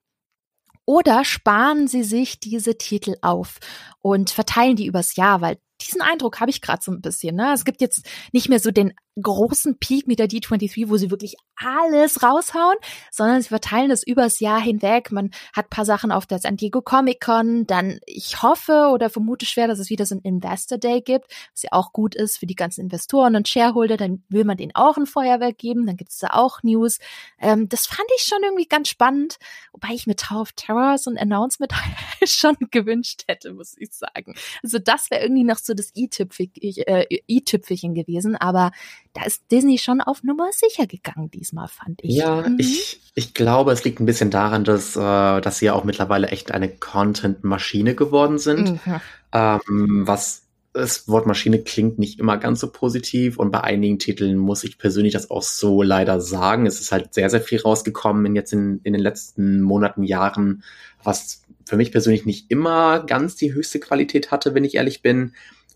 [0.86, 3.60] Oder sparen Sie sich diese Titel auf
[4.02, 7.36] und verteilen die übers Jahr, weil diesen Eindruck habe ich gerade so ein bisschen.
[7.36, 7.54] Ne?
[7.54, 11.36] Es gibt jetzt nicht mehr so den großen Peak mit der D23, wo sie wirklich
[11.56, 12.78] alles raushauen,
[13.12, 15.12] sondern sie verteilen das übers Jahr hinweg.
[15.12, 19.46] Man hat paar Sachen auf der San Diego Comic Con, dann ich hoffe oder vermute
[19.46, 22.48] schwer, dass es wieder so ein Investor Day gibt, was ja auch gut ist für
[22.48, 26.12] die ganzen Investoren und Shareholder, dann will man denen auch ein Feuerwerk geben, dann gibt
[26.12, 26.98] es da auch News.
[27.40, 29.38] Ähm, das fand ich schon irgendwie ganz spannend,
[29.72, 31.74] wobei ich mit Tower of Terror so ein Announcement
[32.24, 34.34] schon gewünscht hätte, muss ich sagen.
[34.64, 38.72] Also das wäre irgendwie noch so das äh, i-Tüpfelchen gewesen, aber
[39.14, 42.16] da ist Disney schon auf Nummer sicher gegangen diesmal, fand ich.
[42.16, 42.58] Ja, mhm.
[42.60, 46.28] ich, ich glaube, es liegt ein bisschen daran, dass, äh, dass sie ja auch mittlerweile
[46.28, 48.86] echt eine Content-Maschine geworden sind.
[48.86, 49.02] Mhm.
[49.32, 54.38] Ähm, was das Wort Maschine klingt nicht immer ganz so positiv und bei einigen Titeln
[54.38, 56.66] muss ich persönlich das auch so leider sagen.
[56.66, 60.64] Es ist halt sehr, sehr viel rausgekommen in jetzt in, in den letzten Monaten, Jahren,
[61.04, 65.34] was für mich persönlich nicht immer ganz die höchste Qualität hatte, wenn ich ehrlich bin.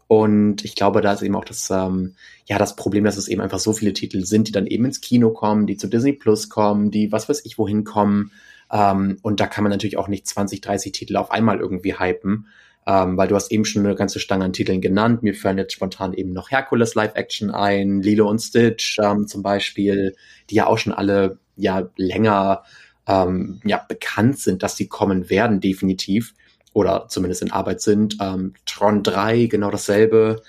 [0.07, 2.15] Und ich glaube, da ist eben auch das, ähm,
[2.45, 5.01] ja, das Problem, dass es eben einfach so viele Titel sind, die dann eben ins
[5.01, 8.31] Kino kommen, die zu Disney Plus kommen, die was weiß ich wohin kommen.
[8.71, 12.47] Ähm, und da kann man natürlich auch nicht 20, 30 Titel auf einmal irgendwie hypen,
[12.85, 15.23] ähm, weil du hast eben schon eine ganze Stange an Titeln genannt.
[15.23, 19.43] Mir fallen jetzt spontan eben noch Hercules Live Action ein, Lilo und Stitch ähm, zum
[19.43, 20.15] Beispiel,
[20.49, 22.63] die ja auch schon alle ja länger
[23.07, 26.33] ähm, ja bekannt sind, dass sie kommen werden, definitiv
[26.73, 28.17] oder zumindest in Arbeit sind.
[28.21, 30.41] Ähm, Tron 3, genau dasselbe.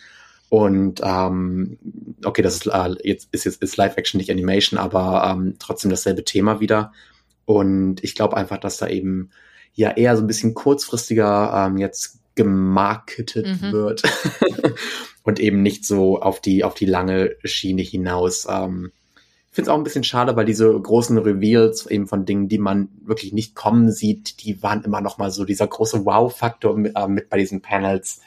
[0.51, 1.79] Und ähm,
[2.25, 6.25] okay, das ist äh, jetzt ist jetzt ist Live-Action, nicht Animation, aber ähm, trotzdem dasselbe
[6.25, 6.93] Thema wieder.
[7.45, 9.31] Und ich glaube einfach, dass da eben
[9.75, 13.73] ja eher so ein bisschen kurzfristiger ähm, jetzt gemarketet mhm.
[13.73, 14.03] wird
[15.23, 18.47] und eben nicht so auf die auf die lange Schiene hinaus.
[18.49, 18.93] Ähm,
[19.51, 22.89] finde es auch ein bisschen schade, weil diese großen Reveals eben von Dingen, die man
[23.03, 27.09] wirklich nicht kommen sieht, die waren immer noch mal so dieser große Wow-Faktor mit, äh,
[27.09, 28.21] mit bei diesen Panels.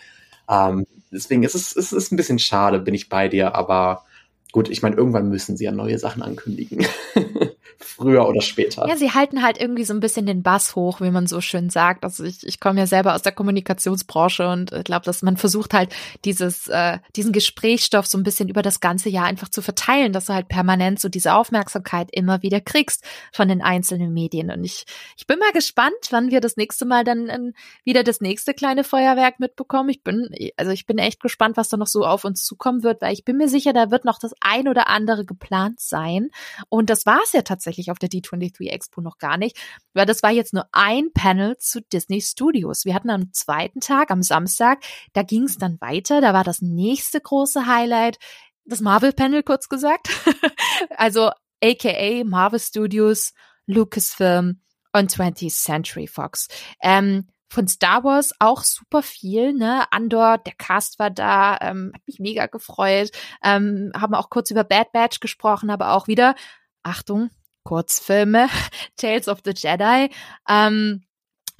[0.49, 4.05] Ähm, deswegen ist es, es ist ein bisschen schade, bin ich bei dir, aber
[4.51, 6.85] gut, ich meine, irgendwann müssen sie ja neue Sachen ankündigen.
[7.95, 8.87] früher oder später.
[8.87, 11.69] Ja, sie halten halt irgendwie so ein bisschen den Bass hoch, wie man so schön
[11.69, 12.03] sagt.
[12.03, 15.73] Also ich, ich komme ja selber aus der Kommunikationsbranche und ich glaube, dass man versucht
[15.73, 15.93] halt
[16.25, 20.25] dieses, äh, diesen Gesprächsstoff so ein bisschen über das ganze Jahr einfach zu verteilen, dass
[20.25, 24.51] du halt permanent so diese Aufmerksamkeit immer wieder kriegst von den einzelnen Medien.
[24.51, 24.85] Und ich,
[25.17, 27.53] ich bin mal gespannt, wann wir das nächste Mal dann ähm,
[27.83, 29.89] wieder das nächste kleine Feuerwerk mitbekommen.
[29.89, 33.01] Ich bin, also ich bin echt gespannt, was da noch so auf uns zukommen wird,
[33.01, 36.29] weil ich bin mir sicher, da wird noch das ein oder andere geplant sein.
[36.69, 39.57] Und das war es ja tatsächlich auf der D23 Expo noch gar nicht,
[39.93, 42.85] weil das war jetzt nur ein Panel zu Disney Studios.
[42.85, 46.61] Wir hatten am zweiten Tag, am Samstag, da ging es dann weiter, da war das
[46.61, 48.17] nächste große Highlight,
[48.65, 50.09] das Marvel-Panel kurz gesagt.
[50.97, 51.31] also
[51.63, 53.33] aka Marvel Studios,
[53.67, 54.61] Lucasfilm
[54.93, 56.47] und 20th Century Fox.
[56.81, 59.83] Ähm, von Star Wars auch super viel, ne?
[59.91, 63.11] Andor, der Cast war da, ähm, hat mich mega gefreut.
[63.43, 66.35] Ähm, haben auch kurz über Bad Batch gesprochen, aber auch wieder,
[66.81, 67.29] Achtung,
[67.63, 68.47] Kurzfilme,
[68.97, 70.09] Tales of the Jedi,
[70.47, 71.03] ähm,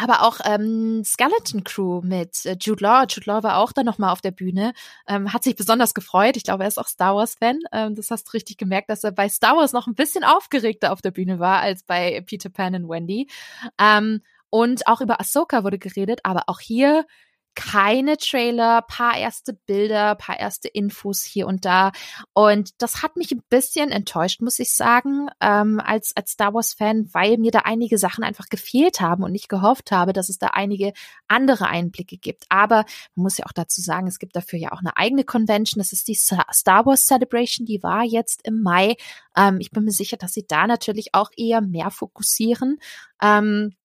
[0.02, 3.06] aber auch ähm, Skeleton Crew mit äh, Jude Law.
[3.08, 4.74] Jude Law war auch da nochmal auf der Bühne,
[5.08, 6.38] ähm, hat sich besonders gefreut.
[6.38, 7.60] Ich glaube, er ist auch Star Wars-Fan.
[7.72, 10.92] Ähm, das hast du richtig gemerkt, dass er bei Star Wars noch ein bisschen aufgeregter
[10.92, 13.30] auf der Bühne war als bei Peter Pan und Wendy.
[13.80, 17.06] Ähm, und auch über Ahsoka wurde geredet, aber auch hier
[17.56, 21.92] keine Trailer, paar erste Bilder, paar erste Infos hier und da.
[22.34, 27.10] Und das hat mich ein bisschen enttäuscht, muss ich sagen, ähm, als, als Star Wars-Fan,
[27.14, 30.48] weil mir da einige Sachen einfach gefehlt haben und ich gehofft habe, dass es da
[30.48, 30.94] einige
[31.28, 32.46] andere Einblicke gibt.
[32.50, 35.80] Aber man muss ja auch dazu sagen, es gibt dafür ja auch eine eigene Convention.
[35.80, 38.96] Das ist die Star Wars Celebration, die war jetzt im Mai.
[39.36, 42.80] Ähm, ich bin mir sicher, dass sie da natürlich auch eher mehr fokussieren.
[43.22, 43.76] Ähm,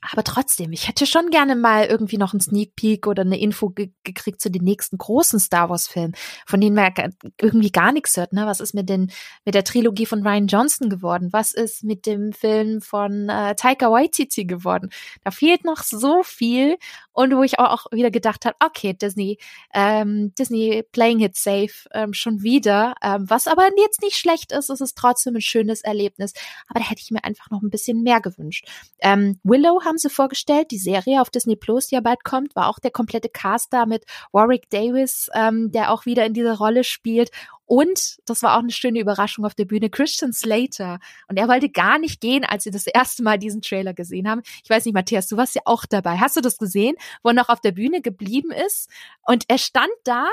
[0.00, 3.70] aber trotzdem, ich hätte schon gerne mal irgendwie noch einen Sneak Peek oder eine Info
[3.70, 6.14] ge gekriegt zu den nächsten großen Star Wars Filmen,
[6.46, 6.92] von denen man
[7.40, 8.32] irgendwie gar nichts hört.
[8.32, 8.46] Ne?
[8.46, 9.10] Was ist mit den
[9.44, 11.30] mit der Trilogie von Ryan Johnson geworden?
[11.32, 14.90] Was ist mit dem Film von äh, Taika Waititi geworden?
[15.22, 16.76] Da fehlt noch so viel
[17.12, 19.38] und wo ich auch, auch wieder gedacht habe, okay, Disney,
[19.72, 22.94] ähm, Disney playing it safe ähm, schon wieder.
[23.02, 26.32] Ähm, was aber jetzt nicht schlecht ist, es ist trotzdem ein schönes Erlebnis.
[26.68, 28.66] Aber da hätte ich mir einfach noch ein bisschen mehr gewünscht.
[29.00, 32.68] Ähm, Willow haben sie vorgestellt, die Serie auf Disney Plus, die ja bald kommt, war
[32.68, 36.84] auch der komplette Cast da mit Warwick Davis, ähm, der auch wieder in dieser Rolle
[36.84, 37.30] spielt
[37.66, 40.98] und das war auch eine schöne Überraschung auf der Bühne, Christian Slater.
[41.28, 44.42] Und er wollte gar nicht gehen, als sie das erste Mal diesen Trailer gesehen haben.
[44.62, 46.18] Ich weiß nicht, Matthias, du warst ja auch dabei.
[46.18, 48.90] Hast du das gesehen, wo er noch auf der Bühne geblieben ist?
[49.22, 50.28] Und er stand da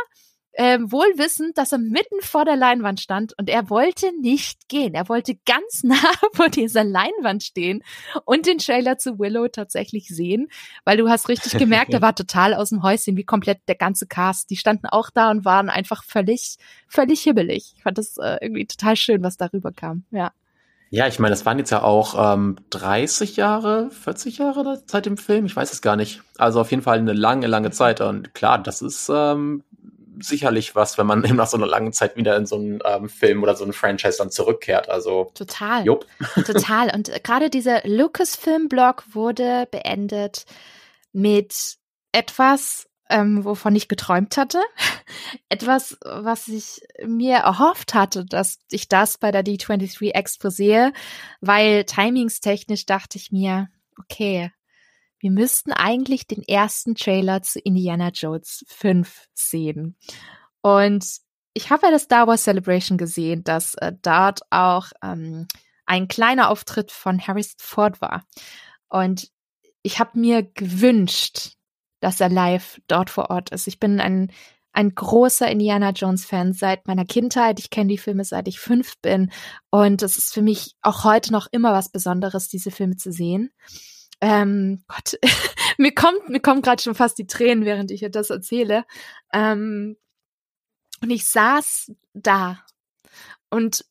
[0.53, 4.93] ähm, wohl wissend, dass er mitten vor der Leinwand stand und er wollte nicht gehen.
[4.93, 5.95] Er wollte ganz nah
[6.33, 7.83] vor dieser Leinwand stehen
[8.25, 10.49] und den Trailer zu Willow tatsächlich sehen,
[10.83, 14.07] weil du hast richtig gemerkt, er war total aus dem Häuschen, wie komplett der ganze
[14.07, 14.49] Cast.
[14.49, 16.57] Die standen auch da und waren einfach völlig,
[16.87, 17.73] völlig hibbelig.
[17.77, 20.03] Ich fand das äh, irgendwie total schön, was darüber kam.
[20.11, 20.31] Ja.
[20.93, 25.15] Ja, ich meine, das waren jetzt ja auch ähm, 30 Jahre, 40 Jahre seit dem
[25.15, 26.21] Film, ich weiß es gar nicht.
[26.37, 28.01] Also auf jeden Fall eine lange, lange Zeit.
[28.01, 29.63] Und klar, das ist ähm,
[30.21, 33.43] sicherlich was, wenn man nach so einer langen Zeit wieder in so einen ähm, Film
[33.43, 34.89] oder so einen Franchise dann zurückkehrt.
[34.89, 36.05] Also total, jupp.
[36.45, 36.93] total.
[36.93, 40.45] Und gerade dieser Lucasfilm-Blog wurde beendet
[41.11, 41.77] mit
[42.11, 44.61] etwas, ähm, wovon ich geträumt hatte.
[45.49, 50.93] Etwas, was ich mir erhofft hatte, dass ich das bei der D23 Expo sehe,
[51.41, 53.67] weil timingstechnisch dachte ich mir,
[53.99, 54.51] okay,
[55.21, 59.95] wir müssten eigentlich den ersten Trailer zu Indiana Jones 5 sehen.
[60.61, 61.05] Und
[61.53, 65.47] ich habe bei der Star Wars Celebration gesehen, dass äh, dort auch ähm,
[65.85, 68.25] ein kleiner Auftritt von Harrison Ford war.
[68.89, 69.29] Und
[69.83, 71.53] ich habe mir gewünscht,
[71.99, 73.67] dass er live dort vor Ort ist.
[73.67, 74.31] Ich bin ein,
[74.71, 77.59] ein großer Indiana Jones Fan seit meiner Kindheit.
[77.59, 79.31] Ich kenne die Filme seit ich fünf bin.
[79.69, 83.51] Und es ist für mich auch heute noch immer was Besonderes, diese Filme zu sehen
[84.21, 85.19] ähm, Gott,
[85.77, 88.85] mir kommt, mir kommen gerade schon fast die Tränen, während ich das erzähle.
[89.33, 89.97] Ähm,
[91.01, 92.63] und ich saß da
[93.49, 93.83] und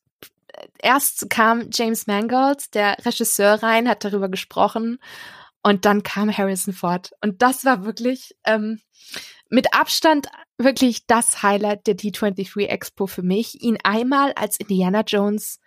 [0.79, 4.99] erst kam James Mangold, der Regisseur, rein, hat darüber gesprochen
[5.63, 7.11] und dann kam Harrison Ford.
[7.21, 8.79] Und das war wirklich ähm,
[9.49, 10.27] mit Abstand
[10.57, 15.59] wirklich das Highlight der D23 Expo für mich, ihn einmal als Indiana Jones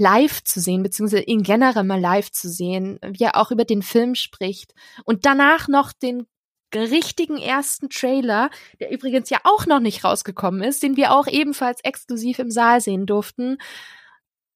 [0.00, 3.82] live zu sehen, beziehungsweise ihn generell mal live zu sehen, wie er auch über den
[3.82, 4.74] Film spricht.
[5.04, 6.26] Und danach noch den
[6.74, 11.80] richtigen ersten Trailer, der übrigens ja auch noch nicht rausgekommen ist, den wir auch ebenfalls
[11.82, 13.58] exklusiv im Saal sehen durften.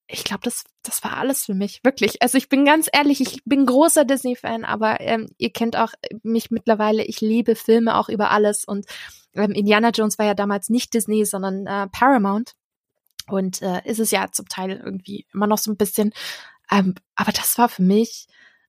[0.06, 2.20] Ich glaube, das, das war alles für mich, wirklich.
[2.22, 5.92] Also ich bin ganz ehrlich, ich bin großer Disney-Fan, aber ähm, ihr kennt auch
[6.22, 8.86] mich mittlerweile, ich liebe Filme auch über alles und
[9.34, 12.54] ähm, Indiana Jones war ja damals nicht Disney, sondern äh, Paramount.
[13.26, 16.12] Und äh, ist es ja zum Teil irgendwie immer noch so ein bisschen.
[16.70, 18.26] Ähm, aber das war für mich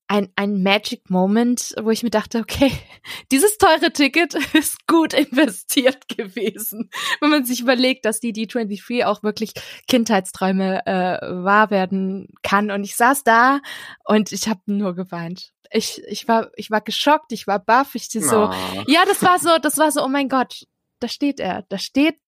[0.07, 2.71] ein, ein Magic Moment, wo ich mir dachte, okay,
[3.31, 6.89] dieses teure Ticket ist gut investiert gewesen.
[7.19, 9.53] Wenn man sich überlegt, dass die D23 auch wirklich
[9.87, 12.71] Kindheitsträume äh, wahr werden kann.
[12.71, 13.61] Und ich saß da
[14.05, 15.51] und ich habe nur geweint.
[15.71, 18.83] Ich, ich war, ich war geschockt, ich war baff, ich so, oh.
[18.87, 20.65] ja, das war so, das war so, oh mein Gott,
[20.99, 22.19] da steht er, da steht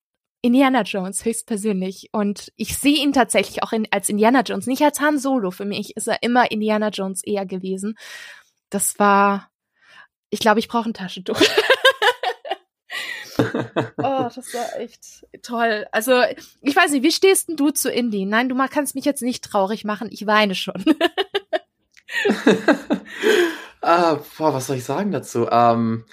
[0.42, 2.10] Indiana Jones höchstpersönlich.
[2.12, 5.52] Und ich sehe ihn tatsächlich auch in, als Indiana Jones, nicht als Han Solo.
[5.52, 7.98] Für mich ist er immer Indiana Jones eher gewesen.
[8.70, 9.50] Das war,
[10.30, 11.40] ich glaube, ich brauche ein Taschentuch.
[13.38, 15.86] oh, das war echt toll.
[15.92, 16.22] Also,
[16.62, 18.26] ich weiß nicht, wie stehst denn du zu Indie?
[18.26, 20.84] Nein, du kannst mich jetzt nicht traurig machen, ich weine schon.
[23.82, 25.48] ah, boah, was soll ich sagen dazu?
[25.52, 26.06] Ähm,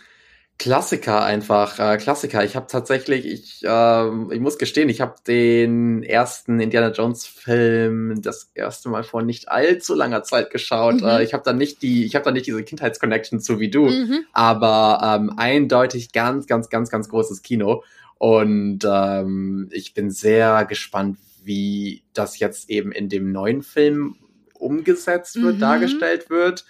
[0.57, 2.45] Klassiker einfach, äh, Klassiker.
[2.45, 8.23] Ich habe tatsächlich, ich, ähm, ich muss gestehen, ich habe den ersten Indiana Jones Film
[8.23, 11.01] das erste Mal vor nicht allzu langer Zeit geschaut.
[11.01, 11.09] Mhm.
[11.09, 13.87] Äh, ich habe da nicht die, ich habe da nicht diese Kindheitsconnection zu wie du,
[13.87, 14.25] mhm.
[14.33, 17.83] aber ähm, eindeutig ganz, ganz, ganz, ganz großes Kino.
[18.19, 24.17] Und ähm, ich bin sehr gespannt, wie das jetzt eben in dem neuen Film
[24.55, 25.61] umgesetzt wird, mhm.
[25.61, 26.65] dargestellt wird.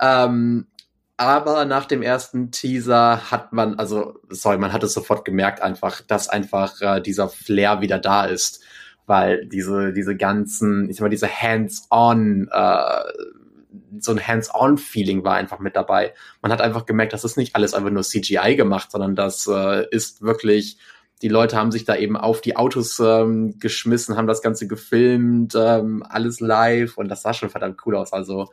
[0.00, 0.66] Ähm,
[1.16, 6.02] aber nach dem ersten Teaser hat man, also, sorry, man hat es sofort gemerkt einfach,
[6.02, 8.62] dass einfach äh, dieser Flair wieder da ist.
[9.06, 13.02] Weil diese, diese ganzen, ich sag mal, diese Hands-on, äh,
[14.00, 16.12] so ein Hands-on-Feeling war einfach mit dabei.
[16.42, 19.86] Man hat einfach gemerkt, das ist nicht alles einfach nur CGI gemacht, sondern das äh,
[19.90, 20.76] ist wirklich,
[21.22, 25.54] die Leute haben sich da eben auf die Autos ähm, geschmissen, haben das Ganze gefilmt,
[25.54, 28.12] ähm, alles live und das sah schon verdammt cool aus.
[28.12, 28.50] Also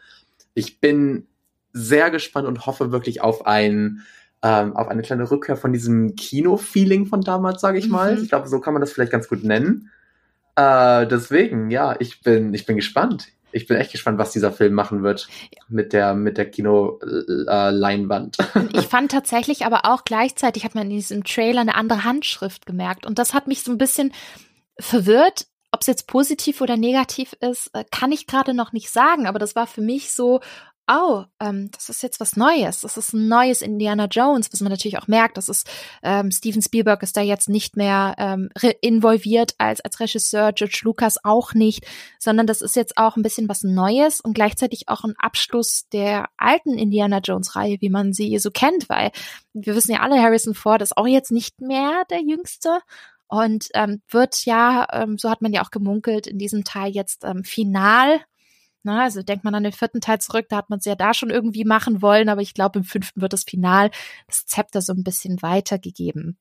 [0.54, 1.28] ich bin
[1.74, 4.04] sehr gespannt und hoffe wirklich auf ein
[4.44, 8.16] ähm, auf eine kleine Rückkehr von diesem Kino-Feeling von damals, sage ich mal.
[8.16, 8.24] Mhm.
[8.24, 9.90] Ich glaube, so kann man das vielleicht ganz gut nennen.
[10.56, 13.30] Äh, deswegen, ja, ich bin, ich bin gespannt.
[13.54, 15.30] Ich bin echt gespannt, was dieser Film machen wird
[15.70, 18.38] mit der, mit der Kino-Leinwand.
[18.40, 22.66] Äh, ich fand tatsächlich aber auch gleichzeitig hat man in diesem Trailer eine andere Handschrift
[22.66, 23.06] gemerkt.
[23.06, 24.12] Und das hat mich so ein bisschen
[24.78, 25.48] verwirrt.
[25.72, 29.26] Ob es jetzt positiv oder negativ ist, äh, kann ich gerade noch nicht sagen.
[29.26, 30.42] Aber das war für mich so,
[30.88, 32.82] oh, ähm, das ist jetzt was Neues.
[32.82, 35.38] Das ist ein neues Indiana Jones, was man natürlich auch merkt.
[35.38, 35.70] Das ist
[36.04, 38.50] ähm, Steven Spielberg ist da jetzt nicht mehr ähm,
[38.82, 41.86] involviert als als Regisseur, George Lucas auch nicht,
[42.20, 46.30] sondern das ist jetzt auch ein bisschen was Neues und gleichzeitig auch ein Abschluss der
[46.38, 49.12] alten Indiana Jones Reihe, wie man sie so kennt, weil
[49.54, 52.80] wir wissen ja alle, Harrison Ford ist auch jetzt nicht mehr der Jüngste
[53.28, 57.24] und ähm, wird ja, ähm, so hat man ja auch gemunkelt, in diesem Teil jetzt
[57.24, 58.20] ähm, final
[58.84, 60.96] na, ne, also denkt man an den vierten Teil zurück, da hat man es ja
[60.96, 63.92] da schon irgendwie machen wollen, aber ich glaube, im fünften wird das Final
[64.28, 66.38] das Zepter so ein bisschen weitergegeben.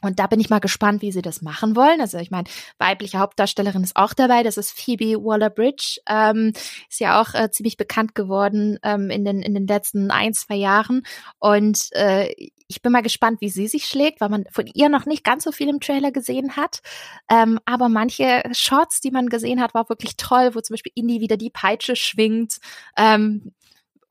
[0.00, 2.00] Und da bin ich mal gespannt, wie sie das machen wollen.
[2.00, 2.48] Also ich meine,
[2.78, 4.42] weibliche Hauptdarstellerin ist auch dabei.
[4.42, 6.00] Das ist Phoebe Waller-Bridge.
[6.08, 6.52] Ähm,
[6.88, 10.56] ist ja auch äh, ziemlich bekannt geworden ähm, in, den, in den letzten ein, zwei
[10.56, 11.02] Jahren.
[11.38, 12.32] Und äh,
[12.70, 15.42] ich bin mal gespannt, wie sie sich schlägt, weil man von ihr noch nicht ganz
[15.42, 16.82] so viel im Trailer gesehen hat.
[17.28, 21.20] Ähm, aber manche Shots, die man gesehen hat, war wirklich toll, wo zum Beispiel Indy
[21.20, 22.58] wieder die Peitsche schwingt.
[22.96, 23.52] Ähm,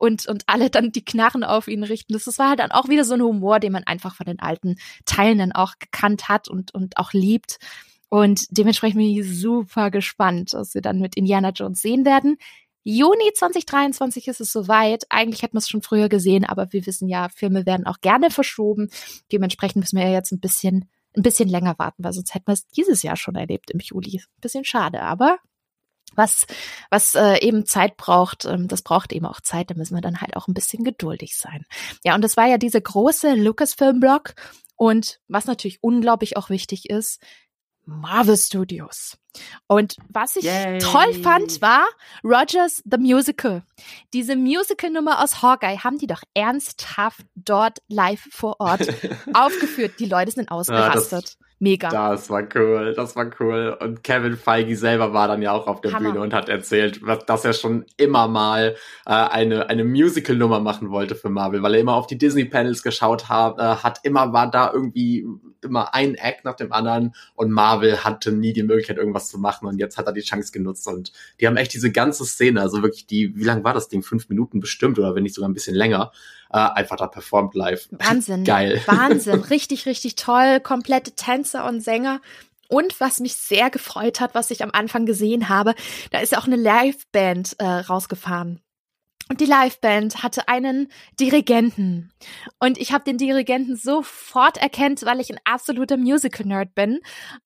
[0.00, 2.14] und, und alle dann die Knarren auf ihn richten.
[2.14, 4.40] Das, das war halt dann auch wieder so ein Humor, den man einfach von den
[4.40, 7.58] alten Teilen dann auch gekannt hat und, und auch liebt.
[8.08, 12.38] Und dementsprechend bin ich super gespannt, was wir dann mit Indiana Jones sehen werden.
[12.82, 15.04] Juni 2023 ist es soweit.
[15.10, 18.30] Eigentlich hätten wir es schon früher gesehen, aber wir wissen ja, Filme werden auch gerne
[18.30, 18.88] verschoben.
[19.30, 22.54] Dementsprechend müssen wir ja jetzt ein bisschen, ein bisschen länger warten, weil sonst hätten wir
[22.54, 24.22] es dieses Jahr schon erlebt im Juli.
[24.40, 25.36] Bisschen schade, aber
[26.20, 26.46] was,
[26.90, 30.20] was äh, eben Zeit braucht, ähm, das braucht eben auch Zeit, da müssen wir dann
[30.20, 31.64] halt auch ein bisschen geduldig sein.
[32.04, 34.34] Ja, und das war ja diese große Lucasfilm-Block.
[34.76, 37.20] Und was natürlich unglaublich auch wichtig ist,
[37.86, 39.18] Marvel Studios.
[39.66, 40.78] Und was ich Yay.
[40.78, 41.86] toll fand, war
[42.22, 43.62] Rogers the Musical.
[44.12, 48.88] Diese Musical-Nummer aus Hawkeye haben die doch ernsthaft dort live vor Ort
[49.34, 49.94] aufgeführt.
[49.98, 51.36] Die Leute sind ausgerastet.
[51.62, 51.90] Mega.
[51.90, 53.76] Das war cool, das war cool.
[53.78, 56.12] Und Kevin Feige selber war dann ja auch auf der Hammer.
[56.12, 61.14] Bühne und hat erzählt, dass er schon immer mal äh, eine, eine Musical-Nummer machen wollte
[61.14, 64.72] für Marvel, weil er immer auf die Disney-Panels geschaut hat, äh, hat, immer war da
[64.72, 65.26] irgendwie
[65.62, 69.68] immer ein Act nach dem anderen und Marvel hatte nie die Möglichkeit, irgendwas zu machen
[69.68, 72.82] und jetzt hat er die Chance genutzt und die haben echt diese ganze Szene, also
[72.82, 74.02] wirklich die, wie lang war das Ding?
[74.02, 76.10] Fünf Minuten bestimmt oder wenn nicht sogar ein bisschen länger,
[76.52, 77.88] äh, einfach da performt live.
[77.90, 78.44] Wahnsinn.
[78.44, 78.82] Geil.
[78.86, 79.40] Wahnsinn.
[79.50, 80.60] Richtig, richtig toll.
[80.60, 82.20] Komplette Tänzer und Sänger.
[82.68, 85.74] Und was mich sehr gefreut hat, was ich am Anfang gesehen habe,
[86.12, 88.60] da ist ja auch eine Liveband äh, rausgefahren.
[89.30, 90.88] Und die Liveband hatte einen
[91.20, 92.10] Dirigenten.
[92.58, 96.98] Und ich habe den Dirigenten sofort erkannt, weil ich ein absoluter Musical-Nerd bin.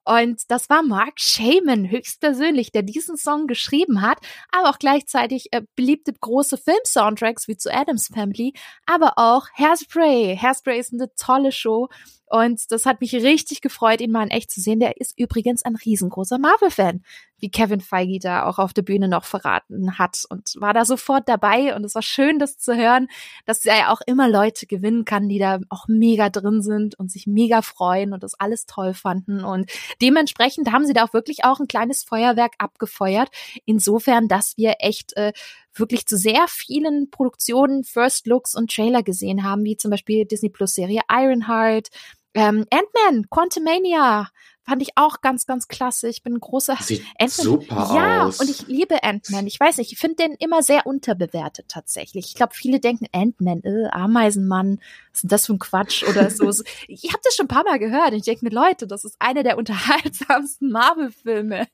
[0.02, 4.16] Und das war Mark Shaman höchstpersönlich, der diesen Song geschrieben hat,
[4.50, 8.54] aber auch gleichzeitig äh, beliebte große Film-Soundtracks wie zu Adams Family,
[8.86, 10.38] aber auch Hairspray.
[10.40, 11.90] Hairspray ist eine tolle Show
[12.26, 14.80] und das hat mich richtig gefreut, ihn mal in echt zu sehen.
[14.80, 17.04] Der ist übrigens ein riesengroßer Marvel-Fan,
[17.44, 21.28] wie Kevin Feige da auch auf der Bühne noch verraten hat und war da sofort
[21.28, 21.76] dabei.
[21.76, 23.08] Und es war schön, das zu hören,
[23.44, 27.12] dass er ja auch immer Leute gewinnen kann, die da auch mega drin sind und
[27.12, 29.44] sich mega freuen und das alles toll fanden.
[29.44, 33.28] Und dementsprechend haben sie da auch wirklich auch ein kleines Feuerwerk abgefeuert.
[33.66, 35.34] Insofern, dass wir echt äh,
[35.74, 40.48] wirklich zu sehr vielen Produktionen First Looks und Trailer gesehen haben, wie zum Beispiel Disney
[40.48, 41.88] Plus Serie Ironheart,
[42.32, 44.30] ähm, Ant-Man, Quantumania,
[44.64, 46.08] fand ich auch ganz, ganz klasse.
[46.08, 48.40] Ich bin ein großer Sieht super ja, aus.
[48.40, 49.46] und ich liebe Ant-Man.
[49.46, 52.26] Ich weiß nicht, ich finde den immer sehr unterbewertet tatsächlich.
[52.26, 54.78] Ich glaube, viele denken Ant-Man, äh, Ameisenmann,
[55.10, 56.50] was ist denn das für ein Quatsch oder so.
[56.88, 58.12] ich habe das schon ein paar Mal gehört.
[58.12, 61.68] Und ich denke mir, Leute, das ist einer der unterhaltsamsten Marvel-Filme.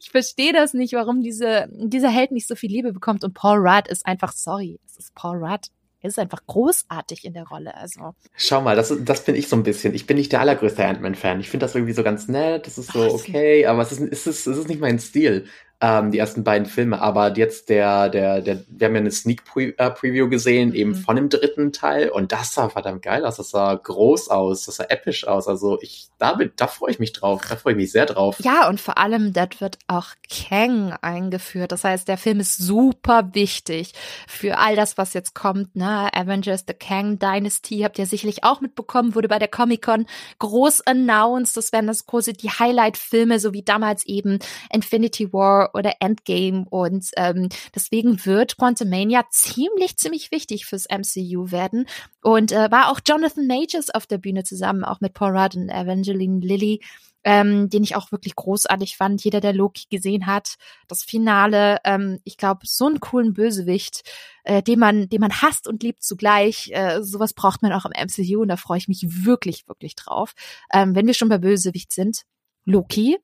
[0.00, 3.24] Ich verstehe das nicht, warum diese, dieser Held nicht so viel Liebe bekommt.
[3.24, 5.68] Und Paul Rudd ist einfach, sorry, es ist Paul Rudd
[6.10, 7.74] ist einfach großartig in der Rolle.
[7.74, 8.14] Also.
[8.36, 9.94] Schau mal, das, das bin ich so ein bisschen.
[9.94, 11.40] Ich bin nicht der allergrößte Ant-Man-Fan.
[11.40, 14.26] Ich finde das irgendwie so ganz nett, das ist so okay, aber es ist, es
[14.26, 15.46] ist, es ist nicht mein Stil
[15.84, 17.00] ähm, die ersten beiden Filme.
[17.02, 20.74] Aber jetzt der, der, der, wir haben ja eine Sneak Pre äh, Preview gesehen, mhm.
[20.74, 22.08] eben von dem dritten Teil.
[22.08, 23.36] Und das sah verdammt geil aus.
[23.36, 25.46] Das sah groß aus, das sah episch aus.
[25.46, 27.42] Also ich, da, bin, da freue ich mich drauf.
[27.46, 28.38] Da freue ich mich sehr drauf.
[28.40, 31.70] Ja, und vor allem, dort wird auch Kang eingeführt.
[31.70, 33.92] Das heißt, der Film ist super wichtig
[34.26, 35.76] für all das, was jetzt kommt.
[35.76, 36.08] Ne?
[36.14, 40.06] Avengers, The Kang Dynasty habt ihr sicherlich auch mitbekommen, wurde bei der Comic-Con
[40.38, 41.58] groß announced.
[41.58, 44.38] Das werden das große, die Highlight-Filme, so wie damals eben
[44.72, 51.86] Infinity War oder Endgame und ähm, deswegen wird Quantumania ziemlich, ziemlich wichtig fürs MCU werden.
[52.22, 55.68] Und äh, war auch Jonathan Majors auf der Bühne zusammen, auch mit Paul Rudd und
[55.68, 56.80] Evangeline Lilly
[57.24, 59.24] ähm, den ich auch wirklich großartig fand.
[59.24, 60.56] Jeder, der Loki gesehen hat,
[60.86, 64.02] das Finale, ähm, ich glaube, so einen coolen Bösewicht,
[64.44, 66.70] äh, den man, den man hasst und liebt zugleich.
[66.72, 70.34] Äh, sowas braucht man auch im MCU und da freue ich mich wirklich, wirklich drauf.
[70.72, 72.22] Ähm, wenn wir schon bei Bösewicht sind,
[72.66, 73.18] Loki,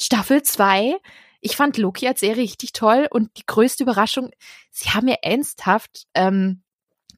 [0.00, 0.96] Staffel 2.
[1.46, 4.30] Ich fand Loki als Serie richtig toll und die größte Überraschung,
[4.70, 6.62] sie haben mir ernsthaft ähm,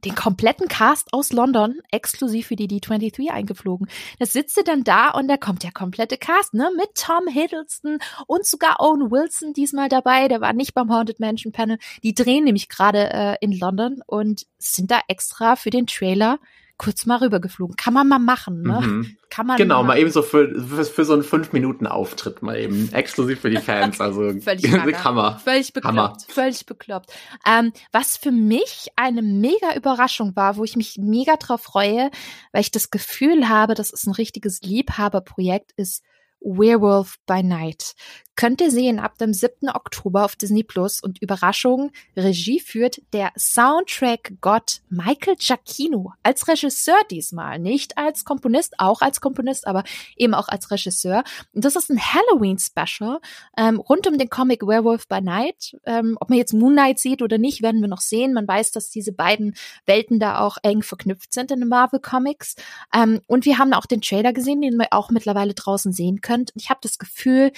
[0.04, 3.88] den kompletten Cast aus London exklusiv für die D23 eingeflogen.
[4.18, 8.44] Das sitzt dann da und da kommt der komplette Cast, ne, mit Tom Hiddleston und
[8.44, 10.26] sogar Owen Wilson diesmal dabei.
[10.26, 11.78] Der war nicht beim Haunted Mansion Panel.
[12.02, 16.40] Die drehen nämlich gerade äh, in London und sind da extra für den Trailer
[16.78, 17.76] kurz mal rübergeflogen.
[17.76, 18.80] Kann man mal machen, ne?
[18.80, 19.16] Mhm.
[19.30, 22.42] Kann man genau, mal, mal eben so für, für, für so einen fünf Minuten Auftritt
[22.42, 24.00] mal eben exklusiv für die Fans.
[24.00, 25.40] Also völlig Hammer.
[25.42, 25.96] Völlig bekloppt.
[25.96, 26.16] Hammer.
[26.28, 27.12] Völlig bekloppt.
[27.46, 32.10] Ähm, was für mich eine mega Überraschung war, wo ich mich mega drauf freue,
[32.52, 36.02] weil ich das Gefühl habe, das ist ein richtiges Liebhaberprojekt, ist
[36.40, 37.94] Werewolf by Night.
[38.38, 39.70] Könnt ihr sehen ab dem 7.
[39.70, 47.58] Oktober auf Disney Plus und Überraschung, Regie führt der Soundtrack-Gott Michael Giacchino als Regisseur diesmal,
[47.58, 49.84] nicht als Komponist, auch als Komponist, aber
[50.18, 51.24] eben auch als Regisseur.
[51.54, 53.20] Und das ist ein Halloween-Special
[53.56, 55.74] ähm, rund um den Comic Werewolf by Night.
[55.86, 58.34] Ähm, ob man jetzt Moon Knight sieht oder nicht, werden wir noch sehen.
[58.34, 59.54] Man weiß, dass diese beiden
[59.86, 62.56] Welten da auch eng verknüpft sind in den Marvel Comics.
[62.94, 66.50] Ähm, und wir haben auch den Trailer gesehen, den wir auch mittlerweile draußen sehen könnt.
[66.54, 67.52] Ich habe das Gefühl,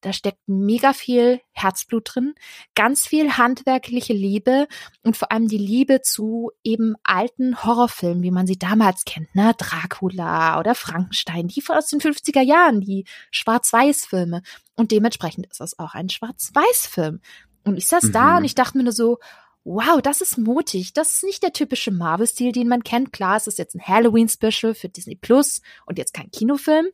[0.00, 2.34] da steckt mega viel Herzblut drin,
[2.74, 4.68] ganz viel handwerkliche Liebe
[5.02, 9.54] und vor allem die Liebe zu eben alten Horrorfilmen, wie man sie damals kennt, ne?
[9.56, 14.42] Dracula oder Frankenstein, die aus den 50er Jahren, die Schwarz-Weiß-Filme.
[14.76, 17.20] Und dementsprechend ist das auch ein Schwarz-Weiß-Film.
[17.64, 18.12] Und ich saß mhm.
[18.12, 19.18] da und ich dachte mir nur so,
[19.64, 20.92] wow, das ist mutig.
[20.92, 23.12] Das ist nicht der typische Marvel-Stil, den man kennt.
[23.14, 26.88] Klar, es ist jetzt ein Halloween-Special für Disney Plus und jetzt kein Kinofilm.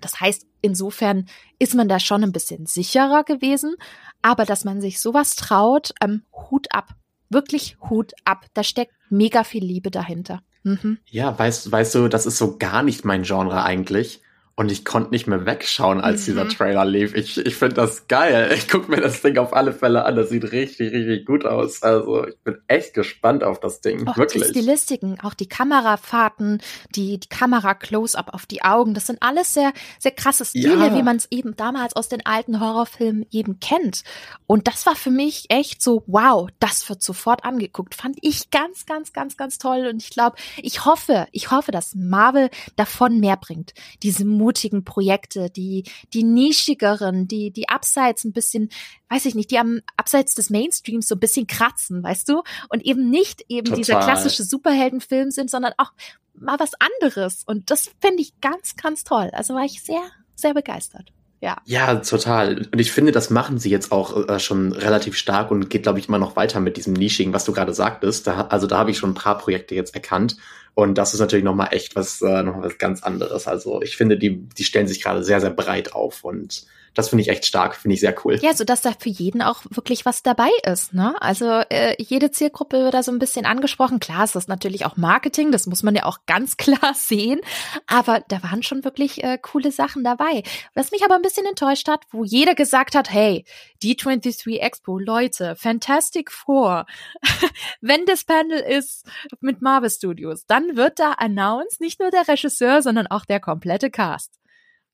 [0.00, 1.26] Das heißt, insofern
[1.58, 3.76] ist man da schon ein bisschen sicherer gewesen.
[4.22, 6.94] Aber dass man sich sowas traut, ähm, Hut ab.
[7.28, 8.46] Wirklich Hut ab.
[8.54, 10.42] Da steckt mega viel Liebe dahinter.
[10.62, 10.98] Mhm.
[11.06, 14.20] Ja, weißt, weißt du, das ist so gar nicht mein Genre eigentlich.
[14.60, 16.24] Und ich konnte nicht mehr wegschauen, als mhm.
[16.26, 17.14] dieser Trailer lief.
[17.14, 18.52] Ich, ich finde das geil.
[18.54, 20.16] Ich gucke mir das Ding auf alle Fälle an.
[20.16, 21.82] Das sieht richtig, richtig gut aus.
[21.82, 24.06] Also ich bin echt gespannt auf das Ding.
[24.06, 24.42] Auch Wirklich.
[24.42, 26.60] Die Stilistiken, auch die Kamerafahrten,
[26.94, 30.94] die, die Kamera-Close-Up auf die Augen, das sind alles sehr, sehr krasse Stile, ja.
[30.94, 34.02] wie man es eben damals aus den alten Horrorfilmen eben kennt.
[34.46, 37.94] Und das war für mich echt so, wow, das wird sofort angeguckt.
[37.94, 39.88] Fand ich ganz, ganz, ganz, ganz toll.
[39.90, 43.72] Und ich glaube, ich hoffe, ich hoffe, dass Marvel davon mehr bringt.
[44.02, 48.68] Diese mutigen Projekte, die, die nischigeren, die, die abseits ein bisschen,
[49.08, 52.42] weiß ich nicht, die am abseits des Mainstreams so ein bisschen kratzen, weißt du?
[52.68, 53.76] Und eben nicht eben Total.
[53.76, 55.92] dieser klassische Superheldenfilm sind, sondern auch
[56.34, 57.44] mal was anderes.
[57.46, 59.30] Und das finde ich ganz, ganz toll.
[59.32, 60.02] Also war ich sehr,
[60.34, 61.12] sehr begeistert.
[61.40, 61.56] Ja.
[61.64, 62.68] Ja, total.
[62.70, 65.98] Und ich finde, das machen sie jetzt auch äh, schon relativ stark und geht, glaube
[65.98, 68.26] ich, immer noch weiter mit diesem Nisching, was du gerade sagtest.
[68.26, 70.36] Da, also da habe ich schon ein paar Projekte jetzt erkannt.
[70.74, 73.46] Und das ist natürlich nochmal echt was, äh, noch was ganz anderes.
[73.48, 77.22] Also ich finde, die, die stellen sich gerade sehr, sehr breit auf und das finde
[77.22, 78.38] ich echt stark, finde ich sehr cool.
[78.42, 80.92] Ja, so dass da für jeden auch wirklich was dabei ist.
[80.92, 81.14] Ne?
[81.22, 84.00] Also äh, jede Zielgruppe wird da so ein bisschen angesprochen.
[84.00, 87.40] Klar, ist das natürlich auch Marketing, das muss man ja auch ganz klar sehen.
[87.86, 90.42] Aber da waren schon wirklich äh, coole Sachen dabei.
[90.74, 93.44] Was mich aber ein bisschen enttäuscht hat, wo jeder gesagt hat, hey,
[93.82, 96.86] die 23 Expo, Leute, Fantastic Four.
[97.80, 99.06] Wenn das Panel ist
[99.40, 103.90] mit Marvel Studios, dann wird da announced nicht nur der Regisseur, sondern auch der komplette
[103.90, 104.38] Cast.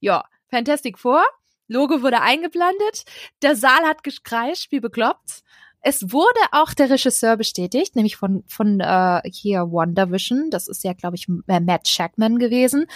[0.01, 1.25] Ja, Fantastic Four
[1.69, 3.05] Logo wurde eingeblendet.
[3.43, 5.43] Der Saal hat gekreischt, wie bekloppt.
[5.81, 10.51] Es wurde auch der Regisseur bestätigt, nämlich von, von äh, hier Wonder Vision.
[10.51, 12.87] Das ist ja, glaube ich, Matt Shackman gewesen.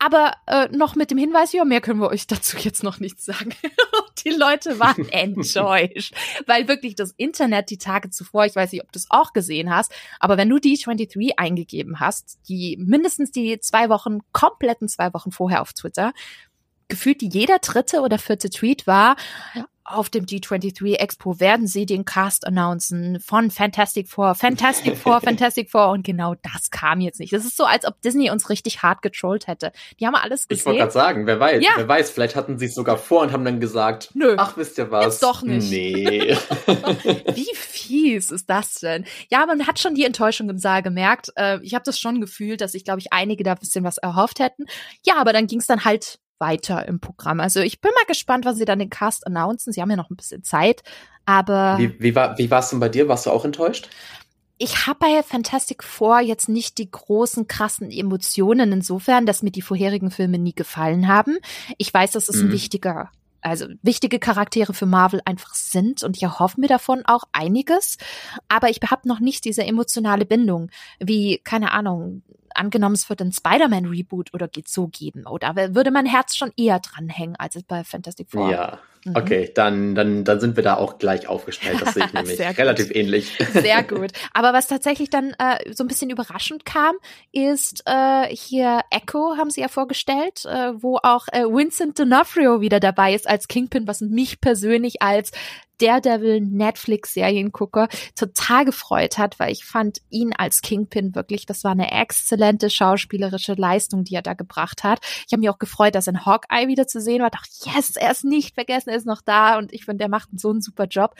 [0.00, 3.20] Aber äh, noch mit dem Hinweis, ja, mehr können wir euch dazu jetzt noch nicht
[3.20, 3.54] sagen.
[4.24, 6.14] die Leute waren enttäuscht,
[6.46, 9.72] weil wirklich das Internet die Tage zuvor, ich weiß nicht, ob du es auch gesehen
[9.72, 15.14] hast, aber wenn du die 23 eingegeben hast, die mindestens die zwei Wochen, kompletten zwei
[15.14, 16.12] Wochen vorher auf Twitter,
[16.92, 19.16] gefühlt jeder dritte oder vierte Tweet war,
[19.84, 25.70] auf dem G23 Expo werden sie den Cast announcen von Fantastic Four, Fantastic Four, Fantastic
[25.70, 27.32] Four und genau das kam jetzt nicht.
[27.32, 29.72] Das ist so, als ob Disney uns richtig hart getrollt hätte.
[29.98, 30.60] Die haben alles gesehen.
[30.60, 31.70] Ich wollte gerade sagen, wer weiß, ja.
[31.76, 34.78] wer weiß, vielleicht hatten sie es sogar vor und haben dann gesagt, Nö, ach, wisst
[34.78, 35.04] ihr was?
[35.04, 35.70] Jetzt doch nicht.
[35.70, 36.36] Nee.
[37.34, 39.04] Wie fies ist das denn?
[39.30, 41.32] Ja, man hat schon die Enttäuschung im Saal gemerkt.
[41.36, 43.98] Äh, ich habe das schon gefühlt, dass ich, glaube ich, einige da ein bisschen was
[43.98, 44.66] erhofft hätten.
[45.04, 47.40] Ja, aber dann ging es dann halt weiter im Programm.
[47.40, 49.72] Also ich bin mal gespannt, was sie dann den Cast announcen.
[49.72, 50.82] Sie haben ja noch ein bisschen Zeit,
[51.24, 51.78] aber.
[51.78, 53.08] Wie, wie war wie war's denn bei dir?
[53.08, 53.88] Warst du auch enttäuscht?
[54.58, 59.60] ich habe bei Fantastic Four jetzt nicht die großen, krassen Emotionen insofern, dass mir die
[59.60, 61.38] vorherigen Filme nie gefallen haben.
[61.78, 62.48] Ich weiß, dass es mhm.
[62.48, 63.10] ein wichtiger
[63.42, 67.98] also wichtige Charaktere für Marvel einfach sind und ich erhoffe mir davon auch einiges,
[68.48, 70.70] aber ich habe noch nicht diese emotionale Bindung,
[71.00, 72.22] wie, keine Ahnung,
[72.54, 75.26] angenommen, es wird ein Spider-Man-Reboot oder geht so geben.
[75.26, 78.50] Oder würde mein Herz schon eher dranhängen als es bei Fantastic Four.
[78.50, 79.16] Ja, mhm.
[79.16, 81.80] okay, dann, dann, dann sind wir da auch gleich aufgestellt.
[81.80, 83.38] Das sehe ich nämlich relativ ähnlich.
[83.52, 84.12] Sehr gut.
[84.32, 86.96] Aber was tatsächlich dann äh, so ein bisschen überraschend kam,
[87.32, 92.80] ist äh, hier Echo haben sie ja vorgestellt, äh, wo auch äh, Vincent D'Onofrio wieder
[92.80, 95.32] dabei ist als Kingpin, was mich persönlich als
[95.82, 101.90] Daredevil Netflix-Seriengucker total gefreut hat, weil ich fand ihn als Kingpin wirklich, das war eine
[101.90, 105.00] exzellente schauspielerische Leistung, die er da gebracht hat.
[105.26, 107.30] Ich habe mich auch gefreut, dass ein Hawkeye wieder zu sehen war.
[107.30, 110.28] Dachte, yes, er ist nicht vergessen, er ist noch da und ich finde, der macht
[110.36, 111.14] so einen super Job.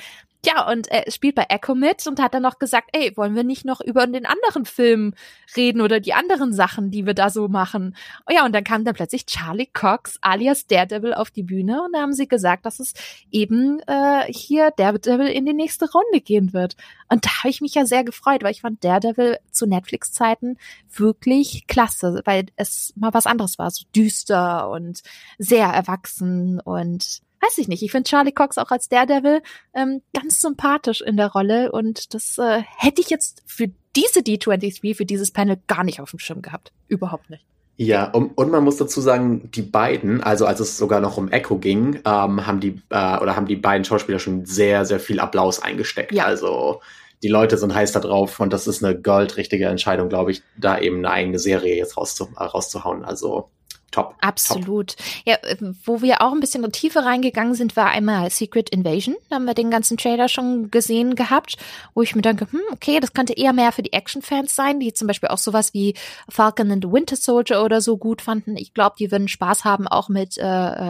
[0.44, 3.44] Ja, und er spielt bei Echo mit und hat dann noch gesagt, ey, wollen wir
[3.44, 5.14] nicht noch über den anderen Film
[5.56, 7.94] reden oder die anderen Sachen, die wir da so machen?
[8.28, 11.92] Oh ja, und dann kam dann plötzlich Charlie Cox alias Daredevil auf die Bühne und
[11.92, 12.94] da haben sie gesagt, dass es
[13.30, 16.74] eben äh, hier Daredevil in die nächste Runde gehen wird.
[17.08, 20.58] Und da habe ich mich ja sehr gefreut, weil ich fand Daredevil zu Netflix-Zeiten
[20.92, 25.02] wirklich klasse, weil es mal was anderes war, so düster und
[25.38, 27.82] sehr erwachsen und weiß ich nicht.
[27.82, 29.42] Ich finde Charlie Cox auch als Daredevil
[29.74, 34.96] ähm, ganz sympathisch in der Rolle und das äh, hätte ich jetzt für diese D23,
[34.96, 36.72] für dieses Panel gar nicht auf dem Schirm gehabt.
[36.88, 37.44] Überhaupt nicht.
[37.76, 41.30] Ja, und, und man muss dazu sagen, die beiden, also als es sogar noch um
[41.30, 45.18] Echo ging, ähm, haben die äh, oder haben die beiden Schauspieler schon sehr, sehr viel
[45.18, 46.12] Applaus eingesteckt.
[46.12, 46.26] Ja.
[46.26, 46.80] Also
[47.22, 50.78] die Leute sind heiß da drauf und das ist eine goldrichtige Entscheidung, glaube ich, da
[50.78, 53.04] eben eine eigene Serie jetzt rauszu äh, rauszuhauen.
[53.04, 53.48] Also
[53.92, 54.16] top.
[54.20, 54.96] Absolut.
[54.96, 55.06] Top.
[55.24, 58.70] Ja, äh, wo wir auch ein bisschen in die Tiefe reingegangen sind, war einmal Secret
[58.70, 59.14] Invasion.
[59.30, 61.56] Da haben wir den ganzen Trailer schon gesehen gehabt,
[61.94, 64.92] wo ich mir denke, hm, okay, das könnte eher mehr für die Action-Fans sein, die
[64.92, 65.94] zum Beispiel auch sowas wie
[66.28, 68.56] Falcon and the Winter Soldier oder so gut fanden.
[68.56, 70.42] Ich glaube, die würden Spaß haben auch mit äh,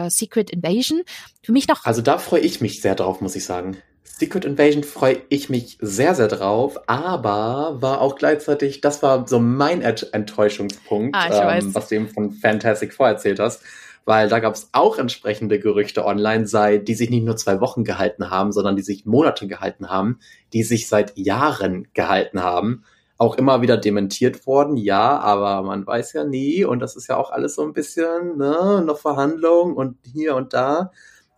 [0.05, 1.03] äh, Secret Invasion.
[1.43, 1.85] Für mich noch.
[1.85, 3.77] Also da freue ich mich sehr drauf, muss ich sagen.
[4.03, 9.39] Secret Invasion freue ich mich sehr, sehr drauf, aber war auch gleichzeitig, das war so
[9.39, 13.63] mein Enttäuschungspunkt, ah, ähm, was du eben von Fantastic Four erzählt hast,
[14.05, 17.83] weil da gab es auch entsprechende Gerüchte online, sei, die sich nicht nur zwei Wochen
[17.83, 20.19] gehalten haben, sondern die sich Monate gehalten haben,
[20.51, 22.83] die sich seit Jahren gehalten haben.
[23.17, 27.17] Auch immer wieder dementiert worden, ja, aber man weiß ja nie und das ist ja
[27.17, 30.91] auch alles so ein bisschen, ne, noch Verhandlung und hier und da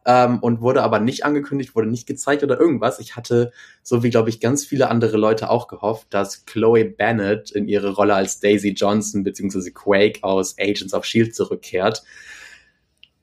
[0.05, 2.99] ähm, und wurde aber nicht angekündigt, wurde nicht gezeigt oder irgendwas.
[2.99, 3.51] Ich hatte,
[3.81, 7.91] so wie glaube ich ganz viele andere Leute auch gehofft, dass Chloe Bennett in ihre
[7.93, 9.71] Rolle als Daisy Johnson bzw.
[9.71, 12.03] Quake aus Agents of Shield zurückkehrt.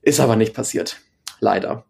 [0.03, 0.99] Ist aber nicht passiert.
[1.39, 1.85] Leider.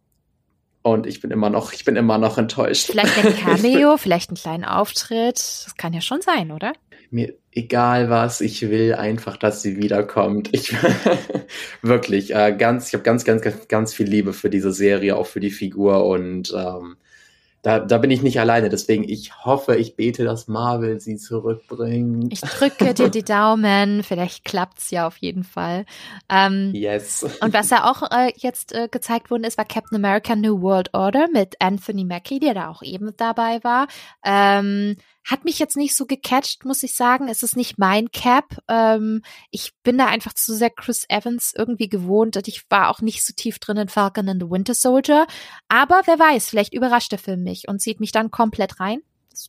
[0.83, 2.87] Und ich bin immer noch, ich bin immer noch enttäuscht.
[2.87, 5.37] Vielleicht ein Cameo, vielleicht einen kleinen Auftritt.
[5.37, 6.73] Das kann ja schon sein, oder?
[7.13, 10.49] Mir egal was, ich will einfach, dass sie wiederkommt.
[10.53, 10.75] Ich
[11.83, 15.27] wirklich äh, ganz, ich habe ganz, ganz, ganz, ganz viel Liebe für diese Serie, auch
[15.27, 16.97] für die Figur und ähm,
[17.63, 18.71] da, da bin ich nicht alleine.
[18.71, 22.33] Deswegen, ich hoffe, ich bete, dass Marvel sie zurückbringt.
[22.33, 24.03] Ich drücke dir die Daumen.
[24.03, 25.85] Vielleicht klappt's ja auf jeden Fall.
[26.29, 27.25] Ähm, yes.
[27.41, 30.93] Und was ja auch äh, jetzt äh, gezeigt wurde, ist, war Captain America New World
[30.93, 33.87] Order mit Anthony Mackie, der da auch eben dabei war.
[34.25, 37.29] Ähm, hat mich jetzt nicht so gecatcht, muss ich sagen.
[37.29, 38.57] Es ist nicht mein Cap.
[38.69, 42.37] Ähm, ich bin da einfach zu sehr Chris Evans irgendwie gewohnt.
[42.37, 45.27] Und ich war auch nicht so tief drin in Falcon and the Winter Soldier.
[45.69, 49.01] Aber wer weiß, vielleicht überrascht der Film mich und zieht mich dann komplett rein.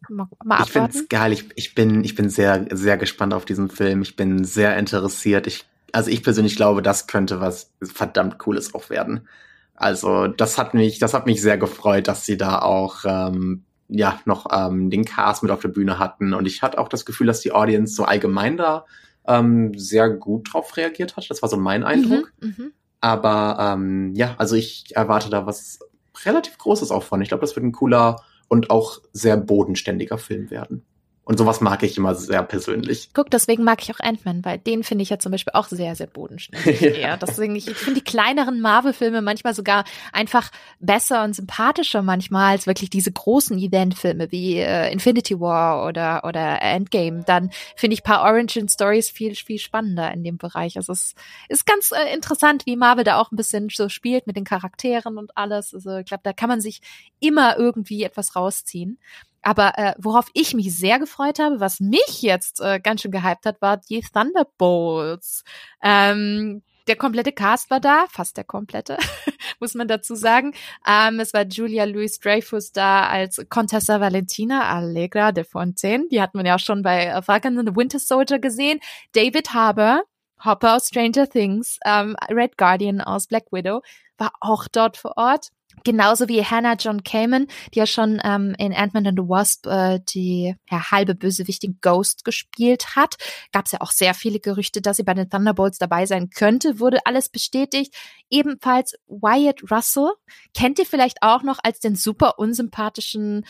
[0.09, 1.33] Mal, mal ich finde es geil.
[1.33, 4.01] Ich, ich, bin, ich bin sehr, sehr gespannt auf diesen Film.
[4.01, 5.47] Ich bin sehr interessiert.
[5.47, 9.27] Ich, also ich persönlich glaube, das könnte was verdammt Cooles auch werden.
[9.75, 13.63] Also das hat mich, das hat mich sehr gefreut, dass sie da auch ähm,
[13.93, 16.33] ja noch ähm, den Cast mit auf der Bühne hatten.
[16.33, 18.85] Und ich hatte auch das Gefühl, dass die Audience so allgemein da
[19.27, 21.29] ähm, sehr gut drauf reagiert hat.
[21.29, 22.33] Das war so mein Eindruck.
[22.41, 22.65] Mhm, mh.
[23.01, 25.79] Aber ähm, ja, also ich erwarte da was
[26.25, 27.21] relativ Großes auch von.
[27.21, 30.85] Ich glaube, das wird ein cooler und auch sehr bodenständiger Film werden.
[31.25, 33.09] Und sowas mag ich immer sehr persönlich.
[33.13, 35.95] Guck, deswegen mag ich auch Ant-Man, weil den finde ich ja zum Beispiel auch sehr,
[35.95, 36.81] sehr bodenständig.
[36.97, 37.15] ja.
[37.15, 40.51] Deswegen, ich, ich finde die kleineren Marvel-Filme manchmal sogar einfach
[40.81, 46.61] besser und sympathischer manchmal als wirklich diese großen Event-Filme wie äh, Infinity War oder, oder
[46.61, 47.23] Endgame.
[47.25, 50.75] Dann finde ich paar Origin Stories viel, viel spannender in dem Bereich.
[50.75, 51.15] Also es
[51.47, 55.17] ist ganz äh, interessant, wie Marvel da auch ein bisschen so spielt mit den Charakteren
[55.17, 55.73] und alles.
[55.73, 56.81] Also ich glaube, da kann man sich
[57.21, 58.99] immer irgendwie etwas rausziehen.
[59.43, 63.45] Aber äh, worauf ich mich sehr gefreut habe, was mich jetzt äh, ganz schön gehypt
[63.45, 65.43] hat, war die Thunderbolts.
[65.81, 68.97] Ähm, Der komplette Cast war da, fast der komplette,
[69.61, 70.53] muss man dazu sagen.
[70.85, 76.07] Ähm, es war Julia Louis Dreyfus da als Contessa Valentina Allegra de Fontaine.
[76.11, 78.79] Die hat man ja auch schon bei Falcon and the Winter Soldier gesehen.
[79.13, 80.03] David Harbour,
[80.43, 83.81] Hopper aus Stranger Things, ähm, Red Guardian aus Black Widow,
[84.17, 85.49] war auch dort vor Ort.
[85.83, 89.99] Genauso wie Hannah John Kamen, die ja schon ähm, in Ant-Man and the Wasp äh,
[90.07, 93.15] die ja, halbe Bösewichtin Ghost gespielt hat.
[93.51, 96.79] Gab es ja auch sehr viele Gerüchte, dass sie bei den Thunderbolts dabei sein könnte.
[96.79, 97.93] Wurde alles bestätigt.
[98.29, 100.11] Ebenfalls Wyatt Russell
[100.53, 103.45] kennt ihr vielleicht auch noch als den super unsympathischen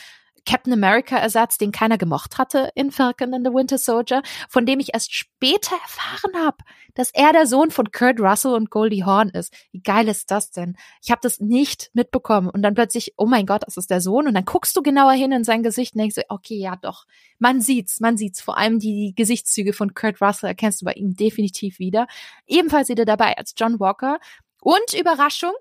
[0.45, 4.79] Captain America Ersatz, den keiner gemocht hatte in Falcon and the Winter Soldier, von dem
[4.79, 6.57] ich erst später erfahren habe,
[6.93, 9.53] dass er der Sohn von Kurt Russell und Goldie Horn ist.
[9.71, 10.75] Wie geil ist das denn?
[11.01, 14.27] Ich habe das nicht mitbekommen und dann plötzlich, oh mein Gott, das ist der Sohn
[14.27, 17.05] und dann guckst du genauer hin in sein Gesicht und denkst, okay, ja doch,
[17.39, 18.41] man sieht's, man sieht's.
[18.41, 22.07] Vor allem die Gesichtszüge von Kurt Russell erkennst du bei ihm definitiv wieder.
[22.47, 24.19] Ebenfalls wieder dabei als John Walker.
[24.61, 25.51] Und Überraschung,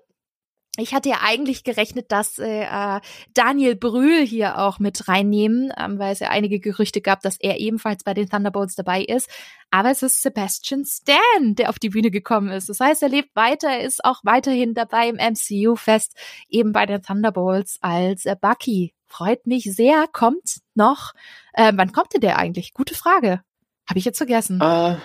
[0.77, 2.99] ich hatte ja eigentlich gerechnet, dass äh, äh,
[3.35, 7.59] Daniel Brühl hier auch mit reinnehmen, ähm, weil es ja einige Gerüchte gab, dass er
[7.59, 9.29] ebenfalls bei den Thunderbolts dabei ist.
[9.69, 12.69] Aber es ist Sebastian Stan, der auf die Bühne gekommen ist.
[12.69, 16.17] Das heißt, er lebt weiter, er ist auch weiterhin dabei im MCU-Fest,
[16.49, 18.95] eben bei den Thunderbolts als äh, Bucky.
[19.05, 20.07] Freut mich sehr.
[20.11, 21.13] Kommt noch.
[21.53, 22.73] Äh, wann kommt denn der eigentlich?
[22.73, 23.41] Gute Frage.
[23.87, 24.59] Habe ich jetzt vergessen.
[24.59, 24.97] Äh,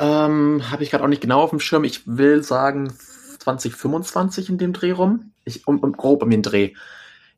[0.00, 1.84] ähm, Habe ich gerade auch nicht genau auf dem Schirm.
[1.84, 2.92] Ich will sagen
[3.56, 5.32] 2025 in dem Dreh rum.
[5.44, 6.74] Ich, um, um grob um den Dreh.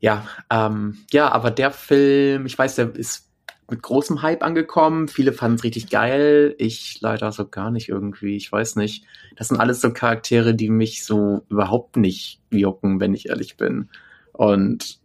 [0.00, 3.30] Ja, ähm, ja, aber der Film, ich weiß, der ist
[3.70, 5.08] mit großem Hype angekommen.
[5.08, 6.54] Viele fanden es richtig geil.
[6.58, 8.36] Ich leider so gar nicht irgendwie.
[8.36, 9.04] Ich weiß nicht.
[9.36, 13.88] Das sind alles so Charaktere, die mich so überhaupt nicht jucken, wenn ich ehrlich bin.
[14.32, 14.98] Und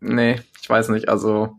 [0.00, 1.08] nee, ich weiß nicht.
[1.08, 1.58] Also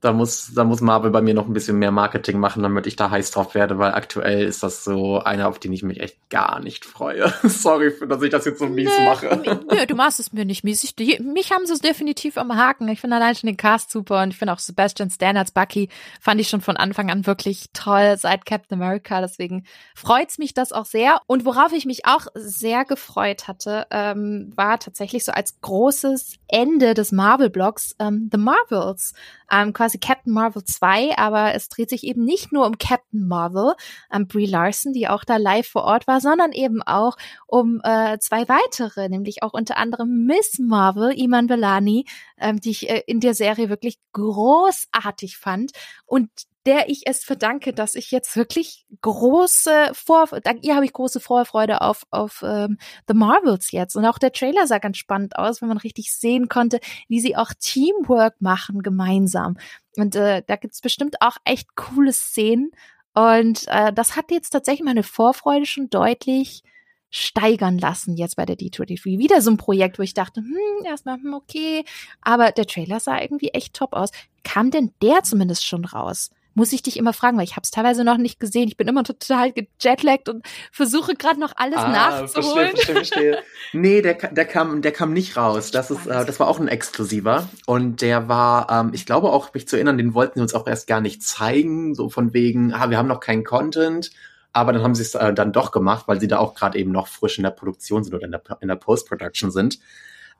[0.00, 2.96] da muss, da muss Marvel bei mir noch ein bisschen mehr Marketing machen, damit ich
[2.96, 6.18] da heiß drauf werde, weil aktuell ist das so einer, auf den ich mich echt
[6.28, 7.32] gar nicht freue.
[7.42, 9.60] Sorry, dass ich das jetzt so mies nö, mache.
[9.70, 10.84] Nö, du machst es mir nicht mies.
[10.84, 12.88] Ich, mich haben sie es definitiv am Haken.
[12.88, 15.88] Ich finde allein schon den Cast super und ich finde auch Sebastian Stan als Bucky
[16.20, 19.22] fand ich schon von Anfang an wirklich toll seit Captain America.
[19.22, 19.64] Deswegen
[19.94, 21.20] freut's mich das auch sehr.
[21.26, 26.92] Und worauf ich mich auch sehr gefreut hatte, ähm, war tatsächlich so als großes Ende
[26.92, 29.14] des Marvel-Blocks ähm, The Marvels.
[29.50, 33.74] Ähm, quasi Captain Marvel 2, aber es dreht sich eben nicht nur um Captain Marvel,
[34.12, 38.18] ähm, Brie Larson, die auch da live vor Ort war, sondern eben auch um äh,
[38.18, 42.06] zwei weitere, nämlich auch unter anderem Miss Marvel, Iman Belani,
[42.38, 45.72] ähm, die ich äh, in der Serie wirklich großartig fand.
[46.04, 46.30] Und
[46.66, 50.28] der ich es verdanke, dass ich jetzt wirklich große Vor,
[50.62, 52.78] ihr habe ich große Vorfreude auf auf ähm,
[53.08, 56.48] The Marvels jetzt und auch der Trailer sah ganz spannend aus, wenn man richtig sehen
[56.48, 59.56] konnte, wie sie auch Teamwork machen gemeinsam
[59.96, 62.72] und äh, da gibt's bestimmt auch echt coole Szenen
[63.14, 66.62] und äh, das hat jetzt tatsächlich meine Vorfreude schon deutlich
[67.10, 69.18] steigern lassen jetzt bei der D23.
[69.18, 71.84] Wieder so ein Projekt, wo ich dachte, hm, erstmal, hm, okay,
[72.20, 74.10] aber der Trailer sah irgendwie echt top aus.
[74.44, 76.30] Kam denn der zumindest schon raus?
[76.56, 78.66] Muss ich dich immer fragen, weil ich habe es teilweise noch nicht gesehen.
[78.66, 82.74] Ich bin immer total gejetlaggt und versuche gerade noch alles ah, nachzuholen.
[82.74, 83.38] Verstehe, verstehe, verstehe.
[83.74, 85.70] nee, der, der kam, der kam nicht raus.
[85.70, 89.52] Das ist, äh, das war auch ein exklusiver und der war, ähm, ich glaube auch,
[89.52, 92.72] mich zu erinnern, den wollten wir uns auch erst gar nicht zeigen, so von wegen,
[92.72, 94.10] ah, wir haben noch keinen Content.
[94.54, 96.90] Aber dann haben sie es äh, dann doch gemacht, weil sie da auch gerade eben
[96.90, 99.78] noch frisch in der Produktion sind oder in der, in der Post-Production sind.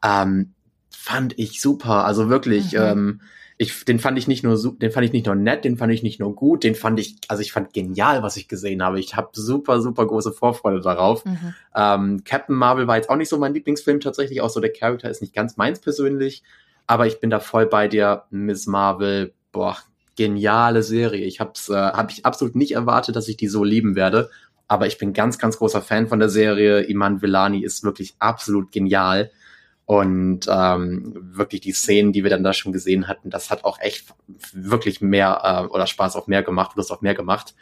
[0.03, 0.55] Ähm,
[0.89, 2.07] fand ich super.
[2.07, 2.79] Also wirklich, mhm.
[2.81, 3.21] ähm,
[3.59, 6.03] ich, den fand ich nicht nur, den fand ich nicht nur nett, den fand ich
[6.03, 9.01] nicht nur gut, den fand ich, also ich fand genial, was ich gesehen habe.
[9.01, 11.25] Ich habe super, super große Vorfreude darauf.
[11.25, 11.55] Mhm.
[11.75, 15.09] Ähm, Captain Marvel war jetzt auch nicht so mein Lieblingsfilm tatsächlich, auch so der Charakter
[15.09, 16.43] ist nicht ganz meins persönlich,
[16.87, 19.79] aber ich bin da voll bei dir, Miss Marvel, boah,
[20.17, 21.25] geniale Serie.
[21.25, 24.31] Ich hab's, äh, hab ich absolut nicht erwartet, dass ich die so lieben werde.
[24.69, 26.81] Aber ich bin ganz, ganz großer Fan von der Serie.
[26.83, 29.31] Iman Villani ist wirklich absolut genial.
[29.87, 33.79] Und ähm, wirklich die Szenen, die wir dann da schon gesehen hatten, das hat auch
[33.79, 34.09] echt
[34.53, 37.55] wirklich mehr äh, oder Spaß auf mehr gemacht, Lust auf mehr gemacht.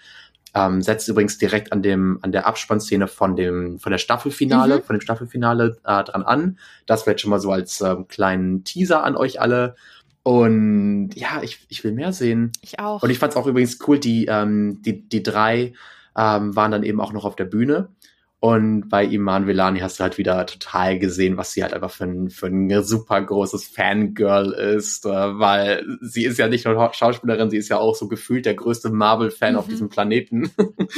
[0.54, 4.82] Ähm, setzt übrigens direkt an dem an der Abspannszene von dem von der Staffelfinale, mhm.
[4.84, 6.58] von dem Staffelfinale äh, dran an.
[6.86, 9.74] Das vielleicht schon mal so als ähm, kleinen Teaser an euch alle.
[10.22, 12.52] Und ja, ich, ich will mehr sehen.
[12.62, 13.02] Ich auch.
[13.02, 15.74] Und ich fand es auch übrigens cool, die ähm, die die drei
[16.16, 17.88] ähm, waren dann eben auch noch auf der Bühne.
[18.44, 22.04] Und bei Iman Velani hast du halt wieder total gesehen, was sie halt einfach für
[22.04, 27.48] ein, für ein super großes Fangirl ist, äh, weil sie ist ja nicht nur Schauspielerin,
[27.48, 29.58] sie ist ja auch so gefühlt der größte Marvel-Fan mhm.
[29.58, 30.50] auf diesem Planeten.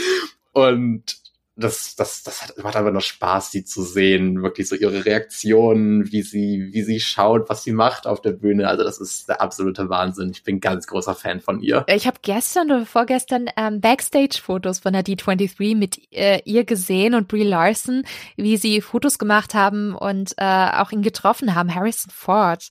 [0.54, 1.18] Und
[1.56, 4.42] das, das, das hat, macht einfach nur Spaß, sie zu sehen.
[4.42, 8.68] Wirklich so ihre Reaktionen, wie sie, wie sie schaut, was sie macht auf der Bühne.
[8.68, 10.30] Also das ist der absolute Wahnsinn.
[10.30, 11.86] Ich bin ganz großer Fan von ihr.
[11.88, 17.26] Ich habe gestern oder vorgestern ähm, Backstage-Fotos von der D23 mit äh, ihr gesehen und
[17.26, 18.04] Brie Larson,
[18.36, 22.68] wie sie Fotos gemacht haben und äh, auch ihn getroffen haben, Harrison Ford.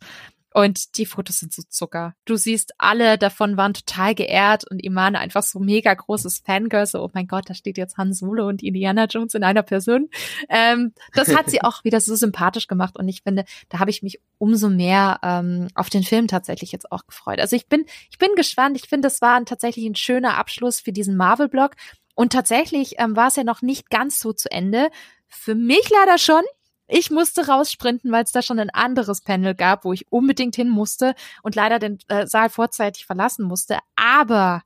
[0.56, 2.16] Und die Fotos sind so Zucker.
[2.24, 6.86] Du siehst, alle davon waren total geehrt und Iman einfach so mega großes Fangirl.
[6.86, 10.10] So, oh mein Gott, da steht jetzt Han Solo und Indiana Jones in einer Person.
[10.48, 14.02] Ähm, das hat sie auch wieder so sympathisch gemacht und ich finde, da habe ich
[14.02, 17.42] mich umso mehr ähm, auf den Film tatsächlich jetzt auch gefreut.
[17.42, 18.78] Also ich bin, ich bin gespannt.
[18.78, 21.72] Ich finde, das war ein, tatsächlich ein schöner Abschluss für diesen Marvel-Blog.
[22.16, 24.90] Und tatsächlich ähm, war es ja noch nicht ganz so zu Ende.
[25.28, 26.44] Für mich leider schon.
[26.88, 30.70] Ich musste raussprinten, weil es da schon ein anderes Panel gab, wo ich unbedingt hin
[30.70, 33.80] musste und leider den äh, Saal vorzeitig verlassen musste.
[33.96, 34.62] Aber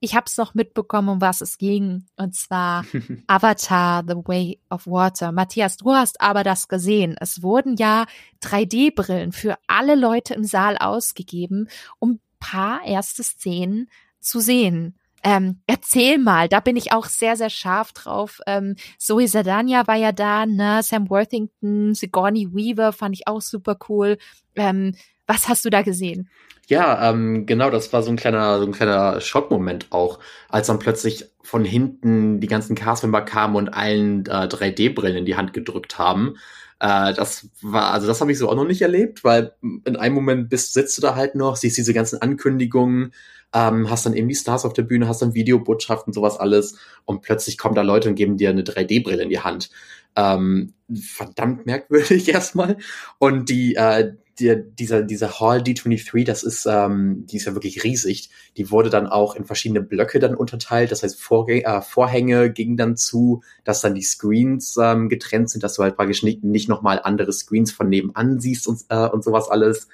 [0.00, 2.06] ich habe es noch mitbekommen, um was es ging.
[2.16, 2.84] Und zwar
[3.26, 5.32] Avatar, The Way of Water.
[5.32, 7.16] Matthias, du hast aber das gesehen.
[7.18, 8.06] Es wurden ja
[8.42, 11.68] 3D-Brillen für alle Leute im Saal ausgegeben,
[11.98, 13.88] um paar erste Szenen
[14.20, 14.98] zu sehen.
[15.22, 18.40] Ähm, erzähl mal, da bin ich auch sehr, sehr scharf drauf.
[18.46, 20.82] Ähm, Zoe Sadania war ja da, ne?
[20.82, 24.18] Sam Worthington, Sigourney Weaver fand ich auch super cool.
[24.54, 24.94] Ähm,
[25.26, 26.28] was hast du da gesehen?
[26.68, 30.18] Ja, ähm, genau, das war so ein kleiner, so ein kleiner Schockmoment auch,
[30.48, 35.36] als dann plötzlich von hinten die ganzen Castmember kamen und allen äh, 3D-Brillen in die
[35.36, 36.36] Hand gedrückt haben.
[36.78, 39.52] Äh, das war, also das habe ich so auch noch nicht erlebt, weil
[39.84, 43.12] in einem Moment bist, sitzt du da halt noch, siehst diese ganzen Ankündigungen,
[43.54, 47.22] ähm, hast dann eben die Stars auf der Bühne, hast dann Videobotschaften, sowas alles und
[47.22, 49.70] plötzlich kommen da Leute und geben dir eine 3D-Brille in die Hand.
[50.16, 52.76] Ähm, verdammt merkwürdig erstmal.
[53.18, 57.84] Und die, äh, die, dieser, dieser Hall D23, das ist, ähm, die ist ja wirklich
[57.84, 58.30] riesig.
[58.56, 60.92] Die wurde dann auch in verschiedene Blöcke dann unterteilt.
[60.92, 65.64] Das heißt, Vorgä äh, Vorhänge gingen dann zu, dass dann die Screens ähm, getrennt sind,
[65.64, 69.24] dass du halt praktisch nicht, nicht nochmal andere Screens von nebenan siehst und, äh, und
[69.24, 69.88] sowas alles.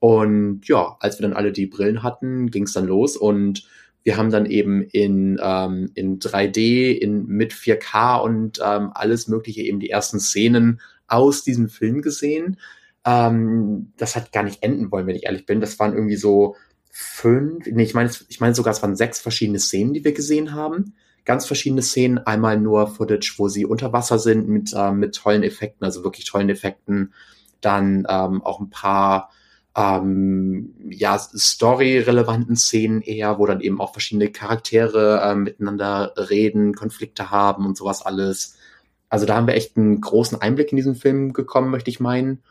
[0.00, 3.66] Und ja, als wir dann alle die Brillen hatten, ging es dann los und
[4.04, 9.62] wir haben dann eben in, ähm, in 3D, in, mit 4K und ähm, alles Mögliche
[9.62, 12.58] eben die ersten Szenen aus diesem Film gesehen.
[13.08, 15.62] Ähm, das hat gar nicht enden wollen, wenn ich ehrlich bin.
[15.62, 16.56] Das waren irgendwie so
[16.90, 20.52] fünf, nee, ich meine, ich meine sogar, es waren sechs verschiedene Szenen, die wir gesehen
[20.52, 20.94] haben.
[21.24, 22.18] Ganz verschiedene Szenen.
[22.18, 26.26] Einmal nur Footage, wo sie unter Wasser sind mit, äh, mit tollen Effekten, also wirklich
[26.26, 27.14] tollen Effekten.
[27.62, 29.30] Dann ähm, auch ein paar
[29.74, 37.30] ähm, ja, story-relevanten Szenen eher, wo dann eben auch verschiedene Charaktere äh, miteinander reden, Konflikte
[37.30, 38.58] haben und sowas alles.
[39.08, 42.42] Also da haben wir echt einen großen Einblick in diesen Film bekommen, möchte ich meinen.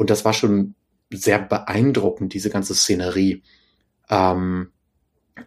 [0.00, 0.74] Und das war schon
[1.12, 3.42] sehr beeindruckend, diese ganze Szenerie.
[4.08, 4.68] Ähm,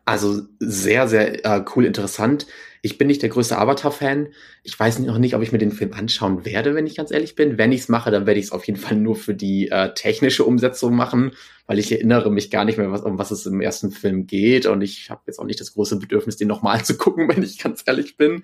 [0.06, 2.46] also sehr, sehr äh, cool, interessant.
[2.84, 4.28] Ich bin nicht der größte Avatar-Fan.
[4.62, 7.34] Ich weiß noch nicht, ob ich mir den Film anschauen werde, wenn ich ganz ehrlich
[7.34, 7.58] bin.
[7.58, 9.92] Wenn ich es mache, dann werde ich es auf jeden Fall nur für die äh,
[9.96, 11.32] technische Umsetzung machen,
[11.66, 14.68] weil ich erinnere mich gar nicht mehr, was, um was es im ersten Film geht.
[14.68, 17.58] Und ich habe jetzt auch nicht das große Bedürfnis, den nochmal zu gucken, wenn ich
[17.58, 18.44] ganz ehrlich bin.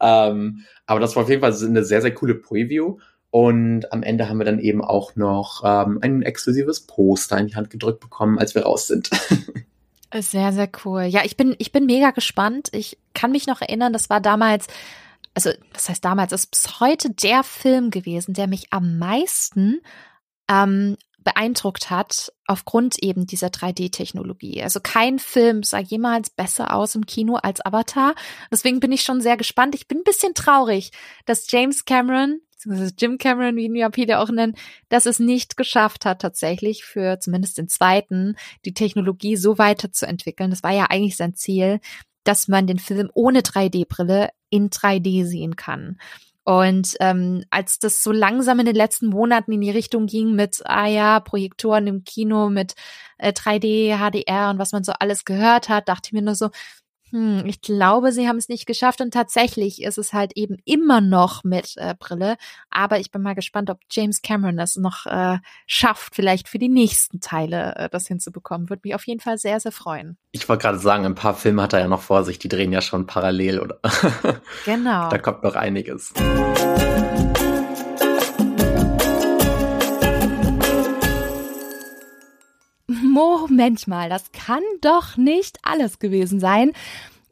[0.00, 2.98] Ähm, aber das war auf jeden Fall eine sehr, sehr coole Preview.
[3.36, 7.54] Und am Ende haben wir dann eben auch noch ähm, ein exklusives Poster in die
[7.54, 9.10] Hand gedrückt bekommen, als wir raus sind.
[10.14, 11.02] Sehr, sehr cool.
[11.02, 12.70] Ja, ich bin, ich bin mega gespannt.
[12.72, 14.66] Ich kann mich noch erinnern, das war damals,
[15.34, 19.82] also das heißt damals, ist bis heute der Film gewesen, der mich am meisten
[20.48, 24.62] ähm, beeindruckt hat, aufgrund eben dieser 3D-Technologie.
[24.62, 28.14] Also kein Film sah jemals besser aus im Kino als Avatar.
[28.50, 29.74] Deswegen bin ich schon sehr gespannt.
[29.74, 30.92] Ich bin ein bisschen traurig,
[31.26, 34.56] dass James Cameron beziehungsweise Jim Cameron, wie ihn ja viele auch nennen,
[34.88, 40.50] dass es nicht geschafft hat, tatsächlich für zumindest den zweiten die Technologie so weiterzuentwickeln.
[40.50, 41.80] Das war ja eigentlich sein Ziel,
[42.24, 45.98] dass man den Film ohne 3D-Brille in 3D sehen kann.
[46.44, 50.62] Und ähm, als das so langsam in den letzten Monaten in die Richtung ging mit,
[50.64, 52.74] ah ja, Projektoren im Kino, mit
[53.18, 56.50] äh, 3D, HDR und was man so alles gehört hat, dachte ich mir nur so,
[57.16, 61.00] hm, ich glaube, sie haben es nicht geschafft und tatsächlich ist es halt eben immer
[61.00, 62.36] noch mit äh, Brille.
[62.68, 66.68] Aber ich bin mal gespannt, ob James Cameron das noch äh, schafft, vielleicht für die
[66.68, 68.68] nächsten Teile äh, das hinzubekommen.
[68.68, 70.18] Würde mich auf jeden Fall sehr, sehr freuen.
[70.32, 72.70] Ich wollte gerade sagen, ein paar Filme hat er ja noch vor sich, die drehen
[72.70, 73.80] ja schon parallel, oder?
[74.66, 75.08] Genau.
[75.08, 76.12] da kommt noch einiges.
[83.16, 86.72] Moment mal, das kann doch nicht alles gewesen sein.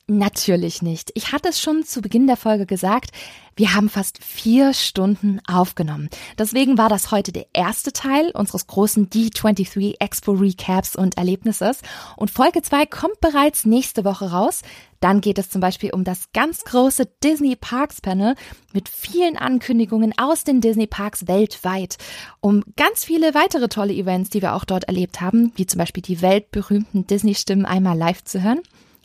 [0.06, 1.12] Natürlich nicht.
[1.14, 3.10] Ich hatte es schon zu Beginn der Folge gesagt,
[3.56, 6.10] wir haben fast vier Stunden aufgenommen.
[6.36, 11.81] Deswegen war das heute der erste Teil unseres großen D23 Expo Recaps und Erlebnisses.
[12.18, 14.60] Und Folge 2 kommt bereits nächste Woche raus.
[15.01, 18.35] Dann geht es zum Beispiel um das ganz große Disney Parks Panel
[18.74, 21.97] mit vielen Ankündigungen aus den Disney Parks weltweit.
[22.40, 26.02] Um ganz viele weitere tolle Events, die wir auch dort erlebt haben, wie zum Beispiel
[26.02, 28.60] die weltberühmten Disney-Stimmen einmal live zu hören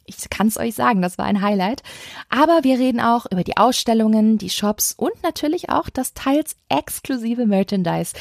[0.10, 1.84] ich kann es euch sagen, das war ein Highlight.
[2.30, 7.46] Aber wir reden auch über die Ausstellungen, die Shops und natürlich auch das teils exklusive
[7.46, 8.14] Merchandise.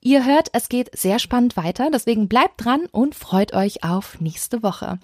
[0.00, 4.62] Ihr hört, es geht sehr spannend weiter, deswegen bleibt dran und freut euch auf nächste
[4.62, 4.98] Woche.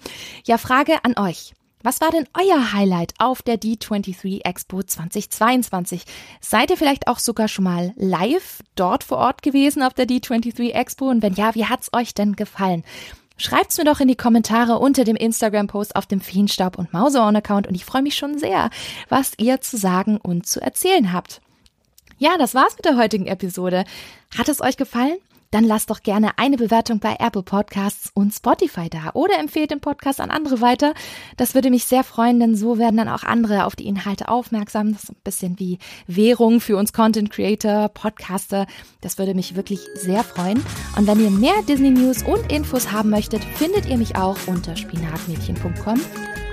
[0.45, 1.53] Ja, Frage an euch.
[1.85, 6.03] Was war denn euer Highlight auf der D23 Expo 2022?
[6.39, 10.71] Seid ihr vielleicht auch sogar schon mal live dort vor Ort gewesen auf der D23
[10.71, 11.09] Expo?
[11.09, 12.85] Und wenn ja, wie hat's euch denn gefallen?
[13.37, 17.75] Schreibt's mir doch in die Kommentare unter dem Instagram-Post auf dem Feenstaub und Mauseohren-Account und
[17.75, 18.69] ich freue mich schon sehr,
[19.09, 21.41] was ihr zu sagen und zu erzählen habt.
[22.19, 23.85] Ja, das war's mit der heutigen Episode.
[24.37, 25.17] Hat es euch gefallen?
[25.53, 29.81] Dann lasst doch gerne eine Bewertung bei Apple Podcasts und Spotify da oder empfehlt den
[29.81, 30.95] Podcast an andere weiter.
[31.37, 34.93] Das würde mich sehr freuen, denn so werden dann auch andere auf die Inhalte aufmerksam.
[34.93, 35.77] Das ist ein bisschen wie
[36.07, 38.65] Währung für uns Content Creator, Podcaster.
[39.01, 40.63] Das würde mich wirklich sehr freuen.
[40.97, 44.75] Und wenn ihr mehr Disney News und Infos haben möchtet, findet ihr mich auch unter
[44.75, 45.99] spinatmädchen.com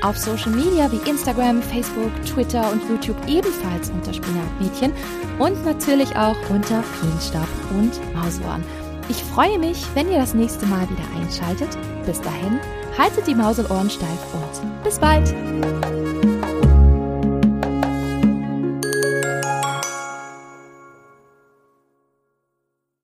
[0.02, 4.92] auf Social Media wie Instagram, Facebook, Twitter und YouTube ebenfalls unter Spinatmädchen
[5.38, 8.62] und natürlich auch unter Feenstaub und Mausohren.
[9.10, 11.76] Ich freue mich, wenn ihr das nächste Mal wieder einschaltet.
[12.06, 12.60] Bis dahin,
[12.96, 15.34] haltet die Maus und Ohren steif und bis bald!